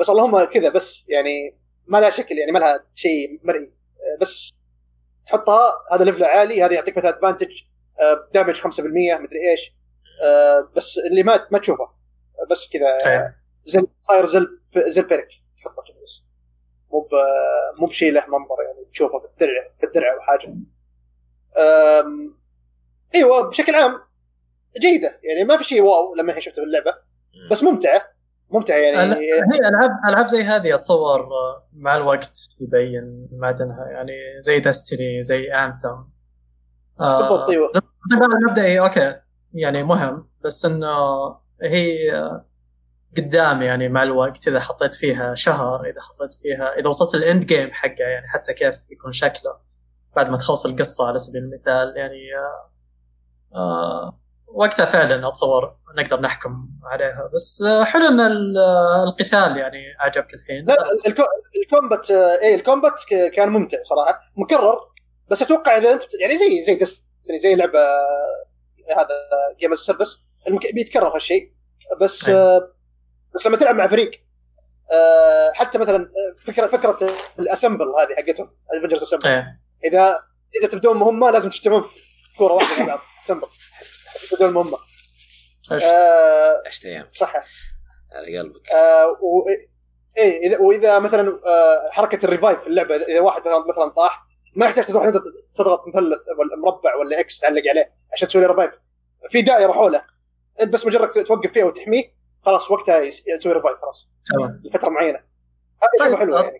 [0.00, 3.64] بس اللهم كذا بس يعني ما لها شكل يعني ما لها شيء مرئي.
[3.64, 4.50] آه بس
[5.26, 7.73] تحطها هذا ليفل عالي هذا يعطيك مثلا ادفانتج آه
[8.34, 8.60] دامج 5%
[9.20, 9.74] مدري إيش.
[10.22, 11.90] آه بس اللي ما ما تشوفه.
[12.50, 13.36] بس كذا إيه.
[13.64, 16.22] زي صاير زي الب- زي البرك تحطه كذا بس.
[16.92, 17.08] مو
[17.80, 20.48] مو بشيء له منظر يعني تشوفه في الدرع في الدرع أو حاجة.
[21.56, 22.38] أم،
[23.14, 24.00] إيوه بشكل عام
[24.80, 25.20] جيدة.
[25.22, 26.94] يعني ما في شيء واو لما الحين شفته في اللعبة.
[27.50, 28.02] بس ممتعة.
[28.50, 29.14] ممتعة يعني.
[29.24, 35.54] هي العاب ألعاب زي هذه أتصور آه، مع الوقت يبين معدنها يعني زي دستني زي
[35.54, 36.04] انثم
[36.98, 39.14] بالضبط أيوه الانطباع المبدئي okay.
[39.52, 40.28] يعني مهم.
[40.44, 40.96] بس إنه
[41.62, 42.12] هي
[43.16, 47.46] قدام يعني مع الوقت إذا حطيت فيها شهر إذا حطيت فيها إذا وصلت ال end
[47.46, 49.56] game حقها يعني حتى كيف يكون شكله
[50.16, 52.70] بعد ما تخلص القصة على سبيل المثال يعني آه
[53.58, 54.18] آه
[54.54, 57.30] وقتها فعلا أتصور نقدر نحكم عليها.
[57.34, 60.66] بس حلو إن آه، القتال يعني عجبك الحين.
[60.66, 60.76] لا
[61.06, 61.22] ال com...
[61.62, 63.00] ال combat آه، اي ال combat
[63.34, 64.20] كان ممتع صراحة.
[64.36, 64.93] مكرر.
[65.28, 68.44] بس أتوقع إذا انت يعني زي زي دستني زي لعبة آه،
[68.96, 69.08] هذا
[69.60, 70.18] game service
[70.48, 70.74] المك...
[70.74, 71.52] بيتكرر هالشيء.
[72.00, 72.34] بس أي.
[72.34, 72.74] آه،
[73.34, 74.24] بس لما تلعب مع فريق
[74.92, 80.20] آه، حتى مثلا آه، فكره فكرة ال assemble هذه حقتهم Avengers assemble إيه إذا
[80.60, 83.46] إذا تبدون مهمة لازم تجتمعون في كورة واحدة مع بعض assemble
[84.30, 84.78] تبدون مهمة.
[85.72, 87.08] إيش؟ آه، عشت أيام.
[87.10, 87.34] صح.
[88.12, 88.70] على قلبك.
[88.70, 89.48] آه و...
[90.16, 94.26] إيه اذا وإذا مثلا آه حركة ال revive في اللعبة إذا واحد مثلا طاح
[94.56, 95.08] ما يحتاج تروح
[95.56, 98.80] تضغط مثلث ولا مربع ولا إكس تعلق عليه عشان تسوي revive
[99.28, 100.02] في دائره حوله
[100.60, 104.08] انت بس مجرد توقف فيها وتحميه خلاص وقتها يس- تسوي revive خلاص.
[104.24, 104.62] تمام.
[104.64, 105.18] لفترة معينة.
[105.82, 106.58] هذه طيب، حلوة يعني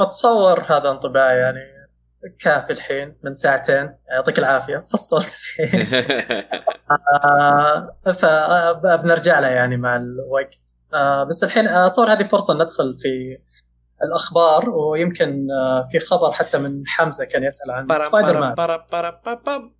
[0.00, 1.60] أتصور هذا انطباعي يعني
[2.40, 3.94] كافي الحين من ساعتين.
[4.10, 4.84] يعطيك العافية.
[4.92, 5.66] فصلت فيه.
[7.24, 10.58] آه، فبنرجع له يعني مع الوقت.
[10.94, 13.38] آه بس الحين اتصور هذه فرصة ندخل في
[14.02, 19.20] الأخبار ويمكن آه في خبر حتى من حمزة كان يسأل عن سبايدر مان برا برا
[19.24, 19.70] برا برا.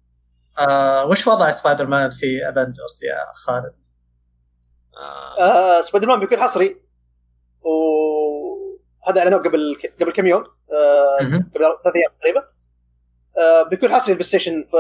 [0.59, 3.75] آه وش وضع سبايدر مان في افنجرز يا خالد؟
[4.97, 5.79] آه.
[5.79, 6.83] آه سبايدر مان بيكون حصري
[7.63, 11.19] وهذا اعلنوه قبل قبل كم يوم آه.
[11.27, 12.43] قبل ثلاث أيام تقريبا
[13.39, 14.77] آه بيكون حصري البلاي ستيشن في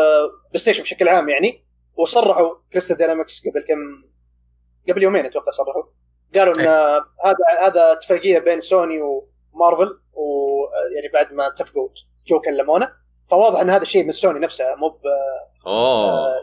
[0.49, 4.13] بلاي ستيشن بشكل عام يعني وصرحوا كريستال داينامكس قبل كم
[4.89, 5.83] قبل يومين أتوقع صرحوا
[6.35, 6.61] قالوا إن.
[7.25, 8.99] هذا هذا اتفاقية بين سوني
[9.53, 11.89] ومارفل ويعني بعد ما اتفقوا
[12.27, 12.97] جو كلمونا
[13.31, 15.03] فواضح إن هذا شيء من سوني نفسها مو ب
[15.67, 16.43] أوه آه،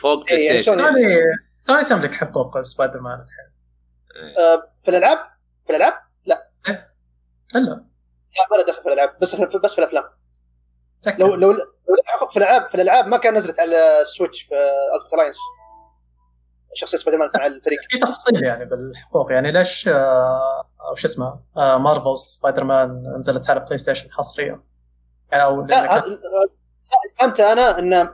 [0.00, 1.22] فوق إيه، بلاي يعني ستيشن سوني.
[1.58, 3.50] سوني تملك حقوق سبايدر مان الحين.
[4.38, 5.18] آه، في الألعاب؟
[5.64, 5.94] في الألعاب؟
[7.56, 7.84] إلا.
[8.36, 10.04] لا ما له دخل في الألعاب بس في بس في الأفلام.
[11.18, 11.58] لو لو لو
[12.04, 14.54] حقوق في الألعاب في الألعاب ما كان نزلت على السويتش في
[14.94, 15.36] Ultimate Alliance
[16.74, 17.78] شخصية سبايدر مان مع الفريق.
[17.90, 19.32] في تفصيل يعني بالحقوق.
[19.32, 24.62] يعني ليش آه، أو شو اسمه آه، مارفل سبايدر مان نزلت على بلاي ستيشن حصريا؟
[25.32, 26.04] يعني أو لا
[27.18, 28.08] فهمت أنا إن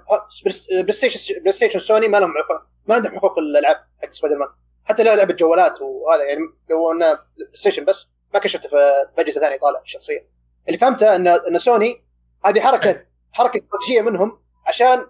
[0.45, 4.49] بلاي ستيشن بلاي ستيشن سوني ما لهم حقوق ما عندهم حقوق الألعاب حق سبايدر مان.
[4.85, 8.77] حتى لو لعبة جوالات وهذا يعني لو انه بلاي ستيشن بس ما كنت شفته في
[9.15, 10.29] في أجهزة ثانية طالع الشخصيه
[10.67, 12.05] اللي فهمته إن إن سوني
[12.45, 15.07] هذه حركة حركة استراتيجية منهم عشان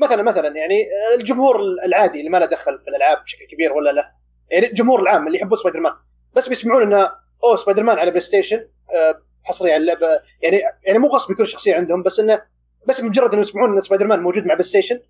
[0.00, 0.86] مثلا مثلا يعني
[1.18, 4.14] الجمهور العادي اللي ما له دخل في الألعاب بشكل كبير ولا لا؟
[4.50, 5.92] يعني الجمهور العام اللي يحبون سبايدر مان
[6.36, 7.10] بس بيسمعون إنه
[7.44, 10.06] أوه سبايدر مان على بلاي ستيشن آه، حصري على اللعبة.
[10.42, 12.42] يعني يعني مو غصب يكون شخصية عندهم بس إنه
[12.88, 15.00] بس مجرد انه يسمعون إن سبايدر مان موجود مع بلاي ستيشن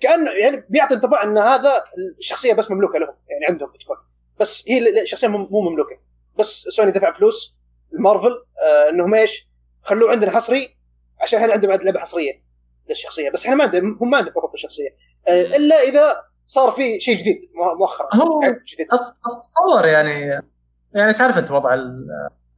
[0.00, 1.84] كانه يعني بيعطي انطباع إن هذا
[2.18, 3.96] الشخصية بس مملوكة لهم يعني عندهم بتكون.
[4.40, 6.00] بس هي الشخصيه مو مو مملوكة.
[6.38, 7.54] بس سوني دفع فلوس
[7.92, 9.48] المارفل آه إنهم إيش
[9.82, 10.76] خلوه عندنا حصري
[11.20, 12.45] عشان إحنا عندنا بعد لعبة حصرية.
[12.88, 14.88] للشخصيه بس إحنا ما عندنا هم ما عندهم حقوق الشخصية.
[15.28, 18.86] آه إلا إذا صار في شيء جديد مؤ- مؤخرا هو عقد جديد
[19.36, 20.42] أتصور يعني
[20.94, 22.06] يعني تعرف أنت وضع ال-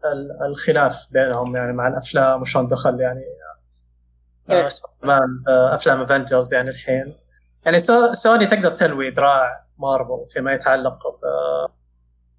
[0.04, 3.20] ال- الخلاف بينهم يعني مع الأفلام وشلون دخل يعني
[4.50, 4.64] إيه.
[4.64, 7.14] آه، سبايدر مان آه، أفلام افنجرز يعني الحين.
[7.64, 10.98] يعني سو- سوني تقدر تلوي ذراع مارفل فيما يتعلق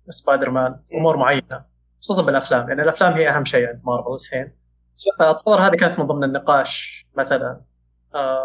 [0.08, 1.66] بسبايدر مان في أمور معينة
[2.02, 4.56] خصوصا بالأفلام يعني الأفلام هي أهم شيء عند مارفل الحين.
[5.20, 7.62] فأتصور هذه كانت من ضمن النقاش مثلا.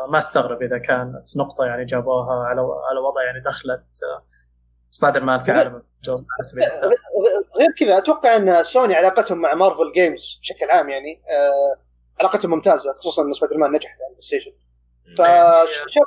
[0.09, 4.24] ما استغرب إذا كانت نقطة يعني جابوها على على وضع يعني دخلت آه،
[4.91, 5.53] سبايدر مان في.
[5.53, 6.91] عالم على سبيل المثال
[7.59, 11.81] غير كذا أتوقع إن سوني علاقتهم مع Marvel Games بشكل عام يعني آه
[12.20, 14.53] علاقتهم ممتازة خصوصا إن سبايدر مان نجحت على البلاي ستيشن
[15.19, 16.07] فشاف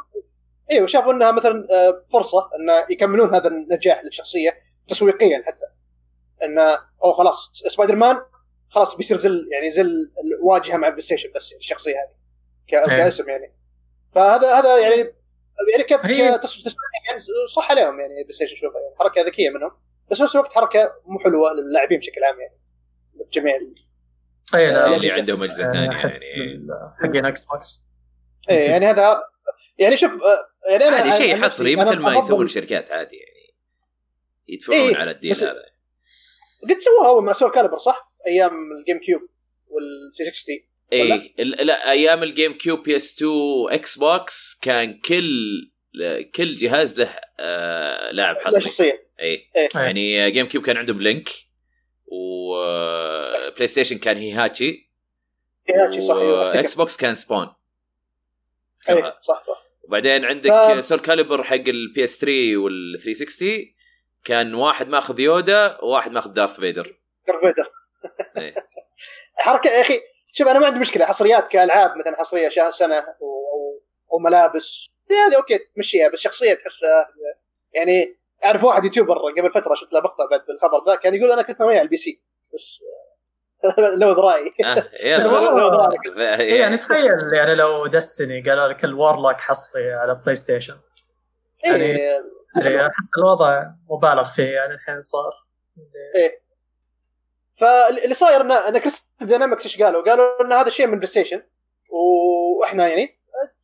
[0.71, 4.57] أيوه شافوا إنها مثلا آه، فرصة إن يكملون هذا النجاح للشخصية
[4.87, 5.65] تسويقيا حتى
[6.43, 8.17] انه أو خلاص سبايدر مان
[8.69, 12.16] خلاص بيصير زي يعني زي الواجهه مع البلاي ستيشن بس يعني الشخصية هذه إيه.
[12.67, 13.53] كاسم يعني.
[14.15, 15.13] فهذا هذا يعني
[15.71, 16.39] يعني كيف يعني
[17.55, 18.95] صح عليهم يعني البلاي ستيشن شوفها يعني.
[18.99, 19.71] حركة ذكية منهم.
[20.11, 22.57] بس في نفس الوقت حركة مو حلوة للاعبين بشكل عام يعني.
[23.33, 23.55] جميع
[24.55, 26.67] اي لا اللي عندهم اجهزه يعني ثانية يعني.
[27.01, 27.91] حقين إكس بوكس.
[28.49, 29.23] إيه يعني هذا
[29.77, 33.55] يعني شوف آه، يعني أنا عادي شيء حصري مثل ما يسوون الشركات عادي يعني.
[34.47, 35.65] يدفعون إيه، على ال deal هذا.
[36.69, 39.21] قد سووها أول مع Soulcalibur صح؟ أيام ال GameCube
[39.67, 40.55] وال 360
[40.93, 43.31] اي ال- لا أيام ال GameCube PS 2
[43.69, 45.69] Xbox كان كل
[46.35, 48.61] كل جهاز له آه لاعب لا حصري.
[48.61, 49.67] شخصيه اي إيه.
[49.75, 51.29] يعني GameCube كان عندهم Link
[52.05, 54.89] وبلاي ستيشن كان Heihachi
[55.69, 56.59] Heihachi صح أيوة،.
[56.59, 57.47] إكس بوكس كان Spawn
[58.89, 59.63] إيه صح صح.
[59.83, 63.73] وبعدين عندك ف- Soulcalibur حق ال PS 3 وال 360
[64.23, 66.97] كان واحد ماخذ Yoda وواحد ماخذ Darth Vader
[67.27, 67.69] Darth Vader
[68.37, 68.55] إيه.
[69.45, 70.01] حركة يا أخي.
[70.37, 71.05] شوف أنا ما عندي مشكلة.
[71.05, 73.81] حصريات كألعاب مثلا حصرية شهر سنة و- أو
[74.13, 77.07] أو ملابس يعني هذه okay تمشيها بس شخصية تحسها
[77.73, 81.41] يعني أعرف واحد YouTuber قبل فترة شفت له مقطع بعد بالخبر ذا كان يقول أنا
[81.41, 82.21] كنت ناوي على ال PC
[82.53, 82.83] بس
[84.01, 84.83] لووا ذراعي آه
[86.59, 90.77] يعني تخيل يعني لو Destiny قالوا لك ال Warlock حصري على بلاي ستيشن
[91.63, 91.93] يعني-
[92.87, 95.31] أحس الوضع مبالغ فيه يعني الحين صار.
[97.57, 101.41] فاللي صاير ان إن Crystal Dynamics إيش قالوا؟ قالوا إن هذا شيء من بلاي ستيشن
[101.89, 103.19] وإحنا يعني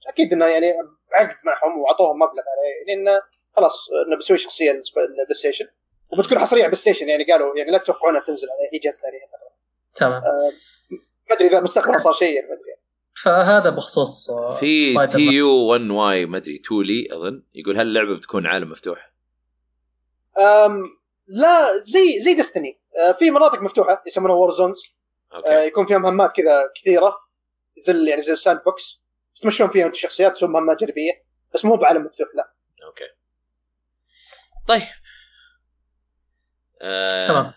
[0.07, 0.72] أكيد إنه يعني
[1.14, 2.88] عقد معهم وأعطوهم مبلغ عليه.
[2.88, 3.22] يعني إنه
[3.57, 5.65] خلاص إنه بيسوي شخصية للبلاي ستيشن
[6.14, 9.18] وبتكون حصرية على البلاي ستيشن يعني قالوا يعني لا تتوقعونها تنزل على اي جهاز ثاني
[9.38, 9.53] فتره
[9.95, 10.22] تمام.
[11.30, 12.74] ما أدري إذا مستقبلا صار شيء يعني ما أدري.
[13.24, 15.22] فهذا بخصوص آه، في تي.
[15.22, 17.44] يو 1 واي ما أدري تولي أظن.
[17.56, 19.14] يقول هل اللعبة بتكون عالم مفتوح؟
[20.38, 20.84] أم
[21.28, 22.82] لا زي زي Destiny
[23.20, 24.81] في مناطق مفتوحة يسمونها War Zones
[25.34, 25.68] okay.
[25.68, 27.15] يكون فيها مهمات كذا كثيرة
[27.78, 29.01] زي يعني زي ال sandbox
[29.36, 31.11] تتمشون فيها أنتم الشخصيات تسوون مهمات جانبية
[31.53, 32.53] بس مو بعالم مفتوح لا.
[32.85, 33.03] okay.
[34.68, 34.82] طيب.
[36.82, 37.53] آه تمام.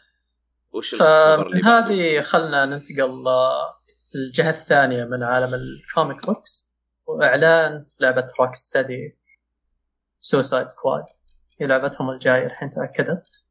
[0.73, 3.75] وش فمن؟ هذه خلنا ننتقل آه،
[4.15, 6.65] للجهة الثانية من عالم ال comic books
[7.07, 9.19] وإعلان لعبة Rocksteady
[10.21, 11.05] Suicide Squad
[11.61, 13.47] هي لعبتهم الجاية الحين تأكدت.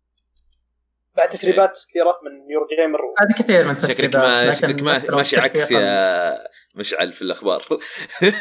[1.17, 3.15] بعد تسريبات كثيرة من يورو جيمر و...
[3.19, 6.37] هذه كثير من شكلك تسريبات ما لكن شكلك ما ماشي عكس يا
[6.75, 7.63] مشعل في الأخبار
[8.23, 8.39] إيه؟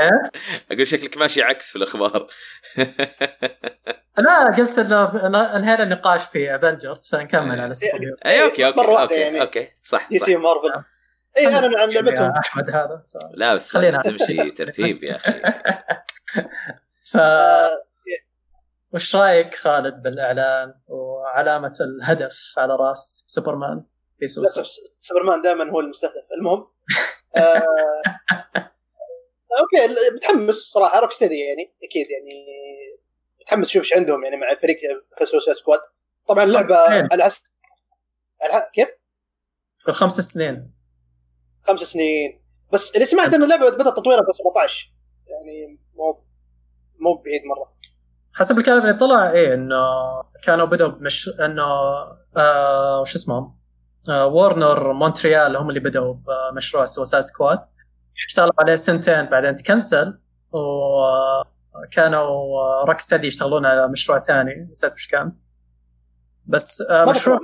[0.72, 2.28] أقول شكلك ماشي عكس في الأخبار
[4.18, 7.62] لا قلت إنه انهينا النقاش في افنجرز فنكمل إيه.
[7.62, 8.16] على هيرو.
[8.26, 9.40] أي أوكي أوكي مرة واحدة أوكي يعني.
[9.40, 10.84] أوكي صح دي سي مارفل.
[11.38, 13.02] اي اعلنوا عن لعبتهم أحمد هذا.
[13.34, 15.40] لا بس خلينا- تمشي ترتيب يا أخي
[17.12, 17.87] ف آه،
[18.94, 23.82] وش رأيك خالد بالإعلان وعلامة الهدف على رأس سوبرمان
[24.18, 24.66] في سوسايد
[24.96, 26.24] سوبرمان دائما هو المستهدف.
[26.38, 26.66] المهم
[27.36, 27.64] آه...
[29.60, 31.00] okay متحمس صراحة.
[31.00, 32.44] Rocksteady يعني أكيد يعني
[33.40, 34.76] متحمس أشوف إيش عندهم يعني مع فريق
[35.18, 35.80] ك Suicide Squad.
[36.28, 36.76] طبعا اللعبه.
[36.76, 37.42] على حسب
[38.74, 38.88] كيف؟
[39.78, 40.72] في خمس سنين.
[41.62, 42.42] خمس سنين.
[42.72, 44.92] بس اللي سمعت ان اللعبة بدا تطويرها ب 17
[45.26, 46.24] يعني مو
[46.98, 47.78] مو بعيد مرة.
[48.38, 49.76] حسب الكلام اللي طلع إيه إنه
[50.42, 51.62] كانوا بدوا بمش إنه
[52.36, 53.58] آه وش اسمهم؟
[54.08, 56.14] آه Warner Montreal هم اللي بدوا
[56.52, 57.60] بمشروع Suicide Squad
[58.28, 60.20] اشتغلوا عليه سنتين بعدين تكنسل
[60.52, 62.24] وكانوا
[62.84, 65.32] Rocksteady يشتغلون على مشروع ثاني نسيت وش كان.
[66.46, 67.38] بس آه مشروع.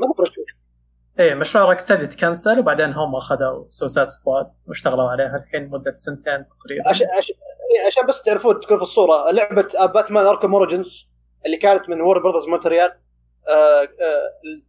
[1.18, 6.88] إيه مشروع Rocksteady تكنسل وبعدين هم أخذوا Suicide Squad واشتغلوا عليها الحين مدة سنتين تقريبا.
[6.88, 7.34] عشان عشان
[7.86, 11.08] عشان بس تعرفون تكون في الصورة لعبة Batman Arkham Origins
[11.46, 12.92] اللي كانت من Warner Brothers Montreal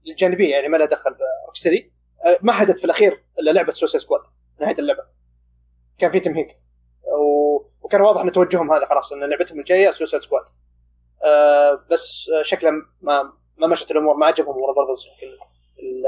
[0.07, 1.91] الجانبية يعني ما لها دخل ب Rocksteady
[2.25, 4.21] آه، مهدت في الأخير إلى لعبة Suicide Squad
[4.61, 5.03] نهاية اللعبة.
[5.97, 6.47] كان في تمهيد.
[7.19, 7.65] و...
[7.81, 10.43] وكان واضح إن توجههم هذا خلاص إن لعبتهم الجاية Suicide Squad
[11.23, 12.71] آه بس آه، شكلها
[13.01, 15.27] ما ما مشت الأمور ما عجبهم Brothers يمكن
[15.79, 16.05] ال-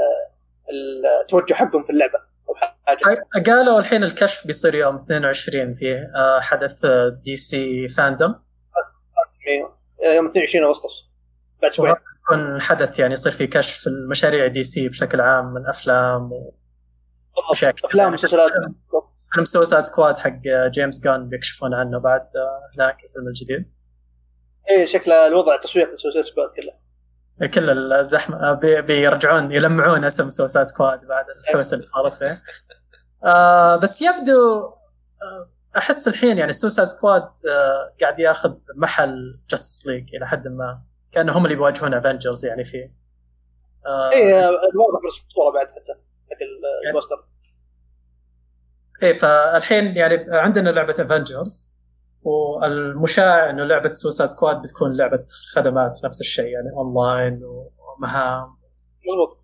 [0.70, 2.18] ال- التوجه حقهم في اللعبة.
[2.48, 2.54] أو
[3.04, 3.26] حاجة.
[3.46, 6.80] قالوا الحين الكشف بيصير يوم 22 فيه آه، حدث
[7.24, 8.34] DC FanDome.
[9.48, 11.08] إيه، يوم 22 أغسطس.
[11.62, 11.94] بعد أسبوعين
[12.24, 16.30] يكون حدث يعني يصير فيه كشف المشاريع DC بشكل عام من أفلام
[17.52, 17.74] كثير.
[17.84, 18.52] أفلام مسلسلات.
[19.32, 20.40] فيلم Suicide Squad حق
[20.74, 23.74] James Gunn بيكشفون عنه بعد آه، هناك الفيلم الجديد.
[24.70, 26.72] إيه شكله الوضع تسويق ل Suicide Squad كله.
[27.46, 32.42] كل الزحمة آه، بي- بيرجعون يلمعون اسم Suicide Squad بعد الحوسة اللي صارت فيه
[33.24, 34.64] آه بس يبدو
[35.22, 40.82] آه أحس الحين يعني Suicide Squad آه قاعد ياخذ محل Justice League إلى حد ما
[41.12, 42.94] كأنه هم اللي بيواجهون Avengers يعني فيه.
[43.86, 45.92] آه إيه الواضح من الصورة بعد حتى
[46.30, 47.24] حق ال- البوستر.
[49.02, 51.77] إيه فالحين يعني عندنا لعبة Avengers
[52.28, 55.24] والمشاع إنه لعبة Suicide Squad بتكون لعبة
[55.54, 58.56] خدمات نفس الشيء يعني اونلاين ومهام.
[59.08, 59.38] مضبوط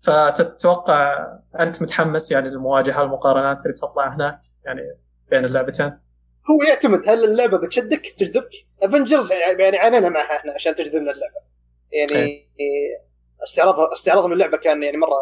[0.00, 1.26] فتتوقع
[1.60, 4.80] أنت متحمس يعني للمواجهه المقارنات اللي بتطلع هناك؟ يعني
[5.30, 6.00] بين اللعبتين؟
[6.50, 8.50] هو يعتمد هل اللعبة بتشدك؟ تجذبك
[8.82, 11.40] افنجرز يعني عانينا معها إحنا عشان تجذبنا اللعبة.
[11.92, 12.50] يعني
[13.42, 15.16] استعراض استعراضهم اللعبة كان يعني مرة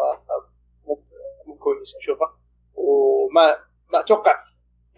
[1.47, 2.27] مو كويس أشوفه.
[2.75, 3.57] وما
[3.93, 4.37] ما أتوقع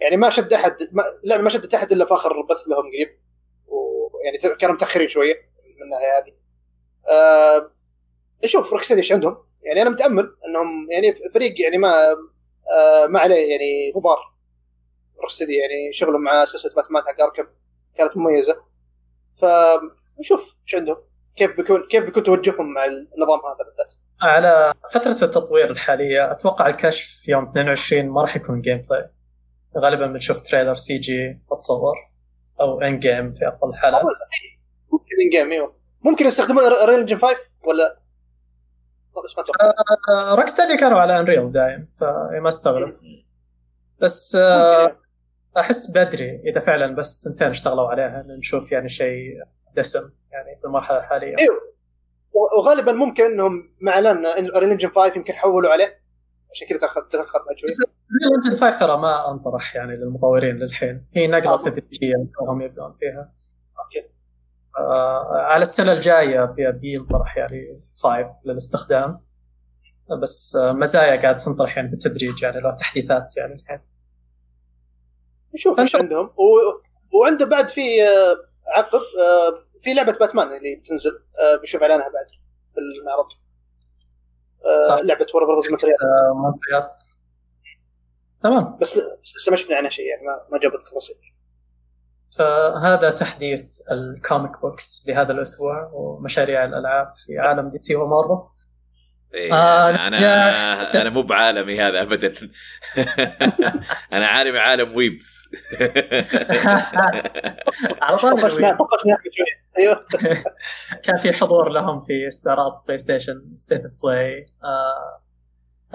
[0.01, 3.19] يعني ما شد أحد ما اللعبه ما شدت أحد إلا في اخر بث لهم قريب.
[3.67, 5.35] ويعني كانوا متأخرين شوية
[5.77, 6.33] من الناحيه هذه.
[7.09, 7.71] آه
[8.43, 9.37] نشوف Rocksteady إيش عندهم.
[9.63, 12.11] يعني أنا متأمل إنهم يعني فريق يعني ما
[12.71, 14.33] آه ما عليه يعني غبار.
[15.21, 17.47] Rocksteady يعني شغلهم مع سلسلة باتمان حق Arkham
[17.97, 18.61] كانت مميزة.
[19.35, 20.97] فنشوف إيش عندهم.
[21.35, 23.93] كيف بيكون كيف بيكون توجههم مع النظام هذا بالذات.
[24.21, 29.09] على فترة التطوير الحالية أتوقع الكشف يوم 22 ما راح يكون gameplay
[29.77, 31.95] غالبا بنشوف trailer CG اتصور
[32.61, 34.01] أو in-game في افضل الحالات
[34.91, 35.75] ممكن in-game إيوه.
[36.01, 37.99] ممكن يستخدمون Unreal Engine 5 ولا؟
[39.25, 40.35] بس ما أتوقع.
[40.35, 42.93] Rocksteady كانوا على Unreal دايم فما استغرب.
[44.01, 44.97] بس آه،.
[45.57, 49.33] أحس بدري إذا فعلا بس سنتين اشتغلوا عليها نشوف يعني شيء
[49.75, 51.35] دسم يعني في المرحلة الحالية.
[51.37, 51.69] إيوه.
[52.57, 54.25] وغالبا ممكن إنهم مع اعلان
[54.55, 55.99] Unreal Engine 5 يمكن حولوا عليه.
[56.51, 61.07] عشان كذا تاخر تاخر بس Unreal Engine 5 ترى ما انطرح يعني للمطورين للحين.
[61.13, 61.63] هي نقلة آه.
[61.63, 62.13] تدريجية
[62.49, 63.33] هم يبدون فيها.
[63.79, 64.09] أوكي.
[64.77, 69.25] آه على السنة الجاية بي- بينطرح يعني 5 للاستخدام.
[70.21, 73.79] بس آه مزايا قاعد تنطرح يعني بالتدريج يعني لو تحديثات يعني الحين.
[75.55, 75.95] نشوف إيش.
[75.95, 76.25] عندهم.
[76.25, 76.43] و...
[77.19, 78.35] وعنده بعد في آه،
[78.77, 78.99] عقب
[79.81, 81.11] في لعبة باتمان اللي بتنزل
[81.59, 82.25] بنشوف إعلانها بعد
[82.73, 83.25] في المعرض.
[84.87, 84.99] صح.
[85.03, 86.83] لعبة ورا آه Montreal
[88.39, 88.77] تمام.
[88.81, 91.15] بس بس لسه ما شفنا عنها شيء يعني ما ما جابت تفاصيل.
[92.37, 98.58] فهذا تحديث ال comic books لهذا الأسبوع ومشاريع الألعاب في عالم DC ومارفل.
[99.33, 100.23] إيه آه، أنا نجاح.
[100.25, 102.33] أنا, أنا مو بعالمي هذا ابدا
[104.13, 105.49] أنا عالمي عالم weebs
[108.01, 109.45] على طول طفشنا طفشنا شوي
[109.77, 110.05] أيوه
[111.03, 114.45] كان في حضور لهم في استعراض PlayStation State of Play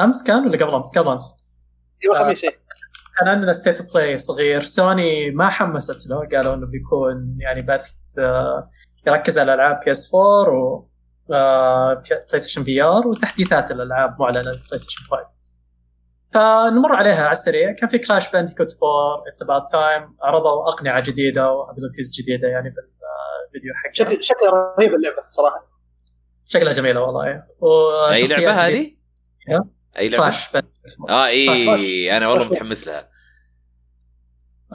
[0.00, 1.48] أمس كان ولا قبل أمس؟ قبل أمس
[2.02, 2.20] يوم آه.
[2.20, 2.64] الخميس إيه.
[3.18, 8.18] كان عندنا State of Play صغير سوني ما حمست له قالوا إنه بيكون يعني بث
[8.18, 8.68] آه،
[9.06, 10.93] يركز على ألعاب PS 4 و آه،
[11.28, 15.24] PlayStation VR وتحديثات الألعاب معلنه لل PlayStation 5
[16.34, 17.72] فنمر عليها على السريع.
[17.72, 22.68] كان في Crash Bandicoot 4 It's About Time عرضوا أقنعة جديدة و abilities جديدة يعني
[22.68, 23.92] بالفيديو حقها.
[23.92, 25.66] شكل شكلها رهيب اللعبة صراحة.
[26.44, 27.42] شكلها جميلة والله.
[28.10, 28.50] أي لعبة.
[28.50, 28.96] هذه؟
[29.98, 31.26] أي لعبة؟ Crash Bandicoot 4 آه.
[31.26, 32.48] إي أنا والله.
[32.48, 33.08] متحمس لها.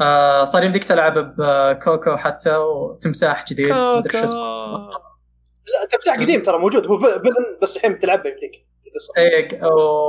[0.01, 3.73] آه صار يمديك تلعب ب Coco حتى وتمساح جديد.
[3.73, 5.09] مدري شو اسمه.
[5.68, 6.88] لا تمساح قديم ترى موجود.
[6.88, 8.65] هو في- villain بس الحين بتلعبه يمديك.
[9.18, 9.48] إيه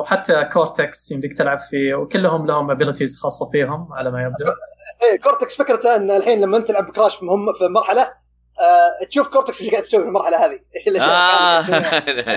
[0.00, 4.44] وحتى Cortex يمديك تلعب فيه وكلهم لهم abilities خاصة فيهم على ما يبدو.
[5.02, 9.28] إيه Cortex فكرته إن الحين لما أنت تلعب Crash في مهم في مرحلة آه تشوف
[9.28, 10.60] Cortex إيش قاعد تسوي في المرحلة هذه.
[11.00, 11.60] آه.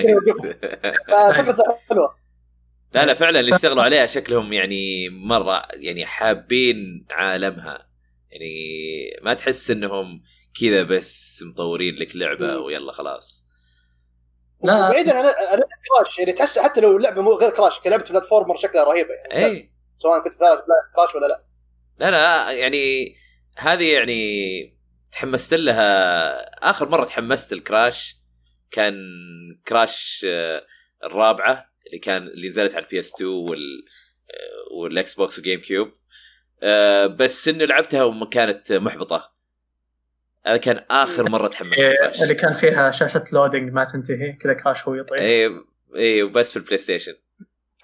[1.07, 2.15] ففكرته حلوة.
[2.94, 7.88] لا لا فعلا اللي اشتغلوا عليها شكلهم يعني مرة يعني حابين عالمها.
[8.31, 8.49] يعني
[9.23, 10.22] ما تحس إنهم
[10.61, 12.63] كذا بس مطورين لك لعبة مم.
[12.63, 13.45] ويلا خلاص.
[14.63, 14.89] لا.
[14.89, 15.59] بعيدا عن عن
[15.97, 19.45] كراش يعني تحس حتى لو اللعبه مو غير كراش كلعبة بلاتفورمر شكلها رهيبة يعني.
[19.45, 20.57] اي سواء كنت فاهم
[20.95, 21.43] كراش ولا لا.
[21.99, 23.15] لا لا يعني
[23.57, 24.77] هذه يعني
[25.11, 26.69] تحمست لها.
[26.69, 28.15] آخر مرة تحمست ال Crash
[28.71, 28.95] كان
[29.68, 30.65] Crash آه،
[31.03, 33.85] الرابعة اللي كان اللي نزلت على ال PS 2 وال
[34.72, 35.94] وال Xbox و GameCube
[37.17, 39.32] بس انه لعبتها وما كانت محبطة.
[40.45, 44.88] هذا كان آخر مرة تحمست إيه، اللي كان فيها شاشه loading ما تنتهي كذا Crash
[44.88, 45.20] هو يطيح.
[45.22, 45.64] اي
[45.95, 47.14] اي وبس في ال PlayStation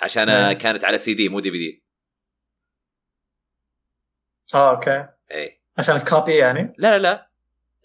[0.02, 0.54] عشان إيه.
[0.54, 1.84] كانت على سي دي مو DVD
[4.56, 5.08] آه okay.
[5.32, 7.30] اي عشان ال copy يعني؟ لا لا لا.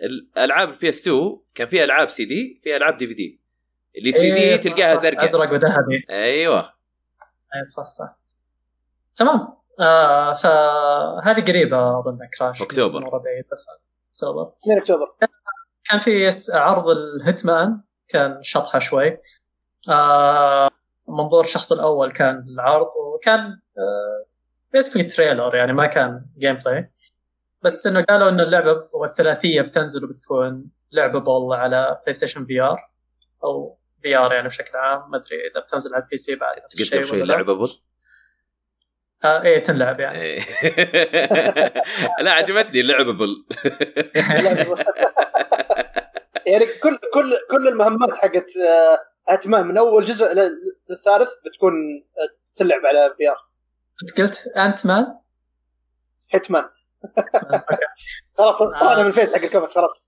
[0.03, 3.41] الألعاب ال PS 2 كان في ألعاب سي دي في ألعاب DVD
[3.97, 4.97] اللي سي دي إيه، تلقاها.
[4.97, 5.25] زرقاء.
[5.25, 6.05] أزرق وذهبي.
[6.11, 6.61] أيوه.
[7.55, 8.17] إيه، صح صح.
[9.15, 9.57] تمام.
[9.81, 13.01] آه فهذه قريبة اظن Crash أكتوبر.
[13.01, 13.23] مرة
[14.15, 14.53] أكتوبر.
[14.63, 15.09] 2 أكتوبر.
[15.91, 19.19] كان في عرض ال Hitman كان شطحة شوي.
[19.89, 20.71] آه
[21.09, 23.41] منظور الشخص الأول كان العرض وكان
[23.79, 24.27] آه
[24.73, 26.91] basically trailer يعني ما كان gameplay
[27.63, 32.81] بس إنه قالوا ان اللعبة والثلاثية بتنزل وبتكون لعبة على PlayStation VR
[33.45, 35.11] أو VR يعني بشكل عام.
[35.11, 37.69] ما أدري إذا بتنزل على ال PC بعد نفس قلت الشيء قبل شوي ولا لا.
[39.25, 40.21] آه إيه تنلعب يعني.
[40.21, 40.41] إيه.
[42.25, 43.29] لا عجبتني اللعبة بل
[46.47, 48.99] يعني كل كل كل المهمات حقت آه،
[49.33, 50.27] Hitman من أول جزء
[50.91, 51.73] للثالث بتكون
[52.19, 53.37] آه، تلعب على VR
[54.03, 55.07] أنت قلت Ant-Man
[56.31, 56.65] Hitman
[58.39, 60.07] خلاص طلعنا من ال phase حق الكوميكس خلاص.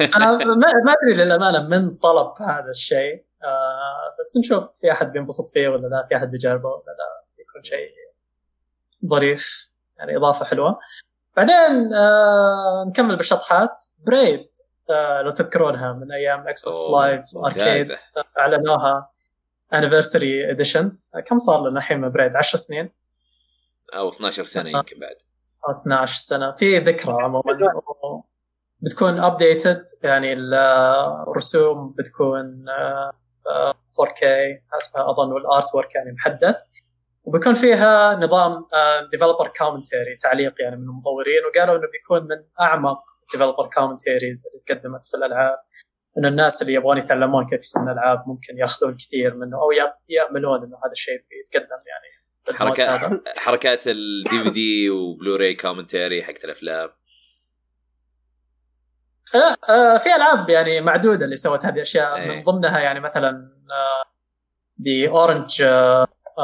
[0.16, 5.48] أنا ما ما أدري للأمانة من طلب هذا الشيء آه بس نشوف في أحد بينبسط
[5.52, 7.19] فيه ولا لا في أحد بيجربه ولا لا.
[7.60, 7.90] يكون شيء
[9.06, 10.78] ظريف يعني إضافة حلوة.
[11.36, 13.84] بعدين آه نكمل بالشطحات.
[13.98, 14.48] Braid
[14.90, 17.96] آه لو تذكرونها من أيام Xbox Live Arcade.
[18.38, 19.10] أعلنوها
[19.74, 22.90] Anniversary Edition كم صار لنا الحين من Braid 10 سنين؟
[23.94, 25.16] أو 12 سنة يمكن بعد.
[25.68, 26.50] أو 12 سنة.
[26.50, 27.82] في ذكرى عموما.
[28.80, 33.12] بتكون updated يعني الرسوم بتكون آه،
[33.46, 34.24] آه، 4K
[34.72, 36.56] حسب أظن وال artwork يعني محدث
[37.30, 38.66] وبيكون فيها نظام
[39.10, 43.02] developer commentary تعليق يعني من المطورين وقالوا إنه بيكون من أعمق
[43.32, 45.58] developer commentaries اللي تقدمت في الألعاب
[46.18, 49.70] إنه الناس اللي يبغون يتعلمون كيف يسوون العاب ممكن يأخذون كثير منه أو
[50.08, 52.20] يأملون إنه هذا الشيء بيتقدم يعني.
[52.58, 56.90] حركات حركات ال DVD و Blu-ray commentary حقت الأفلام
[59.34, 62.28] لا آه، في ألعاب يعني معدودة اللي سوت هذه الأشياء إيه.
[62.28, 63.50] من ضمنها يعني مثلا
[64.76, 65.62] The Orange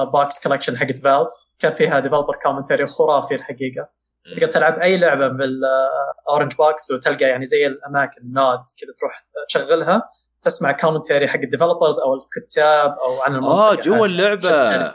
[0.05, 1.29] Box collection حقت Valve
[1.59, 3.89] كان فيها developer commentary خرافي الحقيقة.
[4.35, 10.03] تقدر تلعب أي لعبة بال Orange Box وتلقى يعني زي الأماكن nodes كذا تروح تشغلها
[10.43, 14.07] تسمع commentary حق ال developers أو الكتاب أو عن المنطقة آه جوا.
[14.07, 14.41] اللعبة.
[14.49, 14.95] شغالة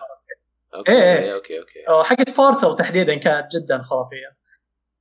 [0.76, 1.34] okay إيه، إيه.
[1.34, 2.04] okay okay.
[2.10, 4.38] حقت Portal تحديدا كانت جدا خرافية.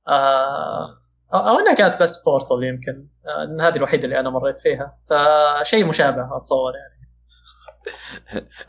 [0.07, 0.97] آه
[1.33, 3.07] أو انها كانت بس Portal يمكن.
[3.27, 4.97] آه، هذه الوحيدة اللي أنا مريت فيها.
[5.09, 7.00] فشيء مشابه أتصور يعني.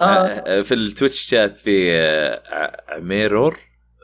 [0.01, 0.05] آه.
[0.05, 3.59] آه، في ال Twitch chat في آه، عميرور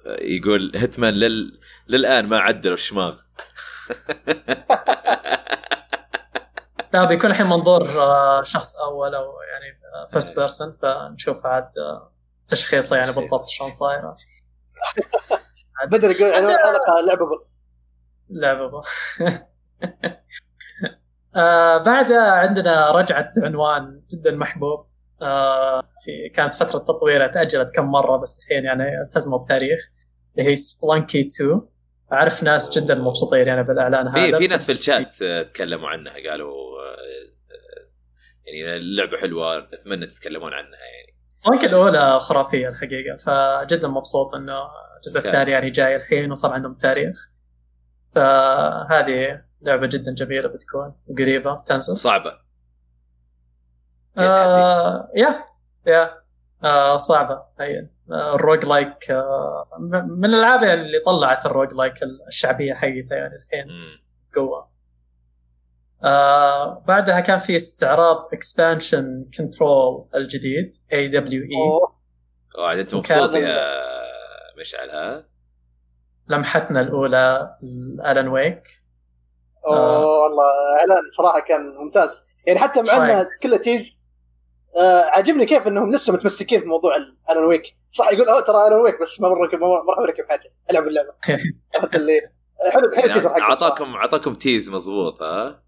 [0.06, 1.60] يقول Hitman لل...
[1.89, 3.20] للآن ما عدلوا الشماغ.
[6.93, 9.80] لا بيكون الحين منظور آه، شخص أول أو يعني
[10.12, 12.12] first person فنشوف عاد آه،
[12.48, 14.16] تشخيصه يعني بالضبط شلون صايره
[15.93, 17.26] بدر يقول أنا حلقه لعبة
[18.30, 18.82] لعبة
[21.36, 24.86] آه بعدها عندنا رجعة عنوان جدا محبوب.
[25.23, 29.81] آه في كانت فترة تطويرها تأجلت كم مرة بس الحين يعني التزموا بتاريخ
[30.39, 31.61] اللي هي Spelunky 2
[32.12, 34.39] أعرف ناس جدا مبسوطين يعني بالإعلان في هذا.
[34.39, 35.23] في ناس في الشات
[35.53, 36.97] تكلموا عنها قالوا آه،
[38.47, 41.19] يعني اللعبه حلوة أتمنى تتكلمون عنها يعني.
[41.35, 44.59] Spelunky الأولى خرافية الحقيقة فجدا مبسوط إنه
[44.97, 45.19] الجزء.
[45.19, 47.16] الثاني يعني جاي الحين وصار عندهم تاريخ.
[48.09, 52.47] فهذه لعبة جدا جميلة بتكون قريبة بتنزل صعبة.
[54.19, 55.45] آه يا
[55.86, 56.11] يا
[56.65, 59.69] آه صعبة هي آه ال roguelike آه
[60.09, 61.94] من الألعاب اللي طلعت ال roguelike
[62.28, 63.66] الشعبية حقتها يعني الحين.
[64.36, 64.69] قوة
[66.05, 71.89] آه بعدها كان في استعراض expansion Control الجديد AWE.
[72.59, 73.78] وعاد أنت مبسوط يا
[74.61, 75.28] مشعل ها؟
[76.28, 77.57] لمحتنا الأولى
[78.01, 78.62] Alan Wake
[79.66, 80.45] أوه والله
[80.78, 82.97] اعلان صراحة كان ممتاز يعني حتى مع.
[82.97, 83.98] إنه كله tease
[84.77, 88.76] آه عجبني كيف إنهم لسه متمسكين في موضوع Alan Wake صح يقول أوه ترى Alan
[88.76, 91.15] Wake بس ما مركب ما راح اركب حاجة ألعب اللعبة.
[91.74, 92.20] عرفت اللي؟
[92.73, 95.62] حلو حلو ال teaser يعني حقه أعطاكم أعطاكم tease مضبوط ها؟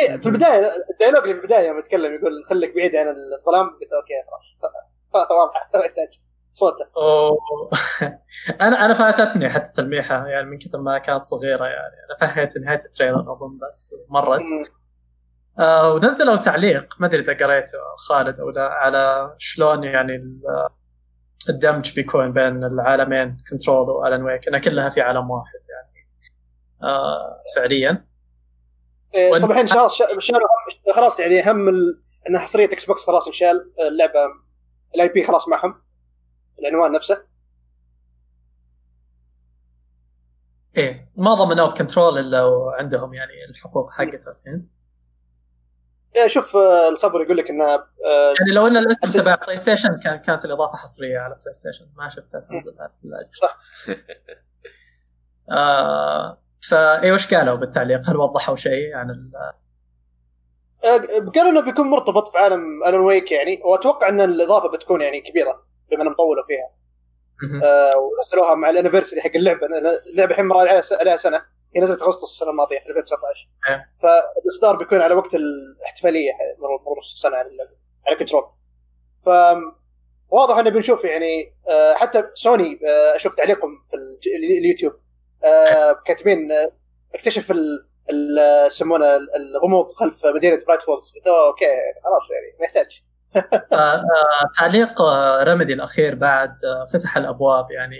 [0.00, 3.66] إيه في البداية ال dialogue اللي في البداية يوم يتكلم يقول خليك بعيد عن الظلام.
[3.66, 4.56] قلت okay خلاص.
[5.30, 6.20] واضحه ما يحتاج.
[6.52, 6.86] صوته.
[6.96, 7.38] أوه.
[8.66, 11.94] أنا أنا فاتتني حتى التلميحه يعني من كثر ما كانت صغيرة يعني.
[12.06, 14.42] أنا فهيت نهاية ال trailer أظن بس مرت.
[15.60, 16.94] آه ونزلوا تعليق.
[17.00, 17.78] ما أدري إذا قريته
[18.08, 20.42] خالد أو لا على شلون يعني ال-
[21.48, 24.48] الدمج بيكون بين العالمين Control و Alan Wake.
[24.48, 26.08] إنها كلها في عالم واحد يعني
[26.82, 28.06] آه فعليا.
[29.14, 29.68] إيه، طبعا الحين
[30.94, 32.02] خلاص يعني هم ال...
[32.28, 34.20] إن حصرية Xbox خلاص انشال اللعبة
[34.94, 35.82] ال IP خلاص معهم
[36.60, 37.22] العنوان نفسه.
[40.76, 44.79] إيه ما ضمنوه ب Control إلا وعندهم يعني الحقوق حقته الحين
[46.26, 47.74] شوف آه، الخبر يقول لك انها
[48.06, 52.40] آه، يعني لو إن الاسم تبع PlayStation كان كانت الإضافة حصرية على PlayStation ما شفتها
[52.40, 52.74] تنزل.
[53.30, 53.58] صح.
[55.50, 59.30] آه فاي وش قالوا بالتعليق؟ هل وضحوا شيء عن ال...
[60.84, 60.96] آه،
[61.34, 65.62] قالوا إنه بيكون مرتبط في عالم Alan Wake يعني وأتوقع إن الإضافة بتكون يعني كبيرة
[65.90, 66.80] بما إنهم طولوا فيها.
[67.62, 69.66] آه، ونزلوها مع ال anniversary حق اللعبة
[70.12, 70.56] اللعبة الحين مر
[70.92, 71.42] عليها سنة
[71.76, 73.86] هي نزلت أغسطس السنة الماضية 2019 إيه.
[74.02, 77.70] فالإصدار بيكون على وقت الاحتفالية مر مر نص سنه على اللعبه
[78.06, 78.44] على Control
[79.24, 79.28] ف
[80.28, 83.96] واضح إنه بنشوف يعني آه، حتى سوني آه، أشوف تعليقهم في
[84.58, 84.92] اليوتيوب.
[85.44, 86.48] آه، كاتبين
[87.14, 87.52] اكتشف
[88.66, 91.66] يسمونه ال- الغموض خلف مدينة Bright Falls قلت okay
[92.04, 93.02] خلاص يعني ما يحتاج.
[94.58, 95.02] تعليق
[95.42, 96.54] Remedy الأخير بعد
[96.92, 97.96] فتح الأبواب يعني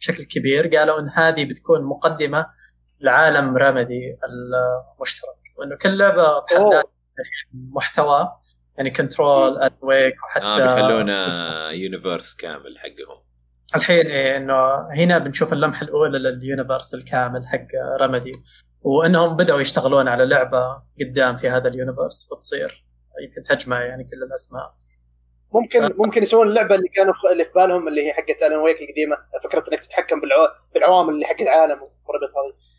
[0.00, 0.76] بشكل كبير.
[0.76, 2.46] قالوا إن هذه بتكون مقدمة
[3.00, 5.28] لعالم Remedy المشترك.
[5.58, 6.82] وإنه كل لعبة بحد
[7.52, 8.32] محتوى
[8.76, 11.28] يعني Control Alan Wake وحتى آه بيخلونا.
[11.70, 13.24] universe كامل حقهم.
[13.76, 17.66] الحين إيه إنه هنا بنشوف اللمحة الأولى لل universe الكامل حق
[18.00, 18.32] Remedy.
[18.82, 22.84] وإنهم بدأوا يشتغلون على لعبة قدام في هذا ال universe بتصير
[23.22, 24.74] يمكن تجمع يعني كل الأسماء.
[25.52, 28.82] ممكن ممكن يسوون اللعبة اللي كانوا في اللي في بالهم اللي هي حقت Alan Wake
[28.82, 30.48] القديمة فكرة إنك تتحكم بالعو...
[30.74, 32.73] بالعوامل اللي حق العالم والربط هذه.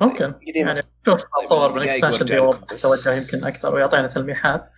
[0.00, 2.82] ممكن قديمة يعني شوف اتصور بال expansion بس.
[2.82, 4.68] توجه يمكن أكثر ويعطينا تلميحات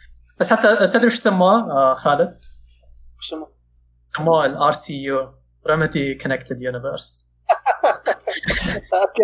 [0.40, 2.38] بس حتى تدري وش سموه آه خالد؟
[3.18, 3.48] وش اسمه؟
[4.04, 7.26] سموه ال RCU Remedy Connected Universe
[8.94, 9.22] okay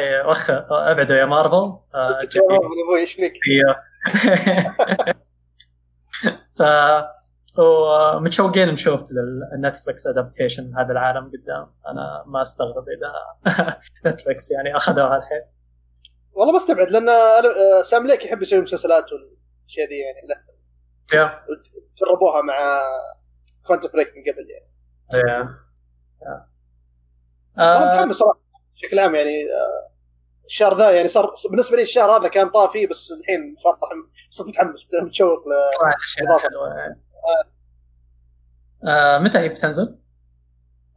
[0.28, 2.20] وخ أبعدوا يا مارفل آه،
[2.84, 3.32] أبوي إيش فيك؟
[6.58, 6.62] ف
[7.58, 9.02] ومتشوقين نشوف
[9.54, 11.74] ال Netflix adaptation هذا العالم قدام.
[11.86, 13.12] أنا ما أستغرب إذا
[14.10, 15.42] Netflix يعني أخذوها الحين.
[16.32, 20.44] والله ما أستبعد لأن آه، Sam Lake يحب يسوي مسلسلات والاشياء ذي يعني لا.
[21.98, 22.80] جربوها مع
[23.66, 24.70] Quantum Break من قبل يعني.
[26.22, 26.38] يا.
[27.58, 28.40] أنا آه، متحمس صراحة.
[28.74, 29.90] بشكل عام يعني آه،
[30.46, 33.78] الشهر ذا يعني صار بالنسبة لي الشهر هذا كان طافي بس الحين صار
[34.30, 35.84] صرت متحمس متشوق ل-
[38.86, 39.98] آه، متى هي بتنزل؟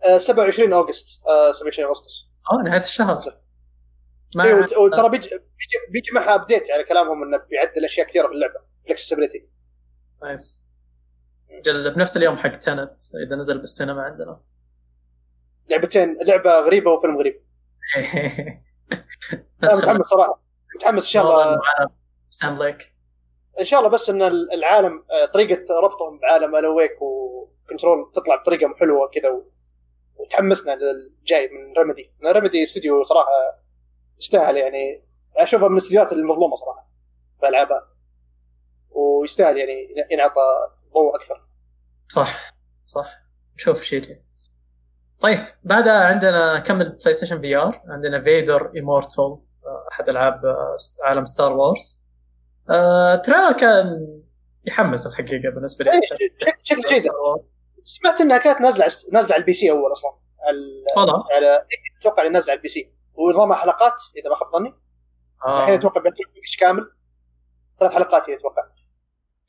[0.09, 2.25] آه، 27 August آه، 27 أغسطس.
[2.51, 3.37] آه نهاية الشهر.
[4.35, 8.33] ما وت- وترى بيجي بيجي, بيجي معها update على كلامهم إنه بيعدل اشياء كثيرة في
[8.33, 8.59] اللعبة.
[8.87, 9.49] flexibility
[10.23, 10.69] nice
[11.65, 12.95] جل بنفس اليوم حق Tenet
[13.27, 14.41] إذا نزل بالسينما عندنا.
[15.69, 17.43] لعبتين لعبة غريبة وفيلم غريب.
[19.63, 20.41] أنا متحمس صراحة.
[20.75, 21.57] متحمس إن شاء الله.
[22.29, 22.92] Sam Lake
[23.59, 24.21] إن شاء الله بس إن
[24.53, 29.41] العالم آه، طريقة ربطهم بعالم Alan Wake و Control تطلع بطريقة حلوة كذا
[30.15, 33.31] وتحمسنا للجاي من Remedy Remedy Studio صراحة
[34.19, 35.03] يستاهل يعني
[35.35, 36.89] أشوفها من الاستديوهات المظلومة صراحة
[37.39, 37.87] في ألعابها.
[38.91, 40.41] ويستاهل يعني ينعطى
[40.93, 41.43] ضوء أكثر.
[42.07, 42.53] صح
[42.85, 43.23] صح.
[43.55, 44.01] نشوف شيء
[45.21, 49.37] طيب بعدها عندنا كمل PlayStation VR عندنا Vader Immortal
[49.91, 50.75] أحد ألعاب آه،
[51.05, 52.02] عالم Star Wars
[52.69, 54.07] آه، trailer كان
[54.65, 55.91] يحمس الحقيقة بالنسبة لي.
[55.91, 56.01] إيه،
[56.63, 57.07] شكل جيد.
[57.83, 60.11] سمعت إنها كانت نازلة نازلة على ال PC أول أصلا.
[60.97, 61.23] والله.
[61.31, 61.65] على
[61.99, 62.93] أتوقع نازلة على ال PC.
[63.13, 64.75] ونظامها حلقات إذا ما خاب ظني.
[65.45, 65.61] آه.
[65.61, 66.27] الحين أتوقع بيعطيك
[66.59, 66.91] كامل.
[67.79, 68.63] ثلاث حلقات هي أتوقع.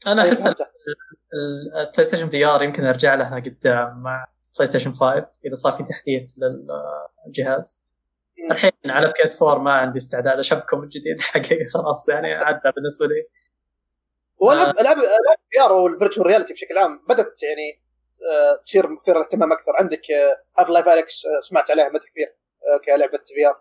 [0.07, 4.27] أنا طيب، أحس ال PlayStation VR يمكن أرجع لها قدام مع
[4.57, 6.35] PlayStation 5 إذا صار في تحديث
[7.27, 7.84] للجهاز
[8.51, 11.21] الحين على PS 4 ما عندي استعداد أشبكه من جديد.
[11.33, 13.29] حقيقة خلاص يعني عدى بالنسبة لي.
[14.37, 17.83] والعاب العاب ألعاب VR وال virtual reality بشكل عام بدأت يعني
[18.33, 19.73] آه، تصير مثيرة للاهتمام أكثر.
[19.79, 20.03] عندك
[20.59, 22.37] Half-Life Alyx سمعت عليها مدى كثير
[22.69, 23.61] آه، كلعبة VR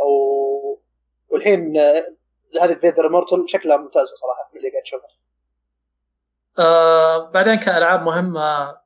[0.00, 0.80] أو
[1.28, 2.16] والحين آه،
[2.60, 5.08] هذه Vader Immortal شكلها ممتازة صراحة من اللي قاعد اشوفها
[6.58, 8.40] آه بعدين كألعاب مهمة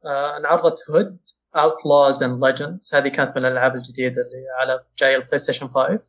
[0.04, 1.18] آه انعرضت Hood
[1.56, 6.00] Outlaws and Legends هذه كانت من الألعاب الجديدة اللي على جاي ال PlayStation 5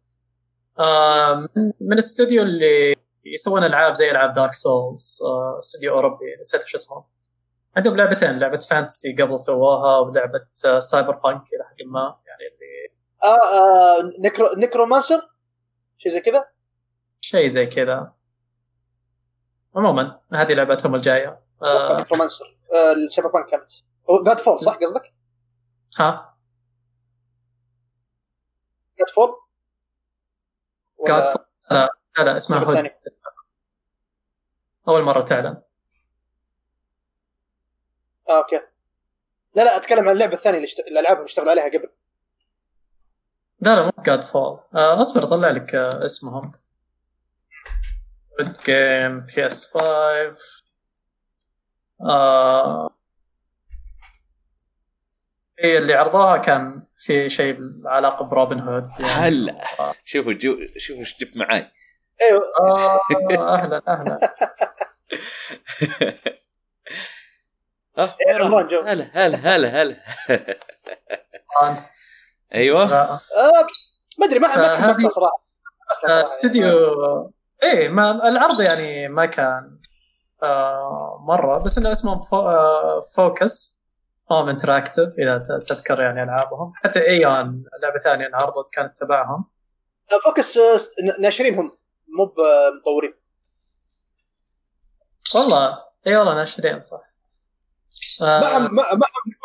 [0.80, 1.50] آه
[1.82, 2.96] من الاستوديو اللي
[3.26, 7.06] يسوون ألعاب زي ألعاب Dark Souls آه استوديو اوروبي نسيت شو اسمه
[7.78, 12.92] عندهم لعبتين لعبة fantasy قبل سووها ولعبة آه cyberpunk إلى حد ما يعني اللي
[13.24, 15.30] آه, آه Necro Necromancer؟
[15.98, 16.48] شيء زي كذا؟
[17.22, 18.14] شيء زي كذا.
[19.76, 21.40] عموما هذه لعبتهم الجاية.
[21.64, 22.58] آه Necromancer.
[22.74, 23.72] آه ال cyberpunk كانت.
[24.26, 25.14] Godfall صح قصدك؟
[26.00, 26.38] ها؟
[29.00, 29.36] جاد فول
[31.08, 32.92] Godfall لا لا, لا اسمها Hood
[34.88, 35.62] أول مرة تعلن.
[38.30, 38.62] آه، okay.
[39.56, 40.80] لا لا أتكلم عن اللعبة الثانية اللي اشت...
[40.80, 41.90] الالعاب اللي اشتغلوا عليها قبل.
[43.60, 46.52] لا لا مو Godfall آه اصبر أطلع لك آه اسمهم.
[48.40, 50.62] ريد game PS 5
[52.02, 52.90] آه
[55.64, 59.12] هي اللي عرضوها كان في شيء علاقة بروبن هود يعني.
[59.12, 59.64] هلا.
[59.80, 59.94] آه.
[60.06, 61.68] شوفوا جو شوفوا إيش جبت معاي.
[62.22, 63.00] أيوه آه
[63.54, 64.20] أهلا أهلا.
[67.98, 68.16] آه
[68.86, 69.96] هلا هلا هلا هلا.
[72.56, 72.84] أيوه.
[72.94, 73.20] آه
[74.20, 75.44] ما أدري ما ما صراحة.
[76.10, 76.68] آه، استوديو
[77.64, 79.80] إيه ما العرض يعني ما كان
[80.44, 83.81] آه مرة بس إنه Fo آه Focus.
[84.32, 85.38] Home Interactive إذا
[85.68, 86.74] تذكر يعني ألعابهم.
[86.76, 89.46] حتى Aeon لعبة ثانية انعرضت كانت تبعهم.
[90.12, 90.80] آه، Focus آه،
[91.20, 91.78] ناشرين هم
[92.18, 93.14] مو بمطورين
[95.36, 95.78] والله
[96.08, 97.02] إي والله ناشرين صح.
[98.22, 99.02] معهم معهم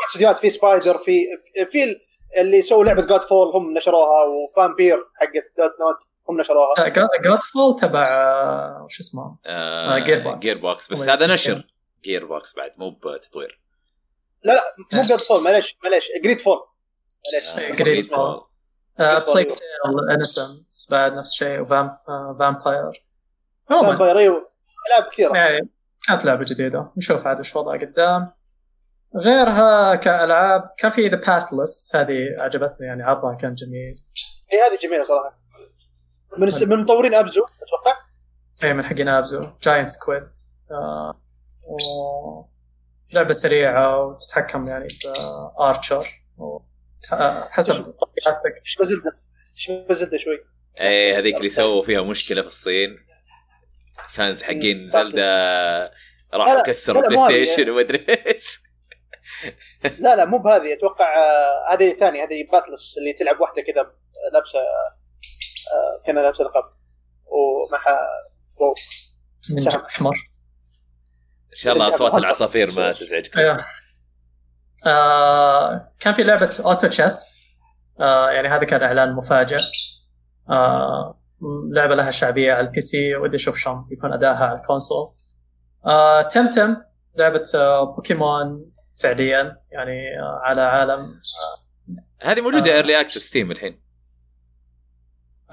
[0.09, 0.39] استديوهات.
[0.39, 1.25] في Spiders في
[1.71, 1.97] في
[2.37, 5.97] اللي سووا لعبة GreedFall هم نشروها و Vampyr حقت Dontnod
[6.29, 6.89] هم نشروها.
[7.19, 8.01] Godfall تبع
[8.83, 9.39] وش اسمه؟
[9.99, 11.67] Gearbox Gearbox بس هذا نشر
[12.05, 13.66] Gearbox بعد مو بتطوير.
[14.47, 14.63] لا لا
[14.95, 16.59] مو Godfall معليش معليش جريد فول.
[17.57, 17.79] معليش.
[17.79, 18.47] GreedFall.
[18.99, 19.53] Plague Tale
[20.11, 23.05] Innocence بعد نفس الشيء و Vampyr
[23.69, 24.19] Vampyr.
[24.19, 24.51] أيوه.
[24.89, 25.37] ألعاب كثيرة.
[25.37, 25.69] يعني
[26.09, 26.93] كانت لعبة جديدة.
[26.97, 28.33] نشوف عاد وش وضعها قدام.
[29.17, 33.95] غيرها كألعاب كان في The Pathless هذه عجبتني يعني عرضها كان جميل.
[34.53, 35.41] اي هذه جميلة صراحة.
[36.39, 37.99] من من مطورين Abzu أتوقع.
[38.65, 39.47] اي من حقين Abzu.
[39.63, 40.29] Giant Squid
[40.71, 41.21] آه
[41.69, 41.77] و...
[43.13, 44.89] لعبة سريعة وتتحكم يعني
[45.59, 46.23] ب archer
[47.51, 48.63] حسب طبيعتك.
[48.65, 49.19] أشبه ب Zelda
[49.57, 50.39] أشبه ب Zelda شوي؟
[50.81, 52.97] إيه هذيك اللي سووا فيها مشكلة في الصين.
[54.09, 55.91] fans حقين Zelda
[56.35, 58.61] راحوا كسروا بلاي ستيشن وما أدري إيش.
[59.99, 60.73] لا لا مو بهذه.
[60.73, 62.25] أتوقع آه، هذه ثانية.
[62.25, 63.93] هذه Pathless اللي تلعب واحدة كذا
[64.33, 66.65] لابسة آه، كان لابسة لقب.
[67.27, 67.99] ومعها
[68.57, 68.75] wow.
[69.41, 70.17] سهم أحمر.
[71.57, 73.39] شاء الله أصوات العصافير ما تزعجكم.
[73.39, 73.65] أيوه.
[74.87, 77.41] آه كان في لعبة Auto Chess.
[78.01, 79.59] آه يعني هذا كان إعلان مفاجئ.
[80.51, 81.21] آه
[81.73, 85.15] لعبة لها شعبية على ال PC ودي أشوف شلون بيكون ادائها على ال console.
[85.87, 86.77] آه تمتم
[87.19, 88.73] لعبة آه بوكيمون
[89.03, 91.01] فعليا يعني آه على عالم.
[91.01, 91.67] آه
[92.23, 93.87] هذه موجودة early access ستيم الحين.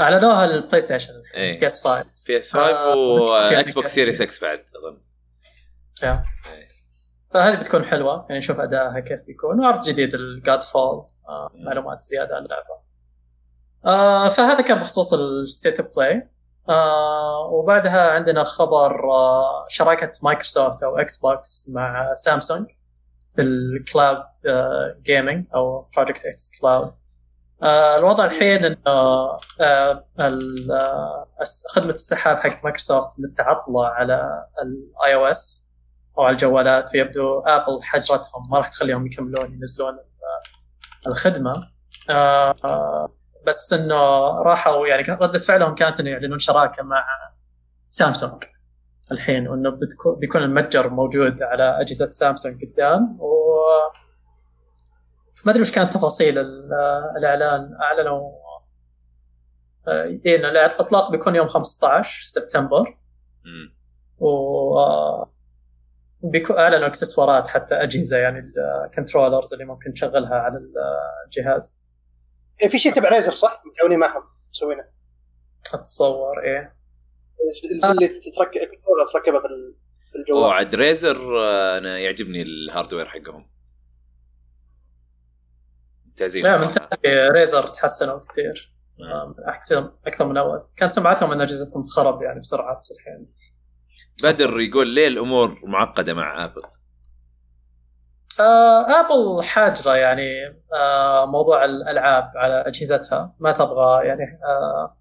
[0.02, 5.02] أعلنوها البلاي ستيشن بي اس 5 بي اس 5 واكس بوكس Series X بعد أظن.
[7.32, 8.26] فهذه بتكون حلوة.
[8.30, 9.60] يعني نشوف أدائها كيف بيكون.
[9.60, 12.84] وعرض جديد ال Godfall آه معلومات زيادة عن اللعبة.
[13.86, 16.30] آه فهذا كان بخصوص ال State of Play
[16.70, 22.68] آه وبعدها عندنا خبر آه شراكة مايكروسوفت أو إكس بوكس مع سامسونج
[23.36, 26.92] في ال cloud آه gaming أو Project xCloud
[27.64, 31.28] آه الوضع الحين انه آه ال- آه،
[31.74, 35.63] خدمة السحاب حقت مايكروسوفت متعطلة على ال iOS
[36.18, 41.72] أو على الجوالات ويبدو آبل حجرتهم ما راح تخليهم يكملون ينزلون ال- الخدمة.
[42.10, 43.14] آه
[43.48, 43.96] بس إنه
[44.44, 47.06] راحوا يعني ردة فعلهم كانت إنه يعلنون شراكة مع
[47.90, 48.44] سامسونج
[49.12, 49.80] الحين وإنه
[50.20, 53.54] بيكون المتجر موجود على أجهزة سامسونج قدام و
[55.46, 56.70] ما أدري وش كانت تفاصيل ال-
[57.18, 57.70] الإعلان.
[57.82, 58.32] أعلنوا
[59.88, 62.98] آه، إنه الإطلاق بيكون يوم 15 سبتمبر.
[64.20, 64.28] و
[64.80, 65.33] آه،
[66.24, 68.52] بيكون اعلنوا اكسسوارات حتى أجهزة يعني
[68.86, 70.60] ال controllers اللي ممكن تشغلها على
[71.28, 71.92] الجهاز.
[72.62, 74.84] إيه، في شيء تبع ريزر صح؟ متعاونين معهم مسوينه.
[75.74, 76.76] أتصور إيه.
[77.92, 78.60] اللي تتركب
[79.14, 79.76] تركبها في ال-
[80.12, 80.42] في الجوال.
[80.44, 83.50] وعد ريزر آه، أنا يعجبني ال hardware حقهم.
[86.06, 86.90] ممتازين لا من صراحة.
[87.04, 88.74] تالي ريزر تحسنوا كثير.
[89.00, 90.68] آه، احسن أكثر من أول.
[90.76, 93.34] كانت سمعتهم إن أجهزتهم تخرب يعني بسرعة بس الحين
[94.24, 96.62] بدر يقول ليه الأمور معقدة مع آبل؟
[98.40, 100.30] آه، آبل حاجره يعني
[100.76, 103.36] آه، موضوع الألعاب على أجهزتها.
[103.40, 104.96] ما تبغى يعني آه،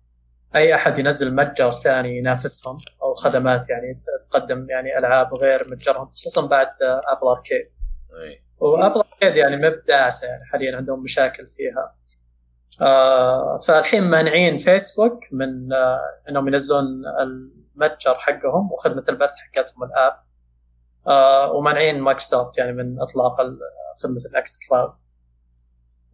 [0.54, 3.98] أي أحد ينزل متجر ثاني ينافسهم أو خدمات يعني
[4.30, 7.70] تقدم يعني ألعاب غير متجرهم خصوصا بعد Apple Arcade.
[8.58, 11.96] و Apple Arcade يعني مبدعسه يعني حاليا عندهم مشاكل فيها.
[12.80, 16.84] آه فالحين مانعين فيسبوك من آه إنهم ينزلون
[17.74, 20.12] المتجر حقهم وخدمة البث حقتهم ال app.
[21.06, 23.36] آه ومانعين مايكروسوفت يعني من إطلاق
[24.02, 24.92] خدمة ال xCloud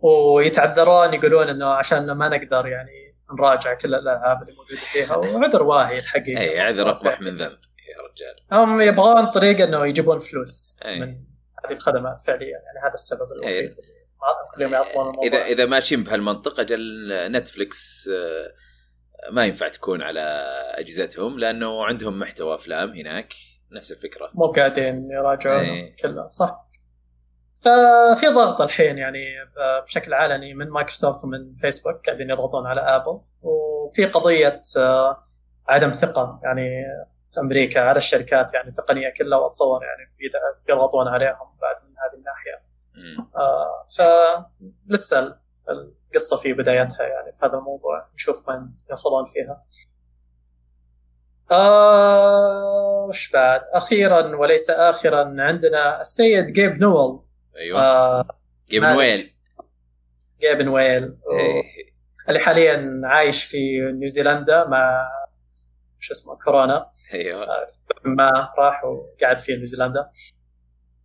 [0.01, 5.99] ويتعذرون يقولون إنه عشان ما نقدر يعني نراجع كل الألعاب اللي موجودة فيها وعذر واهي
[5.99, 6.41] الحقيقة.
[6.41, 7.59] اي عذر أقبح من ذنب
[7.89, 8.37] يا رجال.
[8.53, 11.01] هم يبغون طريقة إنه يجيبون فلوس أي.
[11.01, 11.09] من
[11.67, 13.85] هذه الخدمات فعليا يعني هذا السبب الوحيد أي.
[14.55, 15.25] اللي ما- يعطون الموضوع.
[15.25, 18.53] اذا إذا ماشيين بهالمنطق اجل نتفلكس آه،
[19.31, 20.21] ما ينفع تكون على
[20.75, 23.35] أجهزتهم لأنه عندهم محتوى أفلام هناك
[23.73, 24.31] نفس الفكرة.
[24.35, 25.97] مو قاعدين يراجعون أي.
[26.03, 26.29] كله.
[26.29, 26.69] صح.
[27.63, 29.25] ففي ضغط الحين يعني
[29.87, 33.21] بشكل علني من مايكروسوفت ومن فيسبوك قاعدين يضغطون على آبل.
[33.43, 35.23] وفي قضية آه،
[35.69, 36.85] عدم ثقة يعني
[37.31, 40.33] في أمريكا على الشركات يعني التقنيه كلها وأتصور يعني
[40.67, 42.69] بيضغطون عليهم بعد من هذه الناحية.
[43.37, 43.87] آه
[44.89, 45.39] فلسه
[46.09, 49.65] القصة في بدايتها يعني في هذا الموضوع نشوف وين يوصلون فيها.
[51.51, 57.19] آه وش بعد؟ أخيرا وليس اخرا عندنا السيد جيب نويل
[57.57, 58.25] أيوه آه
[58.73, 58.85] مالك.
[58.85, 59.31] نويل
[60.41, 61.63] جيب نويل إيه.
[62.29, 65.09] اللي حاليا عايش في نيوزيلندا مع
[65.99, 67.47] شو اسمه كورونا أيوه
[68.05, 70.11] ما راح وقعد في نيوزيلندا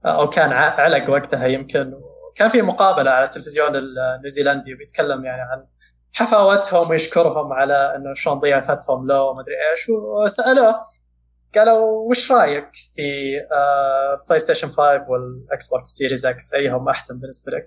[0.05, 1.93] أو كان علق وقتها يمكن
[2.35, 5.65] وكان في مقابلة على التلفزيون النيوزيلندي وبيتكلم يعني عن
[6.13, 10.75] حفاوتهم ويشكرهم على إنه شلون ضيافتهم له وما أدري إيش وسألوه
[11.55, 17.51] قالوا وش رأيك في آه بلاي ستيشن 5 والاكس بوكس Series X ايهم أحسن بالنسبة
[17.51, 17.65] لك؟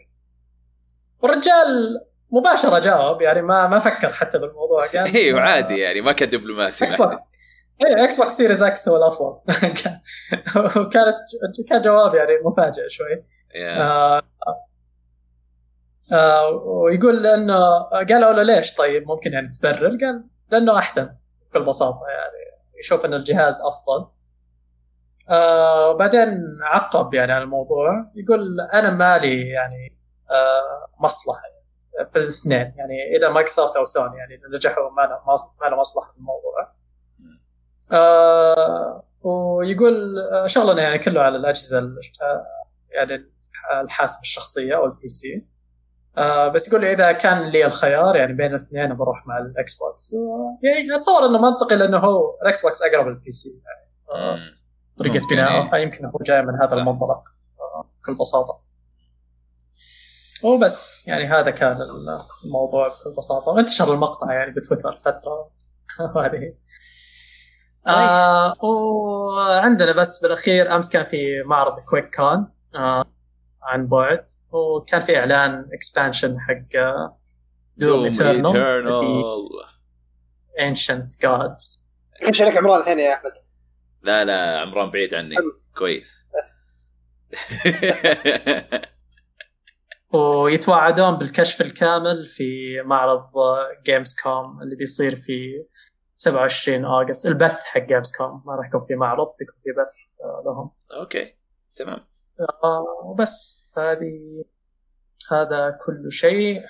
[1.23, 6.31] والرجال مباشرة جاوب يعني ما ما فكر حتى بالموضوع قال إيوه عادي يعني ما كان
[6.31, 7.19] دبلوماسي إكس بوكس
[7.87, 9.39] اي إكس بوكس Series X هو الأفضل.
[9.83, 10.01] كان-
[10.83, 11.17] وكانت
[11.69, 13.25] كان جواب يعني مفاجئ شوي.
[13.57, 13.83] yeah.
[13.83, 14.23] آه
[16.12, 21.09] آه ويقول لأنه قالوا له ليش طيب ممكن يعني تبرر؟ قال لأنه أحسن
[21.51, 24.09] بكل بساطة يعني يشوف إن الجهاز أفضل.
[25.28, 29.99] آه وبعدين عقب يعني على الموضوع يقول أنا مالي يعني
[30.31, 31.43] آه مصلحة
[32.12, 35.03] في الاثنين يعني إذا مايكروسوفت أو سوني يعني نجحوا ما
[35.70, 36.73] له مصلحة في الموضوع.
[37.93, 40.15] آه ويقول
[40.47, 42.47] شغلنا يعني كله على الأجهزة ال- آه،
[42.91, 43.31] يعني
[43.81, 45.47] الحاسبه الشخصية أو ال PC
[46.19, 50.13] آه بس يقول لي إذا كان لي الخيار يعني بين الاثنين بروح مع الاكس بوكس
[50.63, 53.87] يعني أتصور إنه منطقي لأنه هو الاكس بوكس اقرب لل PC يعني.
[54.99, 55.71] طريقه إيه.
[55.71, 56.77] فيمكن هو جاي من هذا صح.
[56.77, 57.23] المنطلق
[58.03, 58.61] بكل بساطة.
[60.43, 61.79] وبس يعني هذا كان
[62.45, 63.53] الموضوع بكل بساطة.
[63.53, 65.51] وانتشر المقطع يعني بتويتر فترة.
[66.15, 66.55] وهذه
[67.87, 73.05] آه وعندنا بس بالأخير أمس كان في معرض QuakeCon آه
[73.67, 74.27] عن بعد.
[74.53, 77.19] وكان في إعلان expansion حق آه،
[77.77, 79.51] Doom Eternal
[80.61, 81.85] Ancient Gods
[82.23, 83.33] إيش عليك عمران الحين يا أحمد؟
[84.03, 85.37] لا لا عمران بعيد عني.
[85.77, 86.27] كويس.
[90.13, 93.31] ويتوعدون بالكشف الكامل في معرض
[93.87, 95.65] Gamescom اللي بيصير في
[96.17, 100.71] 27 اوغست البث حق Gamescom ما راح يكون في معرض بيكون في بث آه، لهم.
[101.01, 101.35] okay
[101.77, 101.97] تمام.
[101.97, 102.16] آه،
[103.05, 103.65] وبس.
[103.77, 104.45] هذه
[105.31, 106.63] هذا كل شيء.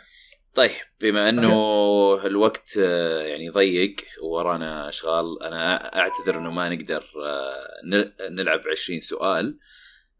[0.55, 0.71] طيب
[1.01, 8.61] بما إنه الوقت آه، يعني ضيق ورانا أشغال أنا أعتذر إنه ما نقدر آه، نلعب
[8.71, 9.59] 20 سؤال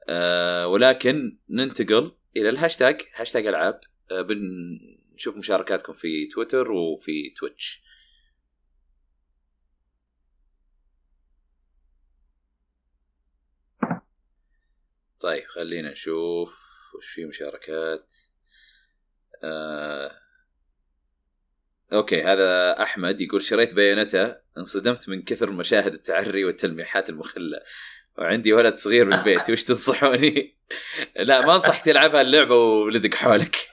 [0.09, 7.86] آه، ولكن ننتقل إلى الهاشتاج هاشتاج ألعاب بنشوف مشاركاتكم في تويتر وفي تويتش.
[15.27, 16.59] طيب خلينا نشوف
[16.95, 18.15] وش في مشاركات.
[19.45, 20.11] آه...
[21.93, 27.61] okay هذا أحمد يقول شريت بايونيتا انصدمت من كثر مشاهد التعري والتلميحات المخلة.
[28.19, 30.59] وعندي ولد صغير بالبيت وش تنصحوني؟
[31.17, 33.57] لا ما انصح تلعبها اللعبة وولدك حولك.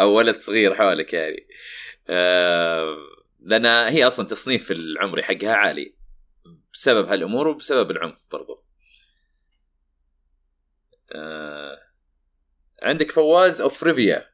[0.00, 1.48] أو ولد صغير حولك يعني.
[2.08, 2.96] آه...
[3.40, 5.99] لأن هي أصلا تصنيف العمري حقها عالي.
[6.72, 8.64] بسبب هالأمور وبسبب العنف برضو.
[11.12, 11.78] آه...
[12.82, 14.30] عندك فواز of Rivia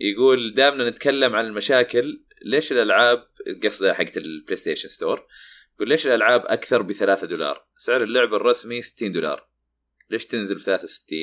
[0.00, 3.28] يقول دامنا نتكلم عن المشاكل ليش الألعاب
[3.64, 5.26] قصده حقت ال PlayStation Store
[5.74, 9.48] يقول ليش الألعاب أكثر ب 3 دولار؟ سعر اللعبه الرسمي 60 دولار.
[10.10, 11.18] ليش تنزل ب 63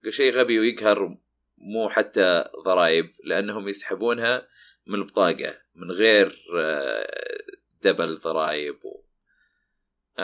[0.00, 1.18] يقول شيء غبي ويقهر
[1.58, 4.48] مو حتى ضرائب لأنهم يسحبونها
[4.86, 7.36] من البطاقة من غير آه،
[7.82, 9.02] double ضرائب و...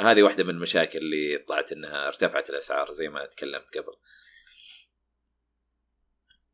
[0.01, 3.93] هذه واحدة من المشاكل اللي طلعت إنها ارتفعت الأسعار زي ما تكلمت قبل.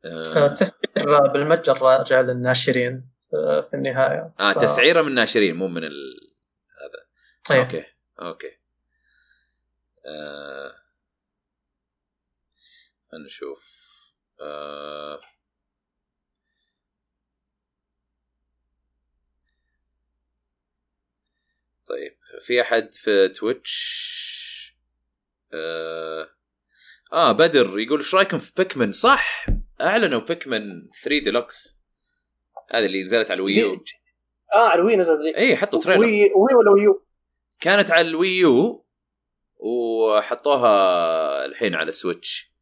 [0.05, 4.33] آه، التسعير بالمتجر راجع للناشرين آه، في النهاية.
[4.39, 6.33] آه ف- تسعيرة من الناشرين مو من ال...
[7.51, 7.59] إيه.
[7.59, 7.85] أوكي
[8.21, 8.57] أوكي.
[10.05, 10.75] آه...
[13.25, 13.83] نشوف.
[14.41, 15.21] آه...
[21.85, 24.03] طيب في أحد في Twitch
[25.53, 26.29] آه...
[27.13, 29.45] آه بدر يقول إيش رأيكم في Pikmin؟ صح
[29.81, 31.79] أعلنوا Pikmin 3 ديلوكس
[32.71, 33.83] هذه اللي نزلت على ال Wii U.
[34.55, 37.05] آه على ال Wii نزل ذي اي حطوا trailer Wii Wii ولا Wii U؟
[37.61, 38.85] كانت على ال Wii U
[39.55, 42.53] وحطوها الحين على السويتش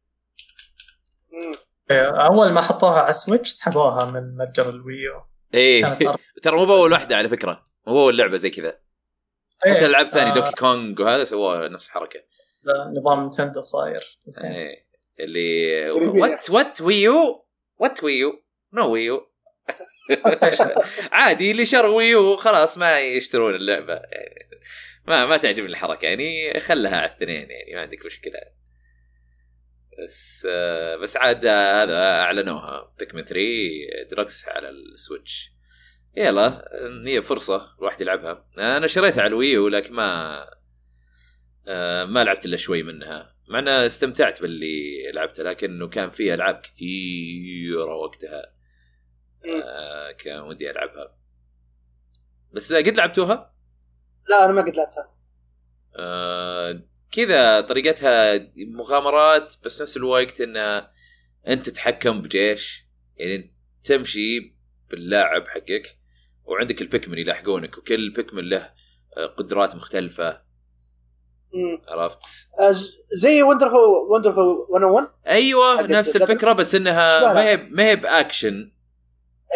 [1.90, 5.24] أول ما حطوها على ال Switch سحبوها من متجر ال Wii U.
[5.54, 5.98] إيه.
[6.42, 8.80] ترى مو بأول واحدة على فكرة مو بأول لعبة زي كذا.
[9.60, 12.20] حتى الألعاب الثانية آه، Donkey Kong وهذا سووها نفس الحركة.
[12.96, 14.18] نظام Nintendo صاير.
[14.44, 14.86] إيه
[15.20, 15.90] اللي.
[15.90, 17.46] what what Wii
[17.78, 18.42] U what Wii
[18.72, 19.32] U no Wii U
[21.12, 23.94] عادي اللي شروا Wii U خلاص ما يشترون اللعبة.
[23.94, 24.48] يعني
[25.06, 28.40] ما ما تعجبني الحركة يعني خلها على الاثنين يعني ما عندك مشكلة.
[30.02, 32.94] بس آه، بس عاد آه، هذا أعلنوها.
[32.98, 33.40] Pikmin 3
[34.10, 35.51] ديلكس على ال Switch.
[36.16, 36.68] يلا
[37.06, 38.46] هي فرصة الواحد يلعبها.
[38.58, 40.46] أنا شريتها على الويو لكن ما
[41.68, 43.36] آه، ما لعبت إلا شوي منها.
[43.48, 48.52] مع ان استمتعت باللي لعبته لكنه كان في ألعاب كثيرة وقتها
[49.44, 49.62] مم.
[49.64, 51.16] آه، كان ودي ألعبها.
[52.52, 53.54] بس قد لعبتوها؟
[54.28, 55.14] لا أنا ما قد لعبتها.
[55.96, 56.82] آه،
[57.12, 60.92] كذا طريقتها مغامرات بس نفس الوقت انها
[61.48, 62.86] أنت تتحكم بجيش.
[63.16, 64.56] يعني تمشي
[64.90, 65.98] باللاعب حقك.
[66.44, 68.72] وعندك البيكمن يلاحقونك وكل بيكمن له
[69.16, 70.42] آه، قدرات مختلفة
[71.54, 71.80] مم.
[71.88, 72.18] عرفت؟
[72.60, 72.74] آه،
[73.12, 76.16] زي وندرفul وندرفul 101 أيوه نفس.
[76.16, 77.32] الفكرة بس إنها.
[77.34, 78.72] ما هي ما هي بأكشن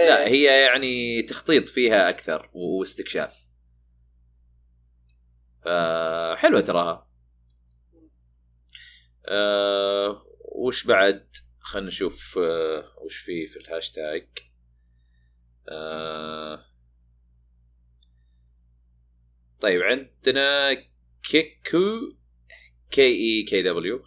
[0.00, 0.28] لا إيه.
[0.32, 3.46] هي يعني تخطيط فيها أكثر واستكشاف
[5.66, 7.08] آه حلوة تراها
[9.28, 10.22] آه
[10.54, 11.28] وش بعد
[11.60, 14.28] خلينا نشوف آه وش في في الهاشتاج
[15.68, 16.64] آه
[19.60, 20.76] طيب عندنا
[21.22, 22.14] كيكو
[22.90, 24.04] كي اي كي دبليو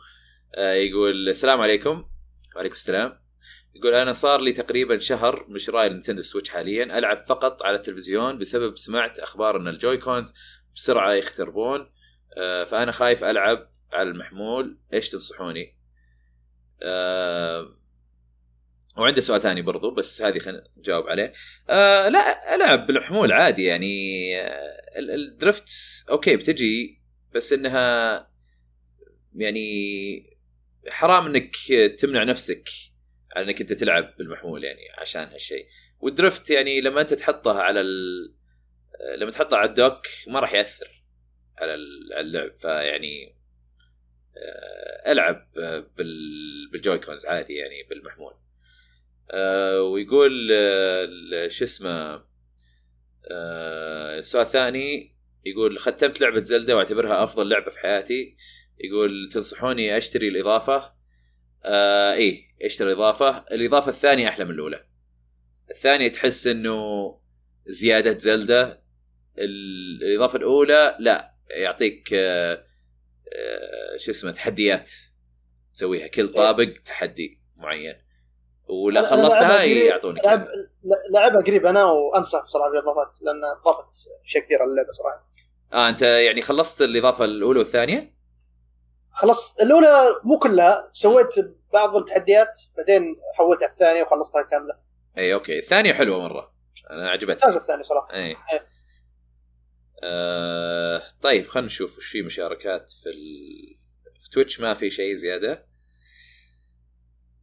[0.57, 2.09] يقول السلام عليكم.
[2.55, 3.19] وعليكم السلام.
[3.75, 7.75] يقول أنا صار لي تقريبا شهر من شراء ال Nintendo Switch حاليا ألعب فقط على
[7.75, 10.33] التلفزيون بسبب سمعت أخبار ان ال Joy-Cons
[10.75, 11.91] بسرعة يختربون.
[12.37, 14.79] آه، فأنا خايف ألعب على المحمول.
[14.93, 15.77] إيش تنصحوني؟
[18.97, 21.33] آه، وعنده سؤال ثاني برضو بس هذه خلينا نجاوب عليه.
[21.69, 24.37] آه لا ألعب بالمحمول عادي يعني.
[24.41, 25.69] آه ال- الدرفت
[26.09, 27.01] أوكي بتجي
[27.35, 28.29] بس إنها
[29.35, 30.37] يعني
[30.89, 31.55] حرام إنك
[31.99, 32.69] تمنع نفسك
[33.35, 35.67] على إنك أنت تلعب بالمحمول يعني عشان هالشيء.
[35.99, 38.33] والدرفت يعني لما أنت تحطها على ال...
[39.17, 41.03] لما تحطها على الدوك ما راح يأثر
[41.57, 42.51] على ال- على اللعب.
[42.57, 43.35] فيعني
[44.37, 48.33] آه، ألعب آه، بال- بالجويكونز عادي يعني بالمحمول.
[48.33, 48.39] آه،
[49.79, 52.23] ويقول آه، شو اسمه
[53.31, 55.15] آه، السؤال الثاني
[55.45, 58.35] يقول ختمت لعبة زلدة واعتبرها أفضل لعبة في حياتي.
[58.77, 60.93] يقول تنصحوني أشتري الإضافة؟
[61.63, 64.85] آه إيه أشتري اضافه الإضافة الثانية أحلى من الأولى.
[65.71, 66.79] الثانية تحس إنه
[67.67, 68.83] زيادة زلدة.
[69.37, 72.65] ال- الإضافة الأولى لا يعطيك آه
[73.35, 74.91] آه شو اسمه تحديات
[75.73, 76.07] تسويها.
[76.07, 77.95] كل طابق تحدي معين.
[78.69, 80.47] ولا خلصتها يعطونك لعب
[81.13, 81.65] لعبها قريب.
[81.65, 85.29] أنا وأنصح بصراحة بالاضافات لأن اضافت شيء كثير على اللعبة صراحة.
[85.73, 88.15] آه أنت يعني خلصت الإضافة الأولى والثانية؟
[89.11, 89.61] خلصت.
[89.61, 91.35] الأولى مو كلها سويت
[91.73, 94.73] بعض التحديات بعدين حولت على الثانية وخلصتها كاملة.
[95.17, 95.59] إي أوكي.
[95.59, 96.53] الثانية حلوة مرة.
[96.89, 98.13] أنا عجبتني ممتازة الثانية صراحة.
[98.13, 98.35] إي.
[100.03, 103.79] آه طيب خلينا نشوف وش في مشاركات في ال...
[104.19, 104.59] في Twitch.
[104.59, 105.68] ما في شيء زيادة.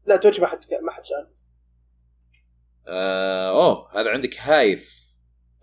[0.07, 1.35] لا توجه ما حد ما حد سأل.
[2.87, 4.97] آه أوه هذا عندك هايف.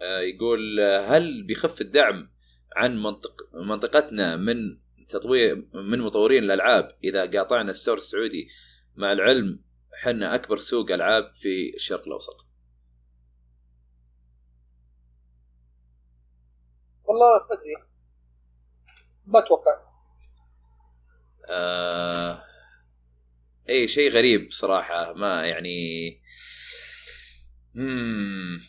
[0.02, 2.32] آه يقول هل بيخف الدعم
[2.76, 4.56] عن منطق منطقتنا من
[5.08, 8.50] تطوير من مطورين الألعاب؟ إذا قاطعنا الستور السعودي
[8.96, 9.64] مع العلم
[9.94, 12.48] حنا أكبر سوق ألعاب في الشرق الأوسط.
[17.04, 17.90] والله ما أدري.
[19.26, 19.82] ما أتوقع.
[21.50, 22.53] آه
[23.70, 26.10] اي شيء غريب صراحة ما يعني
[27.74, 28.60] مم.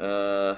[0.00, 0.56] آه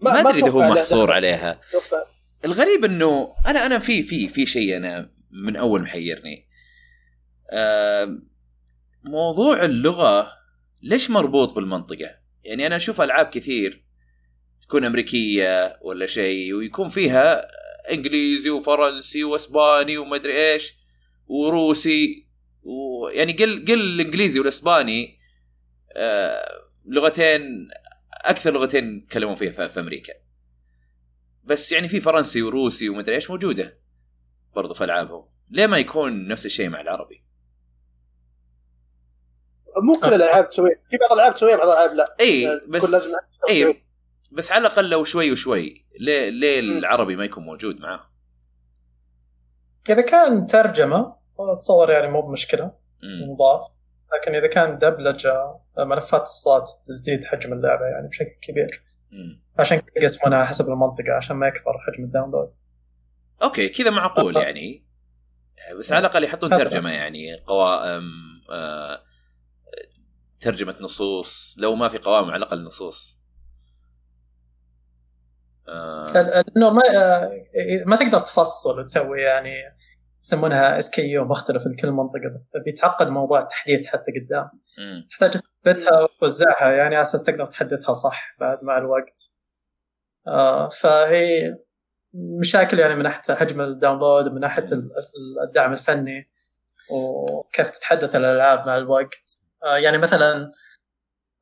[0.00, 2.04] ما أدري إذا هو محصور عليها أتوقع.
[2.44, 6.48] الغريب إنه أنا أنا في في في شيء أنا من أول محيرني
[7.50, 8.18] آه
[9.04, 10.32] موضوع اللغة
[10.82, 12.10] ليش مربوط بالمنطقة؟
[12.44, 13.84] يعني أنا أشوف ألعاب كثير
[14.62, 17.48] تكون أمريكية ولا شيء ويكون فيها
[17.92, 20.74] إنجليزي وفرنسي وإسباني ومدري إيش
[21.26, 22.26] وروسي
[22.62, 25.18] ويعني قل قل الانجليزي والإسباني
[25.92, 27.68] آه لغتين
[28.12, 30.12] أكثر لغتين يتكلمون فيها في في أمريكا.
[31.44, 33.78] بس يعني في فرنسي وروسي ومدري إيش موجودة
[34.54, 35.28] برضو في ألعابهم.
[35.50, 37.24] ليه ما يكون نفس الشيء مع العربي؟
[39.82, 42.16] مو كل الألعاب تسويها في بعض الألعاب تسويها بعض الألعاب لا.
[42.20, 43.16] إي كل بس لازم
[43.50, 43.84] إي
[44.32, 46.60] بس على الأقل لو شوي وشوي ليه ليه.
[46.60, 48.13] العربي ما يكون موجود معاه
[49.90, 52.64] إذا كان ترجمة أتصور يعني مو بمشكلة
[53.02, 53.32] مم.
[53.32, 53.66] مضاف
[54.14, 59.42] لكن إذا كان دبلجة ملفات الصوت تزيد حجم اللعبة يعني بشكل كبير مم.
[59.58, 62.52] عشان كذا يقسمونها حسب المنطقة عشان ما يكبر حجم ال download
[63.42, 64.36] أوكي كذا معقول.
[64.36, 64.84] يعني
[65.78, 66.92] بس على الأقل يحطون ترجمة.
[66.92, 68.02] يعني قوائم
[68.50, 69.02] آه
[70.40, 73.23] ترجمة نصوص لو ما في قوائم على الأقل نصوص
[75.68, 76.06] آه.
[76.12, 77.30] لأنه ما آه،
[77.86, 79.54] ما تقدر تفصل وتسوي يعني
[80.24, 82.32] يسمونها SKU مختلف لكل منطقة
[82.64, 84.50] بيتعقد موضوع التحديث حتى قدام.
[84.78, 85.06] مم.
[85.10, 89.34] تحتاج تثبتها وتوزعها يعني على أساس تقدر تحدثها صح بعد مع الوقت.
[90.26, 91.56] آه فهي
[92.40, 94.90] مشاكل يعني من ناحية حجم ال download من ناحية ال-
[95.48, 96.30] الدعم الفني
[96.90, 99.38] وكيف تتحدث الألعاب مع الوقت.
[99.64, 100.50] آه يعني مثلا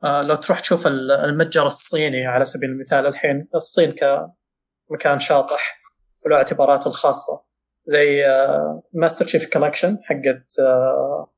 [0.05, 5.81] لو تروح تشوف ال- المتجر الصيني على سبيل المثال الحين الصين كمكان شاطح
[6.27, 7.53] وله اعتباراته الخاصة.
[7.87, 8.25] زي
[8.93, 11.33] Master Chief Collection حقت آه،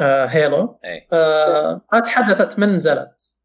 [0.00, 3.36] آه، Halo اي آه، ما تحدثت من نزلت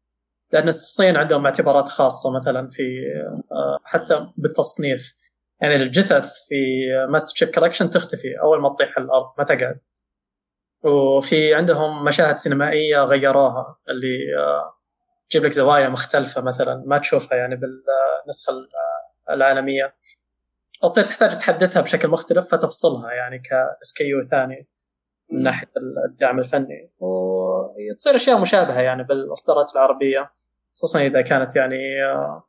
[0.52, 2.82] لأن الصين عندهم اعتبارات خاصة مثلا في
[3.52, 5.14] آه، حتى بالتصنيف.
[5.60, 6.56] يعني الجثث في
[7.08, 9.78] Master Chief Collection تختفي أول ما تطيح على الأرض ما تقعد.
[10.86, 14.74] وفي عندهم مشاهد سينمائية غيروها اللي آه،
[15.30, 18.52] تجيب لك زوايا مختلفة مثلا ما تشوفها يعني بالنسخة
[19.30, 19.94] العالمية.
[20.82, 24.68] تصير تحتاج تحدثها بشكل مختلف فتفصلها يعني ك SKU ثاني
[25.30, 25.68] من ناحية
[26.10, 26.92] الدعم الفني.
[26.98, 30.32] وتصير أشياء مشابهة يعني بالإصدارات العربية
[30.74, 32.45] خصوصا إذا كانت يعني آه،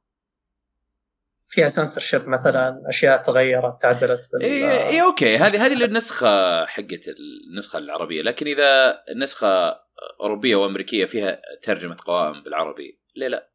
[1.48, 5.38] فيها سنسرشيب مثلا أشياء تغيرت تعدلت بال اي اي أوكي.
[5.38, 7.06] هذه هذه النسخه حقت
[7.52, 8.22] النسخة العربية.
[8.22, 9.80] لكن إذا النسخه
[10.22, 13.52] أوروبية وأمريكية فيها ترجمة قوائم بالعربي ليه لا؟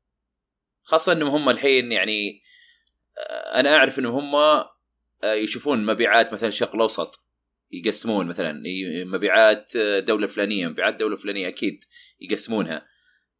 [0.82, 2.42] خاصة إنهم هم الحين يعني
[3.18, 7.26] آه، أنا أعرف إنهم هم آه، يشوفون مبيعات مثلا الشرق الأوسط
[7.70, 8.62] يقسمون مثلا
[9.04, 11.84] مبيعات دوله فلانيه مبيعات دوله فلانيه أكيد
[12.20, 12.86] يقسمونها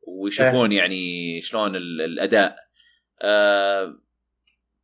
[0.08, 2.56] ويشوفون يعني شلون ال- الأداء.
[3.22, 3.98] آه،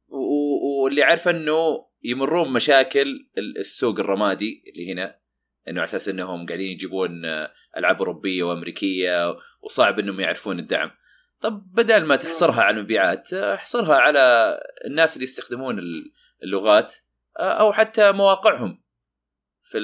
[0.08, 5.18] واللي عارف إنه يمرون مشاكل ال- السوق الرمادي اللي هنا
[5.68, 10.90] إنه على أساس إنهم قاعدين يجيبون آه، ألعاب أوروبية وأمريكية وصعب إنهم يعرفون الدعم.
[11.40, 14.56] طب بدل ما تحصرها على المبيعات آه، احصرها على
[14.86, 16.12] الناس اللي يستخدمون ال-
[16.42, 16.94] اللغات
[17.36, 18.82] أو حتى مواقعهم
[19.64, 19.78] في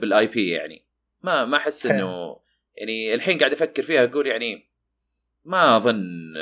[0.00, 0.86] بالآي بي يعني.
[1.22, 2.40] ما ما أحس إنه
[2.76, 4.70] يعني الحين قاعد أفكر فيها أقول يعني
[5.44, 6.32] ما أظن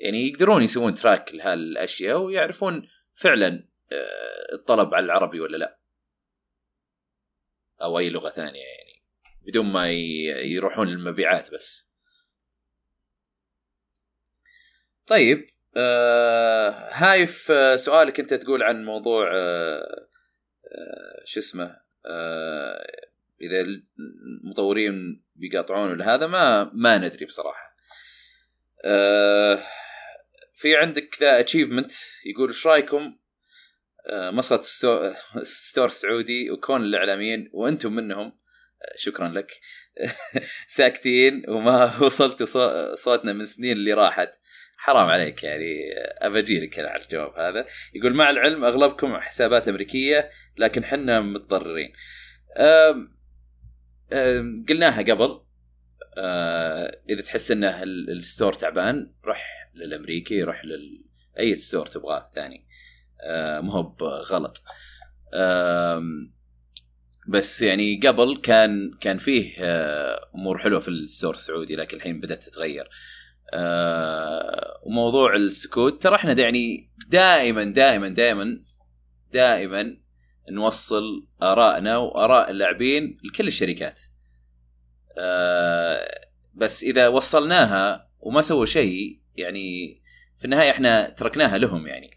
[0.00, 3.68] يعني يقدرون يسوون تراك لهالأشياء ويعرفون فعلا
[4.52, 5.78] الطلب على العربي ولا لا.
[7.82, 9.02] أو أي لغة ثانية يعني
[9.46, 11.90] بدون ما يروحون للمبيعات بس.
[15.06, 15.46] طيب
[15.76, 20.08] آه هايف آه سؤالك أنت تقول عن موضوع آه
[20.64, 23.10] آه شو اسمه آه
[23.40, 23.66] إذا
[24.44, 27.76] المطورين بيقاطعون ولا هذا ما ما ندري بصراحة.
[28.84, 29.58] آه
[30.60, 31.90] في عندك The Achievement
[32.26, 33.16] يقول إيش رأيكم؟
[34.06, 34.60] آه مسخره
[35.42, 38.32] store سعودي وكون الإعلاميين وأنتم منهم.
[38.96, 39.52] شكرا لك.
[40.66, 44.30] ساكتين وما وصلتوا صوتنا من سنين اللي راحت.
[44.76, 45.94] حرام عليك يعني.
[46.18, 47.66] أبجي لك على الجواب هذا.
[47.94, 51.92] يقول مع العلم أغلبكم حسابات أمريكية لكن حنا متضررين.
[52.56, 53.18] أم
[54.12, 55.40] أم قلناها قبل.
[57.10, 62.66] إذا تحس انه ال store تعبان روح للأمريكي روح لاي store تبغاه ثاني.
[63.24, 64.62] أه مو بغلط.
[67.28, 72.20] بس يعني قبل كان كان فيه آه، أمور حلوة في ال store السعودي لكن الحين
[72.20, 72.88] بدأت تتغير.
[73.54, 78.62] آه وموضوع السكوت ترى إحنا يعني دائما دائما دائما
[79.32, 79.96] دائما
[80.50, 84.00] نوصل آرائنا وآراء اللاعبين لكل الشركات.
[85.18, 90.00] آه بس إذا وصلناها وما سووا شيء يعني
[90.38, 92.10] في النهاية إحنا تركناها لهم يعني.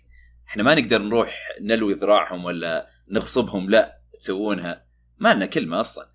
[0.48, 4.86] إحنا ما نقدر نروح نلوي ذراعهم ولا نغصبهم لا تسوونها.
[5.18, 6.12] ما لنا كلمة أصلا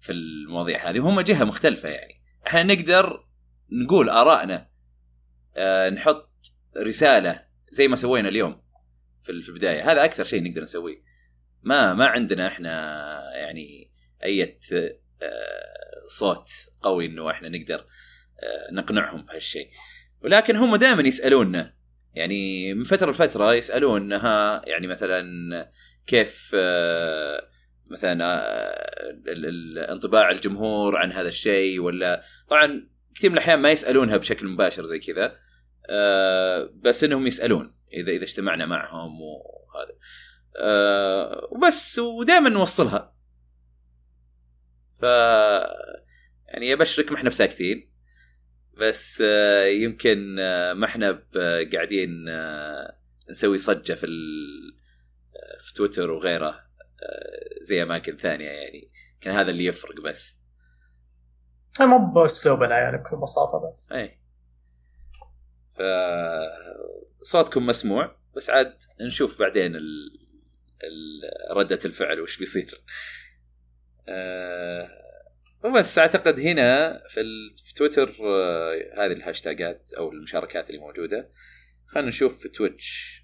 [0.00, 2.22] في المواضيع هذه وهم جهة مختلفة يعني.
[2.46, 3.26] إحنا نقدر
[3.70, 4.68] نقول آرائنا
[5.56, 6.30] أه نحط
[6.76, 8.62] رسالة زي ما سوينا اليوم
[9.22, 9.92] في البداية.
[9.92, 11.02] هذا أكثر شيء نقدر نسويه.
[11.62, 12.70] ما ما عندنا إحنا
[13.34, 13.90] يعني
[14.24, 14.98] أي أه
[16.08, 16.48] صوت
[16.82, 19.68] قوي إنه إحنا نقدر أه نقنعهم بهالشيء.
[20.24, 21.74] ولكن هم دائما يسألوننا.
[22.14, 25.24] يعني من فترة لفترة يسالون ها يعني مثلا
[26.06, 27.48] كيف أه
[27.90, 34.46] مثلا آه، انطباع الجمهور عن هذا الشيء ولا طبعا كثير من الأحيان ما يسألونها بشكل
[34.46, 35.36] مباشر زي كذا
[35.90, 39.98] آه، بس إنهم يسألون إذا إذا اجتمعنا معهم وهذا.
[40.56, 43.14] آه، وبس ودائما نوصلها.
[45.00, 45.02] ف
[46.48, 47.93] يعني أبشرك ما إحنا بساكتين.
[48.76, 49.20] بس
[49.66, 50.34] يمكن
[50.72, 51.22] ما إحنا
[51.72, 52.10] قاعدين
[53.30, 54.06] نسوي صجة في
[55.58, 56.60] في تويتر وغيره
[57.60, 58.90] زي أماكن ثانية يعني.
[59.20, 60.38] كان هذا اللي يفرق بس.
[61.80, 63.92] مو باسلوبنا يعني بكل بساطة بس.
[63.92, 64.20] اي
[65.76, 65.82] ف
[67.22, 70.18] صوتكم مسموع بس عاد نشوف بعدين ال...
[70.84, 71.56] ال...
[71.56, 72.84] ردة الفعل وش بيصير.
[75.64, 77.20] وبس أعتقد هنا في.
[77.56, 81.30] في تويتر آه، هذه الهاشتاجات أو المشاركات اللي موجودة.
[81.86, 83.20] خلينا نشوف في Twitch.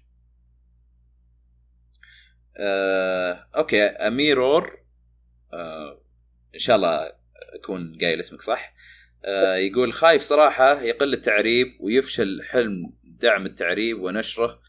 [2.57, 4.79] آه، okay أميرور
[5.53, 6.03] آه،
[6.53, 7.13] إن شاء الله
[7.53, 8.73] أكون قايل اسمك صح.
[9.25, 14.61] آه، يقول خايف صراحة يقل التعريب ويفشل حلم دعم التعريب ونشره.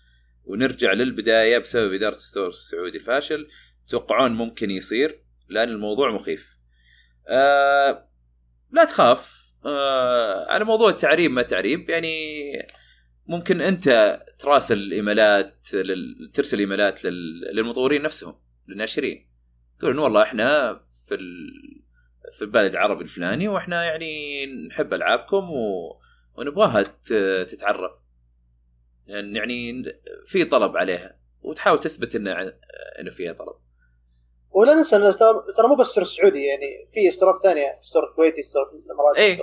[0.45, 3.49] ونرجع للبداية بسبب إدارة ال store السعودي الفاشل.
[3.87, 6.62] تتوقعون ممكن يصير لأن الموضوع مخيف.
[7.29, 8.09] آه
[8.71, 9.53] لا تخاف.
[9.67, 12.53] آه على موضوع التعريب ما تعريب يعني
[13.27, 15.67] ممكن أنت تراسل ايميلات
[16.35, 18.35] ترسل إيميلات للمطورين نفسهم
[18.69, 19.29] للناشرين.
[19.79, 20.79] تقول والله إحنا
[21.09, 21.17] في
[22.33, 25.97] في البلد العربي الفلاني وإحنا يعني نحب ألعابكم و...
[26.35, 26.83] ونبغاها
[27.45, 27.91] تتعرب.
[29.07, 29.85] يعني, يعني
[30.27, 32.53] في طلب عليها وتحاول تثبت انه
[33.01, 33.57] إنه فيها طلب.
[34.55, 35.13] ولا ننسى انه
[35.57, 39.39] ترى مو بس السعودي يعني في استورات ثانية store الكويتي store الاماراتي اي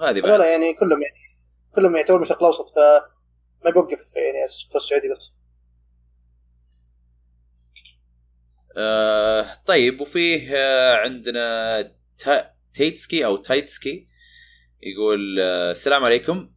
[0.00, 1.38] هذه يعني كلهم يعني
[1.74, 5.32] كلهم يعتبرون من الشرق الأوسط فما بيوقف يعني في السعودي بس.
[8.76, 11.92] آه طيب وفيه آه عندنا
[12.74, 14.06] تيتسكي أو تايتسكي
[14.82, 16.52] يقول آه السلام عليكم.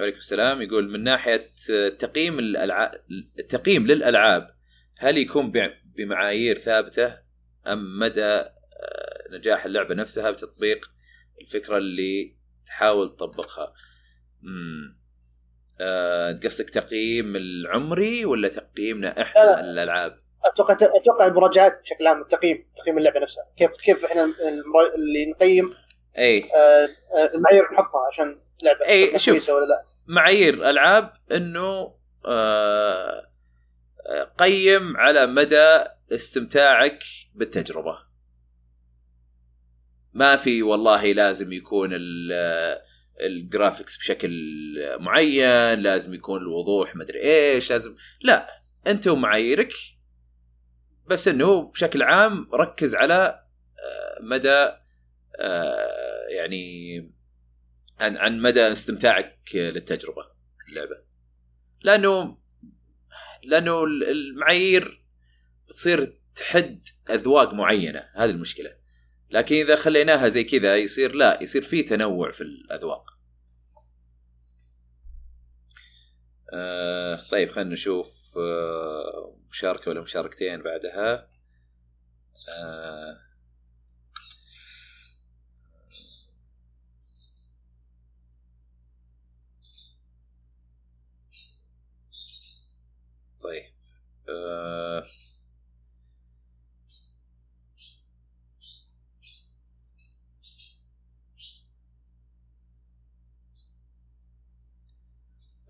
[0.00, 0.62] وعليكم السلام.
[0.62, 3.04] يقول من ناحية آه، تقييم الالعاب
[3.38, 4.46] التقييم للألعاب
[4.98, 5.50] هل يكون
[5.96, 7.18] بمعايير ثابتة
[7.66, 8.50] أم مدى آه،
[9.30, 10.90] نجاح اللعبة نفسها بتطبيق
[11.40, 12.36] الفكرة اللي
[12.66, 13.72] تحاول تطبقها.
[14.44, 15.00] امم
[15.80, 22.98] آه، قصدك تقييم العمري ولا تقييمنا إحنا الألعاب؟ أتوقع أتوقع المراجعات بشكل عام التقييم تقييم
[22.98, 23.44] اللعبة نفسها.
[23.56, 24.24] كيف كيف إحنا
[24.94, 25.74] اللي نقيم
[26.18, 26.50] إي.
[26.54, 26.88] آه
[27.34, 29.84] المعايير نحطها عشان لعبة إي شوف ولا لا.
[30.06, 33.29] معايير ألعاب إنه آه آه،
[34.38, 37.02] قيم على مدى استمتاعك
[37.34, 37.98] بالتجربة.
[40.12, 41.90] ما في والله لازم يكون
[43.20, 44.30] الجرافيكس بشكل
[45.00, 48.48] معين لازم يكون الوضوح مدري إيش لازم لا
[48.86, 49.72] أنت ومعاييرك
[51.06, 53.44] بس إنه بشكل عام ركز على
[53.78, 54.68] آه، مدى
[55.40, 56.96] آه، يعني
[58.00, 60.26] عن عن مدى استمتاعك للتجربة
[60.68, 60.96] اللعبة.
[61.82, 62.39] لأنه
[63.44, 65.04] لأنه المعايير
[65.68, 66.80] بتصير تحد
[67.10, 68.76] أذواق معينة هذه المشكلة.
[69.30, 73.10] لكن إذا خليناها زي كذا يصير لا يصير في تنوع في الأذواق.
[76.52, 81.28] آه طيب خلينا نشوف آه مشاركة ولا مشاركتين بعدها.
[82.48, 83.30] آه
[93.40, 93.64] طيب
[94.30, 95.02] آه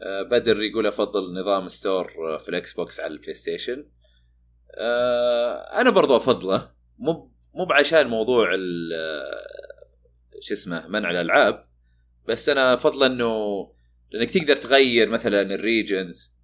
[0.02, 3.86] آه، بدر يقول أفضل نظام store في ال Xbox على ال PlayStation
[4.78, 6.72] آه، أنا برضو أفضله.
[6.98, 8.50] مو مو بعشان موضوع
[10.40, 11.68] شو اسمه منع الألعاب
[12.28, 13.34] بس أنا أفضل انه
[14.10, 16.39] لأنك تقدر تغير مثلا ال regions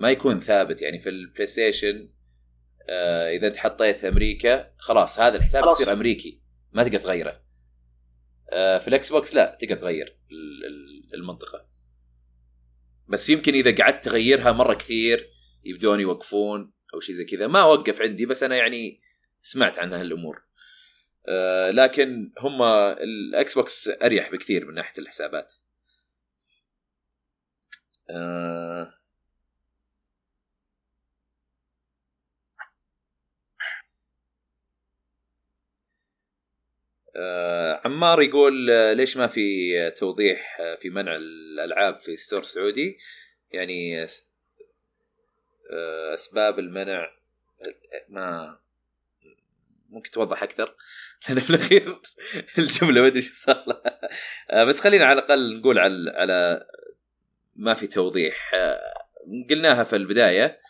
[0.00, 0.82] ما يكون ثابت.
[0.82, 2.10] يعني في ال PlayStation
[2.88, 7.42] آه إذا أنت حطيت أمريكا خلاص هذا الحساب يصير أمريكي ما تقدر تغيره.
[8.50, 10.18] آه في ال Xbox لا تقدر تغير
[11.14, 11.66] المنطقة.
[13.08, 15.30] بس يمكن إذا قعدت تغيرها مرة كثير
[15.64, 17.46] يبدون يوقفون أو شيء زي كذا.
[17.46, 19.00] ما وقف عندي بس أنا يعني
[19.42, 20.42] سمعت عن هالأمور.
[21.28, 25.54] آه لكن هم ال Xbox أريح بكثير من ناحية الحسابات.
[28.10, 28.99] آه
[37.16, 42.98] آه عمار يقول آه ليش ما في توضيح آه في منع الألعاب في ستور سعودي؟
[43.50, 44.08] يعني آه
[46.14, 47.10] أسباب المنع
[48.08, 48.58] ما
[49.88, 50.74] ممكن توضح أكثر؟
[51.28, 52.00] لأن في الأخير
[52.58, 54.64] الجملة ما أدري إيش صار لها.
[54.64, 56.66] بس خلينا على الأقل نقول على على
[57.56, 58.52] ما في توضيح.
[59.50, 60.60] قلناها في البداية.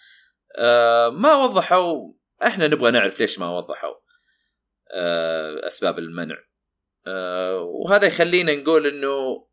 [1.12, 2.12] ما وضحوا
[2.42, 3.94] إحنا نبغى نعرف ليش ما وضحوا.
[5.66, 6.38] أسباب المنع.
[7.06, 9.46] آه، وهذا يخلينا نقول إنه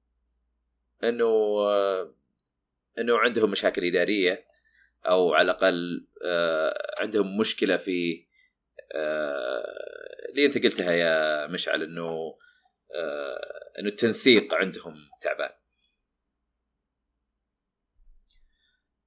[1.04, 1.26] إنه
[1.60, 2.14] آه،
[3.00, 4.48] إنه عندهم مشاكل إدارية
[5.06, 6.08] أو على الأقل
[7.00, 8.28] عندهم مشكلة في
[10.30, 12.38] اللي أنت قلتها يا مشعل إنه
[13.80, 15.50] إنه التنسيق عندهم تعبان.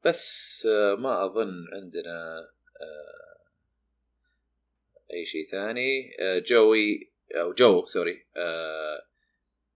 [0.05, 0.67] بس
[0.99, 2.49] ما أظن عندنا
[5.13, 6.17] أي شيء ثاني.
[6.21, 8.27] آه، جوي أو جو sorry.
[8.37, 9.07] آه،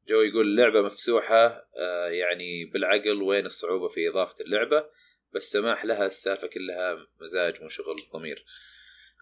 [0.08, 1.68] جو يقول اللعبه مفسوحة.
[1.76, 4.86] آه، يعني بالعقل وين الصعوبة في إضافة اللعبة
[5.32, 8.44] بس سماح لها السالفة كلها مزاج مو شغل ضمير.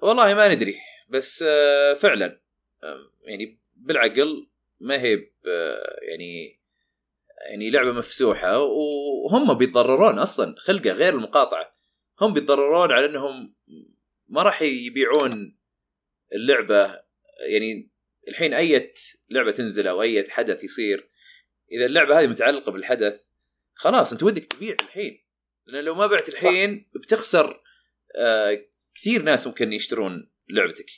[0.02, 0.76] والله ما ندري
[1.09, 1.44] بس
[2.01, 2.40] فعلا.
[3.24, 4.47] يعني بالعقل
[4.80, 5.26] ما هي
[6.02, 6.60] يعني
[7.51, 11.70] يعني لعبة مفسوحة وهم بيتضررون أصلا خلقة غير المقاطعة.
[12.20, 13.55] هم بيتضررون على إنهم
[14.28, 15.56] ما راح يبيعون
[16.34, 17.00] اللعبة
[17.40, 17.90] يعني
[18.28, 18.94] الحين أي
[19.30, 21.09] لعبة تنزل أو أي حدث يصير
[21.72, 23.26] إذا اللعبة هذه متعلقة بالحدث
[23.74, 25.24] خلاص أنت ودك تبيع الحين.
[25.66, 27.62] لأن لو ما بعت الحين بتخسر
[28.16, 28.59] آه
[28.94, 30.90] كثير ناس ممكن يشترون لعبتك.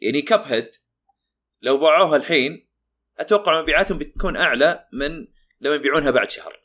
[0.00, 0.70] يعني كاب هيد
[1.62, 2.68] لو باعوها الحين
[3.18, 5.26] أتوقع مبيعاتهم بتكون أعلى من
[5.60, 6.60] لما يبيعونها بعد شهر.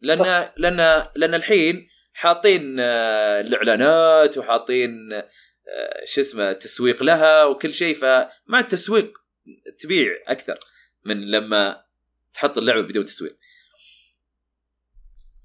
[0.00, 5.22] لأن لأن لأن الحين حاطين آه الإعلانات وحاطين
[6.04, 9.18] شو اسمه تسويق لها وكل شيء فمع التسويق
[9.78, 10.58] تبيع أكثر
[11.04, 11.84] من لما
[12.34, 13.38] تحط اللعبة بدون تسويق.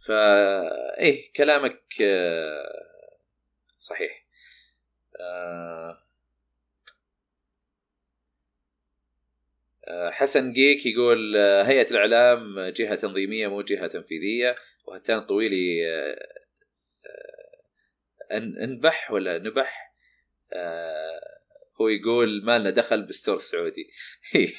[0.05, 2.87] فا إيه كلامك آه،
[3.77, 4.25] صحيح.
[5.19, 6.03] آه،
[10.09, 15.85] حسن جيك يقول هيئة الإعلام جهة تنظيمية مو جهة تنفيذية وهتان طويلي
[18.31, 19.86] أنبح ولا نبح؟ آه
[21.81, 23.89] هو يقول ما لنا دخل بالستور السعودي.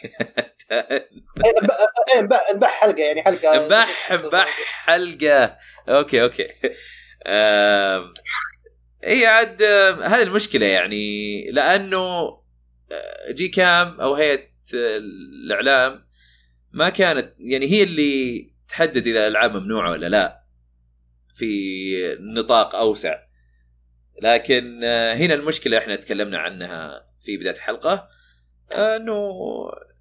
[2.18, 4.46] انبح انبح حلقة يعني حلقة انبح انبح
[4.84, 5.56] حلقة.
[5.88, 6.48] okay okay.
[7.26, 8.12] آه
[9.04, 9.62] إي عاد
[10.02, 11.98] هذه المشكلة يعني لأنه
[12.92, 16.08] آه، GCAM أو هيئة الإعلام
[16.72, 20.44] ما كانت يعني هي اللي تحدد إذا الألعاب ممنوعة ولا لا
[21.34, 23.27] في نطاق أوسع.
[24.22, 28.08] لكن آه، هنا المشكلة إحنا تكلمنا عنها في بداية الحلقة
[28.72, 29.30] آه، انه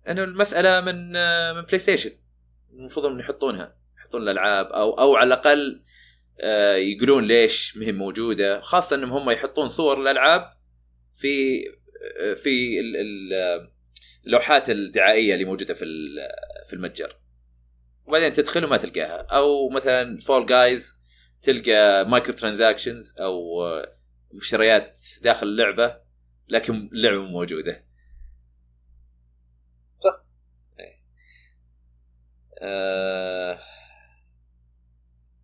[0.09, 2.11] انه المسألة من آه، من PlayStation
[2.73, 5.83] المفروض انهم يحطونها يحطون الألعاب أو أو على الأقل
[6.77, 10.49] يقولون ليش مهم موجودة خاصة إنهم هم يحطون صور الألعاب
[11.13, 11.63] في
[12.35, 13.69] في ال- ال-
[14.25, 15.85] اللوحات الدعائية اللي موجودة في
[16.67, 17.17] في المتجر.
[18.05, 19.27] وبعدين تدخل وما تلقاها.
[19.31, 20.95] أو مثلا Fall Guys
[21.41, 23.63] تلقى microtransactions أو
[24.33, 26.01] آه، مشتريات داخل اللعبة
[26.49, 27.85] لكن اللعبة مو موجودة.
[30.03, 30.23] صح.
[30.79, 31.01] إيه.
[32.61, 33.59] آه...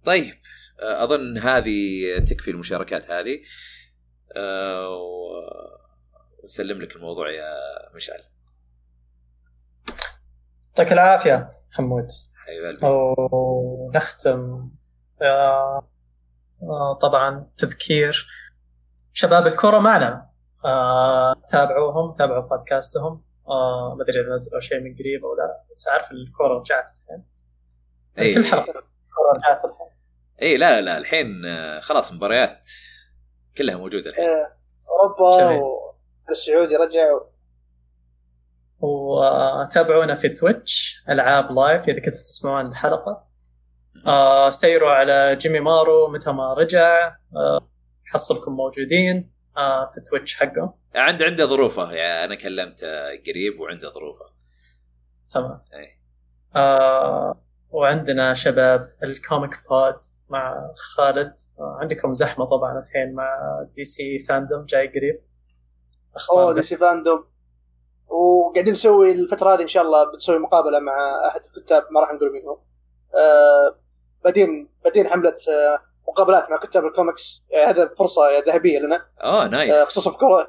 [0.06, 0.34] طيب.
[0.82, 3.42] آه، أظن هذه تكفي المشاركات هذه.
[4.38, 5.78] آه، و-
[6.44, 7.56] وسلم لك الموضوع يا
[7.96, 8.20] مشعل.
[10.68, 12.08] يعطيك العافية حمود
[12.84, 14.70] ونختم.
[15.22, 15.90] آه،
[16.64, 18.28] آه، طبعا تذكير
[19.14, 20.30] شباب الكرة معنا.
[20.66, 23.24] آه، تابعوهم تابعوا بودكاستهم.
[23.48, 27.26] آه، ما أدري إذا نزلوا شيء من قريب أو لا بس أعرف الكرة رجعت الحين.
[28.20, 28.84] اي كل حلقة الكرة
[29.38, 29.88] رجعت الحين.
[30.42, 32.68] اي لا لا لا الحين آه، خلاص مباريات
[33.58, 34.26] كلها موجودة الحين.
[34.26, 34.58] إيه،
[34.90, 35.62] أوروبا.
[36.30, 37.20] والسعودي رجع
[38.80, 43.28] وتابعونا في Twitch ألعاب Live إذا كنتوا تسمعون الحلقة.
[44.08, 47.16] آه سيروا على جيمي مارو متى ما رجع.
[47.36, 47.73] آه
[48.06, 50.74] حصلكم موجودين آه في Twitch حقه.
[50.96, 54.26] عند عنده ظروفه يعني أنا كلمته قريب وعنده ظروفه.
[55.34, 55.62] تمام.
[55.74, 56.00] إيه.
[56.56, 60.00] آه وعندنا شباب ال Comic Pod
[60.30, 61.36] مع خالد.
[61.60, 63.28] آه عندكم زحمة طبعا الحين مع
[63.74, 65.20] DC FanDome جاي قريب.
[66.32, 67.26] أوه DC FanDome
[68.08, 72.32] وقاعدين نسوي الفترة هذه إن شاء الله بنسوي مقابلة مع أحد الكتاب ما راح نقول
[72.32, 72.60] مين هو.
[73.16, 73.80] آه
[74.24, 77.44] بعدين بعدين حملة آه مقابلات مع كتاب الكوميكس.
[77.50, 79.08] يعني هذا فرصة ذهبية لنا.
[79.22, 80.48] آه آه nice خصوصا في كورونا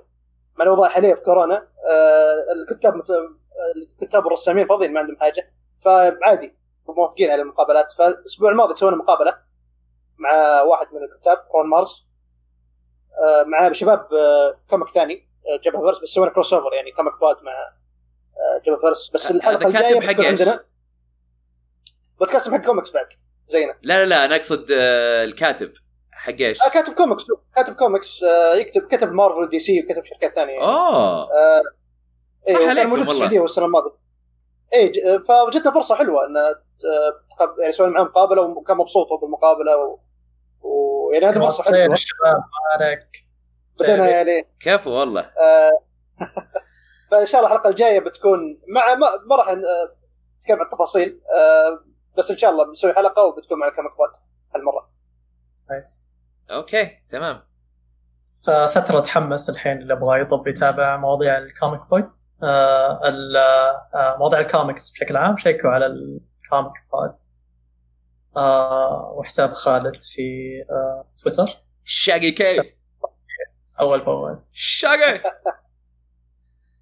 [0.57, 2.35] مع الاوضاع الحاليه في كورونا آه
[2.71, 3.11] الكتاب مت...
[3.77, 5.53] الكتاب والرسامين فاضيين ما عندهم حاجة.
[5.81, 6.55] فعادي
[6.89, 7.93] موافقين على المقابلات.
[7.93, 9.39] فالأسبوع الماضي سوينا مقابلة
[10.19, 12.05] مع واحد من الكتاب رون مارس
[13.23, 17.15] آه مع شباب آه كوميك ثاني آه جبهه فيرس بس سوينا كروس اوفر يعني كوميك
[17.21, 20.65] بود مع آه جبهه فيرس بس الحلقة الجاية حق؟ عندنا
[22.19, 23.07] بودكاست حق كوميكس بعد.
[23.49, 23.75] زينا.
[23.83, 25.73] لا لا لا أنا أقصد آه، الكاتب
[26.13, 27.25] حق إيش؟ آه كاتب كوميكس
[27.57, 30.53] كاتب كوميكس آه يكتب كتب مارفل دي سي وكتب شركات ثانية.
[30.53, 30.65] يعني.
[30.65, 31.63] اوه آه
[32.49, 33.13] صح إيه، عليكم كان موجود في.
[33.13, 33.95] السعودية السنة الماضية.
[34.75, 39.77] اي ج- فوجدنا فرصة حلوة إن آه، يعني سوينا معاه مقابلة وكان مبسوط هو بالمقابلة
[39.77, 39.99] و...
[40.63, 41.95] ويعني هذه فرصة حلوة.
[41.95, 42.37] الشباب
[42.81, 43.09] مالك.
[43.81, 45.21] بدينا يعني كفو والله.
[45.23, 45.71] آه
[47.11, 49.57] فإن شاء الله الحلقة الجاية بتكون مع ما, ما راح آه،
[50.39, 51.21] نتكلم عن التفاصيل.
[51.37, 51.85] آه
[52.19, 54.17] بس إن شاء الله بنسوي حلقة وبتكون مع كم بات
[54.55, 54.91] هالمرة.
[55.71, 56.03] nice.
[56.51, 57.43] okay تمام.
[58.47, 62.11] ففترة تحمس الحين اللي يبغى يطب يتابع مواضيع الكوميك بود
[62.43, 63.37] آه ال-
[63.95, 65.37] آه مواضيع الكوميكس بشكل عام.
[65.37, 67.17] شيكوا على الكوميك بود
[68.37, 70.23] آه وحساب خالد في
[70.71, 71.57] آه تويتر.
[71.85, 72.75] شاقي كي.
[73.81, 74.43] أول بأول.
[74.53, 75.21] شاقي.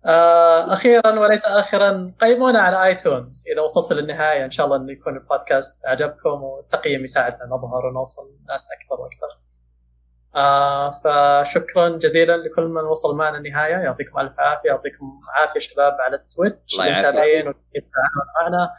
[0.06, 3.44] آه أخيرا وليس اخرا قيمونا على آيتونز.
[3.52, 8.68] إذا وصلت للنهاية إن شاء الله انه يكون البودكاست عجبكم والتقييم يساعدنا نظهر ونوصل ناس
[8.72, 9.40] أكثر وأكثر.
[10.34, 13.74] آه فشكرا جزيلا لكل من وصل معنا النهاية.
[13.74, 14.68] يعطيكم ألف عافية.
[14.68, 16.80] يعطيكم عافية شباب على التويتش.
[16.80, 18.72] المتابعين والتعاون معنا.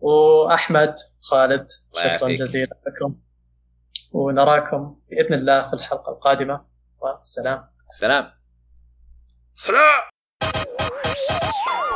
[0.00, 2.28] وأحمد خالد شكرا.
[2.28, 3.16] جزيلا لكم.
[4.12, 6.66] ونراكم بإذن الله في الحلقة القادمة.
[7.00, 8.32] والسلام سلام.
[9.54, 10.15] سلام.
[10.46, 11.95] おいしょ。